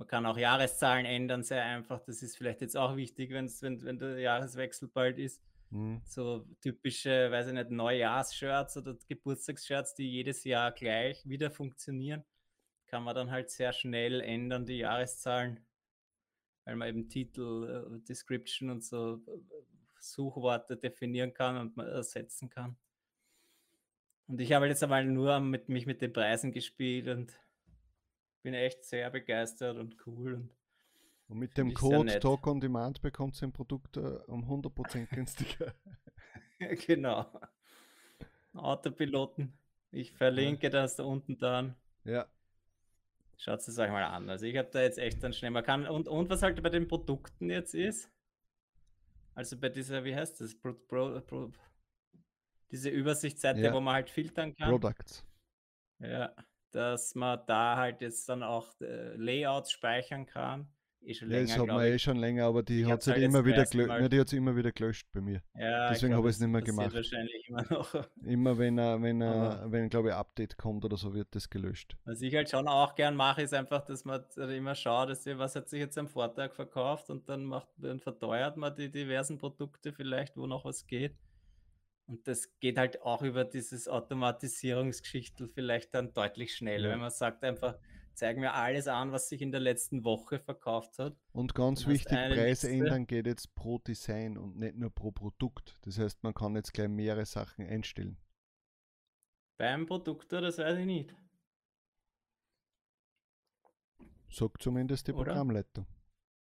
Man 0.00 0.08
kann 0.08 0.24
auch 0.24 0.38
Jahreszahlen 0.38 1.04
ändern, 1.04 1.42
sehr 1.42 1.62
einfach. 1.62 2.00
Das 2.00 2.22
ist 2.22 2.38
vielleicht 2.38 2.62
jetzt 2.62 2.74
auch 2.74 2.96
wichtig, 2.96 3.32
wenn's, 3.32 3.60
wenn, 3.60 3.82
wenn 3.82 3.98
der 3.98 4.18
Jahreswechsel 4.18 4.88
bald 4.88 5.18
ist. 5.18 5.42
Hm. 5.72 6.00
So 6.06 6.46
typische, 6.62 7.30
weiß 7.30 7.48
ich 7.48 7.52
nicht, 7.52 7.70
Neujahrsshirts 7.70 8.78
oder 8.78 8.96
Geburtstagsshirts, 9.06 9.94
die 9.94 10.10
jedes 10.10 10.44
Jahr 10.44 10.72
gleich 10.72 11.28
wieder 11.28 11.50
funktionieren, 11.50 12.24
kann 12.86 13.02
man 13.02 13.14
dann 13.14 13.30
halt 13.30 13.50
sehr 13.50 13.74
schnell 13.74 14.22
ändern, 14.22 14.64
die 14.64 14.78
Jahreszahlen, 14.78 15.60
weil 16.64 16.76
man 16.76 16.88
eben 16.88 17.08
Titel, 17.10 18.00
äh, 18.00 18.00
Description 18.08 18.70
und 18.70 18.82
so 18.82 19.16
äh, 19.16 19.38
Suchworte 20.00 20.78
definieren 20.78 21.34
kann 21.34 21.58
und 21.58 21.76
man 21.76 21.88
ersetzen 21.88 22.48
kann. 22.48 22.74
Und 24.28 24.40
ich 24.40 24.54
habe 24.54 24.66
jetzt 24.66 24.82
einmal 24.82 25.04
nur 25.04 25.40
mit 25.40 25.68
mich 25.68 25.84
mit 25.84 26.00
den 26.00 26.14
Preisen 26.14 26.52
gespielt 26.52 27.06
und 27.08 27.38
bin 28.42 28.54
echt 28.54 28.84
sehr 28.84 29.10
begeistert 29.10 29.76
und 29.76 29.96
cool. 30.06 30.34
Und 30.34 30.50
Und 31.28 31.38
mit 31.38 31.56
dem 31.56 31.74
Code. 31.74 32.18
Talk 32.20 32.46
on 32.46 32.60
Demand 32.60 33.00
bekommt 33.02 33.40
ihr 33.40 33.48
ein 33.48 33.52
Produkt 33.52 33.96
äh, 33.96 34.00
um 34.26 34.44
100% 34.44 35.06
günstiger. 35.14 35.74
genau. 36.86 37.26
Autopiloten. 38.54 39.52
Ich 39.92 40.12
verlinke 40.12 40.70
das 40.70 40.96
da 40.96 41.04
unten 41.04 41.38
dann. 41.38 41.76
ja, 42.04 42.26
Schaut 43.36 43.60
es 43.60 43.78
euch 43.78 43.90
mal 43.90 44.04
an. 44.04 44.28
Also 44.28 44.44
ich 44.44 44.56
habe 44.58 44.68
da 44.70 44.82
jetzt 44.82 44.98
echt 44.98 45.22
dann 45.22 45.32
schnell, 45.32 45.50
man 45.50 45.64
kann, 45.64 45.86
und, 45.86 46.08
und 46.08 46.28
was 46.28 46.42
halt 46.42 46.62
bei 46.62 46.68
den 46.68 46.86
Produkten 46.86 47.48
jetzt 47.48 47.74
ist, 47.74 48.10
Also 49.34 49.56
bei 49.58 49.70
dieser, 49.70 50.04
wie 50.04 50.14
heißt 50.14 50.40
das? 50.42 50.54
Pro, 50.54 50.74
Pro, 50.74 51.20
Pro, 51.22 51.50
diese 52.70 52.90
Übersichtsseite, 52.90 53.60
Ja. 53.60 53.72
wo 53.72 53.80
man 53.80 53.94
halt 53.94 54.10
filtern 54.10 54.54
kann. 54.54 54.68
Products. 54.68 55.24
Ja, 56.00 56.34
dass 56.72 57.14
man 57.14 57.40
da 57.46 57.76
halt 57.76 58.00
jetzt 58.00 58.28
dann 58.28 58.42
auch 58.42 58.80
äh, 58.80 59.14
Layouts 59.16 59.72
speichern 59.72 60.26
kann. 60.26 60.68
Eh 61.02 61.12
Ja, 61.12 61.40
das 61.40 61.58
hat 61.58 61.66
man 61.66 61.82
eh 61.82 61.94
ich. 61.94 62.02
schon 62.02 62.18
länger, 62.18 62.44
aber 62.44 62.62
die 62.62 62.82
Ich 62.82 62.86
hat 62.86 63.02
sie 63.02 63.12
halt 63.12 63.22
immer 63.22 63.44
wieder 63.44 63.64
gelöscht. 63.64 63.88
Ja, 64.00 64.08
die 64.08 64.20
hat 64.20 64.32
immer 64.34 64.54
wieder 64.54 64.70
gelöscht 64.70 65.08
bei 65.12 65.22
mir. 65.22 65.42
Ja, 65.54 65.88
deswegen 65.88 66.14
habe 66.14 66.28
ich's 66.28 66.36
das 66.38 66.46
nicht 66.46 66.52
mehr 66.52 66.62
gemacht. 66.62 66.94
wahrscheinlich 66.94 67.48
immer 67.48 67.64
noch. 67.70 67.94
Immer 68.22 68.58
wenn 68.58 68.76
er, 68.78 69.00
wenn 69.00 69.22
er, 69.22 69.64
wenn 69.72 69.88
glaube 69.88 70.10
ich 70.10 70.14
Update 70.14 70.58
kommt 70.58 70.84
oder 70.84 70.98
so, 70.98 71.14
wird 71.14 71.34
das 71.34 71.48
gelöscht. 71.48 71.96
Was 72.04 72.20
ich 72.20 72.34
halt 72.34 72.50
schon 72.50 72.68
auch 72.68 72.94
gern 72.94 73.16
mache, 73.16 73.42
ist 73.42 73.54
einfach, 73.54 73.82
dass 73.84 74.04
man 74.04 74.22
immer 74.36 74.74
schaut, 74.74 75.08
dass 75.08 75.24
sie, 75.24 75.38
was 75.38 75.56
hat 75.56 75.70
sich 75.70 75.80
jetzt 75.80 75.96
am 75.96 76.06
Vortag 76.06 76.52
verkauft 76.52 77.08
und 77.08 77.28
dann 77.30 77.44
macht, 77.44 77.68
dann 77.78 77.98
verteuert 78.00 78.58
man 78.58 78.74
die 78.76 78.90
diversen 78.90 79.38
Produkte 79.38 79.92
vielleicht, 79.94 80.36
wo 80.36 80.46
noch 80.46 80.66
was 80.66 80.86
geht. 80.86 81.14
Und 82.10 82.26
das 82.26 82.58
geht 82.58 82.76
halt 82.76 83.02
auch 83.02 83.22
über 83.22 83.44
dieses 83.44 83.86
Automatisierungsgeschichtel 83.86 85.46
vielleicht 85.48 85.94
dann 85.94 86.12
deutlich 86.12 86.56
schneller, 86.56 86.88
Ja. 86.88 86.94
wenn 86.94 86.98
man 87.00 87.10
sagt 87.12 87.44
einfach, 87.44 87.78
zeig 88.14 88.36
mir 88.36 88.52
alles 88.52 88.88
an, 88.88 89.12
was 89.12 89.28
sich 89.28 89.40
in 89.42 89.52
der 89.52 89.60
letzten 89.60 90.02
Woche 90.04 90.40
verkauft 90.40 90.98
hat. 90.98 91.16
Und 91.32 91.54
ganz 91.54 91.86
wichtig, 91.86 92.10
Preis 92.10 92.62
Liste. 92.64 92.68
ändern 92.70 93.06
geht 93.06 93.26
jetzt 93.26 93.54
pro 93.54 93.78
Design 93.78 94.36
und 94.38 94.56
nicht 94.58 94.74
nur 94.74 94.90
pro 94.90 95.12
Produkt. 95.12 95.76
Das 95.82 95.98
heißt, 96.00 96.24
man 96.24 96.34
kann 96.34 96.56
jetzt 96.56 96.72
gleich 96.72 96.88
mehrere 96.88 97.24
Sachen 97.26 97.64
einstellen. 97.64 98.16
Beim 99.56 99.86
Produkt, 99.86 100.32
das 100.32 100.58
weiß 100.58 100.78
ich 100.78 100.86
nicht. 100.86 101.14
Sagt 104.30 104.62
zumindest 104.62 105.06
die 105.06 105.12
Oder? 105.12 105.26
Programmleitung. 105.26 105.86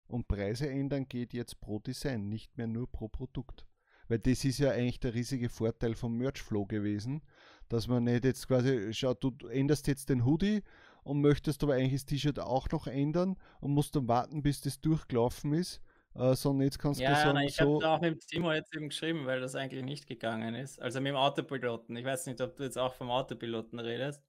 Und 0.07 0.27
Preise 0.27 0.67
ändern 0.67 1.07
geht 1.07 1.33
jetzt 1.33 1.59
pro 1.61 1.77
Design, 1.77 2.27
nicht 2.27 2.57
mehr 2.57 2.65
nur 2.65 2.91
pro 2.91 3.07
Produkt. 3.07 3.67
Weil 4.09 4.19
das 4.19 4.43
ist 4.45 4.59
ja 4.59 4.71
eigentlich 4.71 4.99
der 4.99 5.13
riesige 5.13 5.49
Vorteil 5.49 5.95
vom 5.95 6.17
Merchflow 6.17 6.65
gewesen, 6.65 7.23
dass 7.69 7.87
man 7.87 8.03
nicht 8.05 8.25
jetzt 8.25 8.47
quasi, 8.47 8.93
schau, 8.93 9.13
du 9.13 9.47
änderst 9.47 9.87
jetzt 9.87 10.09
den 10.09 10.25
Hoodie 10.25 10.63
und 11.03 11.21
möchtest 11.21 11.63
aber 11.63 11.75
eigentlich 11.75 11.93
das 12.01 12.05
T-Shirt 12.07 12.39
auch 12.39 12.69
noch 12.71 12.87
ändern 12.87 13.37
und 13.61 13.73
musst 13.73 13.95
dann 13.95 14.07
warten, 14.09 14.43
bis 14.43 14.61
das 14.61 14.81
durchgelaufen 14.81 15.53
ist, 15.53 15.81
äh, 16.15 16.35
sondern 16.35 16.65
jetzt 16.65 16.79
kannst 16.79 17.07
du 17.07 17.11
Ja, 17.11 17.15
sagen, 17.15 17.35
nein, 17.35 17.47
ich 17.47 17.55
so, 17.55 17.81
habe 17.81 17.89
auch 17.89 18.01
mit 18.01 18.13
dem 18.13 18.19
Timo 18.19 18.51
jetzt 18.51 18.75
eben 18.75 18.89
geschrieben, 18.89 19.25
weil 19.25 19.39
das 19.41 19.55
eigentlich 19.55 19.83
nicht 19.83 20.07
gegangen 20.07 20.55
ist. 20.55 20.81
Also 20.81 20.99
mit 21.01 21.11
dem 21.11 21.15
Autopiloten. 21.15 21.95
Ich 21.95 22.05
weiß 22.05 22.25
nicht, 22.27 22.41
ob 22.41 22.55
du 22.55 22.63
jetzt 22.63 22.77
auch 22.77 22.93
vom 22.93 23.09
Autopiloten 23.11 23.79
redest 23.79 24.23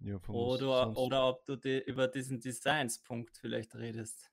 ja, 0.00 0.20
oder, 0.28 0.96
oder 0.96 1.28
ob 1.28 1.44
du 1.46 1.56
die, 1.56 1.80
über 1.80 2.08
diesen 2.08 2.40
Designs-Punkt 2.40 3.38
vielleicht 3.38 3.76
redest. 3.76 4.31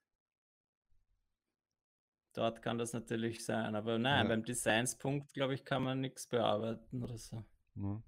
Dort 2.40 2.62
kann 2.62 2.78
das 2.78 2.94
natürlich 2.94 3.44
sein, 3.44 3.76
aber 3.76 3.98
nein, 4.00 4.24
Ja. 4.24 4.30
beim 4.30 4.46
Designs-Punkt, 4.46 5.34
glaube 5.34 5.56
ich, 5.56 5.66
kann 5.66 5.84
man 5.84 6.00
nichts 6.00 6.26
bearbeiten 6.26 7.04
oder 7.04 7.18
so. 7.18 7.44
Ja. 7.76 8.02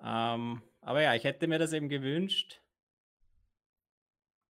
Ähm, 0.00 0.60
aber 0.80 1.00
ja, 1.02 1.14
ich 1.14 1.22
hätte 1.22 1.46
mir 1.46 1.60
das 1.60 1.72
eben 1.72 1.88
gewünscht. 1.88 2.60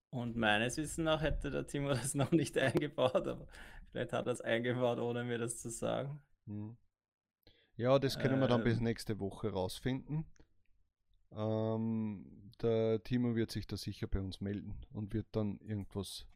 Und 0.09 0.35
meines 0.37 0.79
Wissens 0.79 1.05
nach 1.05 1.21
hätte 1.21 1.51
der 1.51 1.67
Timo 1.67 1.89
das 2.13 2.15
noch 2.15 2.31
nicht 2.31 2.57
eingebaut, 2.57 3.29
aber 3.29 3.47
vielleicht 3.91 4.15
hat 4.15 4.27
er 4.29 4.33
es 4.33 4.41
eingebaut, 4.41 4.99
ohne 4.99 5.23
mir 5.25 5.37
das 5.37 5.59
zu 5.59 5.69
sagen. 5.69 6.23
Ja, 7.77 7.99
das 7.99 8.19
können 8.19 8.41
wir 8.41 8.49
dann 8.49 8.65
bis 8.65 8.79
Ähm. 8.79 8.85
nächste 8.85 9.21
Woche 9.21 9.51
rausfinden. 9.53 10.25
Ähm, 11.33 12.51
der 12.63 13.03
Timo 13.03 13.37
wird 13.37 13.51
sich 13.51 13.67
da 13.67 13.77
sicher 13.77 14.07
bei 14.07 14.21
uns 14.21 14.41
melden 14.41 14.79
und 14.95 15.13
wird 15.13 15.27
dann 15.33 15.59
irgendwas, 15.59 16.27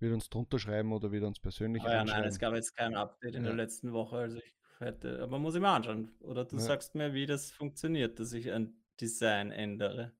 wird 0.00 0.12
uns 0.14 0.28
drunter 0.30 0.58
schreiben 0.58 0.92
oder 0.92 1.10
wird 1.12 1.24
uns 1.24 1.38
persönlich 1.40 1.82
Aber 1.82 1.92
ja, 1.92 2.04
nein, 2.04 2.24
es 2.24 2.38
gab 2.38 2.54
jetzt 2.54 2.76
kein 2.76 2.94
Update 2.94 3.34
in 3.34 3.42
Ja. 3.42 3.48
der 3.50 3.56
letzten 3.56 3.92
Woche, 3.92 4.16
also 4.18 4.38
ich 4.38 4.54
hätte, 4.78 5.20
aber 5.22 5.38
muss 5.38 5.54
ich 5.54 5.60
mal 5.60 5.76
anschauen. 5.76 6.10
Oder 6.20 6.44
du 6.44 6.56
Ja. 6.56 6.62
sagst 6.62 6.94
mir, 6.94 7.12
wie 7.14 7.26
das 7.26 7.50
funktioniert, 7.50 8.18
dass 8.20 8.32
ich 8.32 8.50
ein 8.52 8.74
Design 9.00 9.50
ändere. 9.52 10.12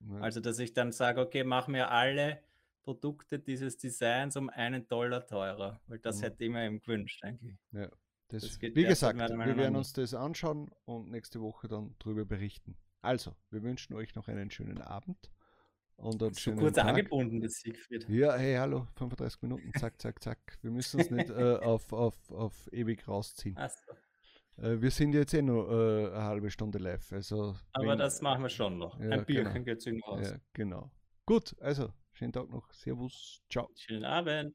Ja. 0.00 0.20
Also, 0.20 0.40
dass 0.40 0.58
ich 0.58 0.72
dann 0.72 0.92
sage, 0.92 1.20
okay, 1.20 1.44
mach 1.44 1.66
mir 1.68 1.90
alle 1.90 2.40
Produkte 2.82 3.38
dieses 3.38 3.76
Designs 3.78 4.36
um 4.36 4.50
einen 4.50 4.86
Dollar 4.88 5.26
teurer, 5.26 5.80
weil 5.86 5.98
das 5.98 6.18
Mhm. 6.18 6.24
hätte 6.24 6.44
ich 6.44 6.50
mir 6.50 6.64
eben 6.66 6.80
gewünscht 6.80 7.22
eigentlich. 7.24 7.56
Ja, 7.72 7.88
das, 8.28 8.42
Das 8.42 8.58
geht 8.58 8.76
wie 8.76 8.84
gesagt, 8.84 9.18
wir 9.18 9.56
werden 9.56 9.76
uns 9.76 9.92
das 9.92 10.14
anschauen 10.14 10.70
und 10.84 11.10
nächste 11.10 11.40
Woche 11.40 11.68
dann 11.68 11.94
drüber 11.98 12.24
berichten. 12.24 12.76
Also, 13.02 13.36
wir 13.50 13.62
wünschen 13.62 13.94
euch 13.94 14.14
noch 14.14 14.28
einen 14.28 14.50
schönen 14.50 14.80
Abend 14.80 15.30
und 15.96 16.22
einen 16.22 16.34
schönen 16.34 16.58
kurz 16.58 16.76
Tag. 16.76 16.86
angebunden, 16.86 17.40
das 17.40 17.54
Siegfried. 17.54 18.08
Ja, 18.08 18.34
hey, 18.34 18.56
hallo, 18.56 18.86
35 18.96 19.42
Minuten, 19.42 19.72
zack, 19.78 20.00
zack, 20.00 20.22
zack. 20.22 20.58
Wir 20.62 20.70
müssen 20.70 21.00
uns 21.00 21.10
nicht 21.10 21.30
äh, 21.30 21.56
auf, 21.56 21.92
auf, 21.92 22.30
auf 22.30 22.68
ewig 22.72 23.06
rausziehen. 23.08 23.56
Ach 23.58 23.70
so. 23.70 24.62
Äh, 24.62 24.80
wir 24.80 24.90
sind 24.90 25.12
jetzt 25.14 25.34
eh 25.34 25.42
nur 25.42 25.68
äh, 25.70 26.06
eine 26.14 26.24
halbe 26.24 26.50
Stunde 26.50 26.78
live. 26.78 27.12
Also, 27.12 27.56
Aber 27.72 27.86
wenn- 27.88 27.98
das 27.98 28.20
machen 28.20 28.42
wir 28.42 28.48
schon 28.48 28.78
noch. 28.78 28.98
Ja, 29.00 29.10
Ein 29.10 29.24
Bierchen 29.24 29.52
genau. 29.52 29.64
geht 29.64 29.82
sich 29.82 29.94
noch 29.94 30.08
aus. 30.08 30.30
Ja, 30.30 30.36
genau. 30.52 30.90
Gut, 31.26 31.54
also, 31.60 31.92
schönen 32.12 32.32
Tag 32.32 32.48
noch. 32.50 32.72
Servus, 32.72 33.42
ciao. 33.50 33.68
Schönen 33.74 34.04
Abend. 34.04 34.54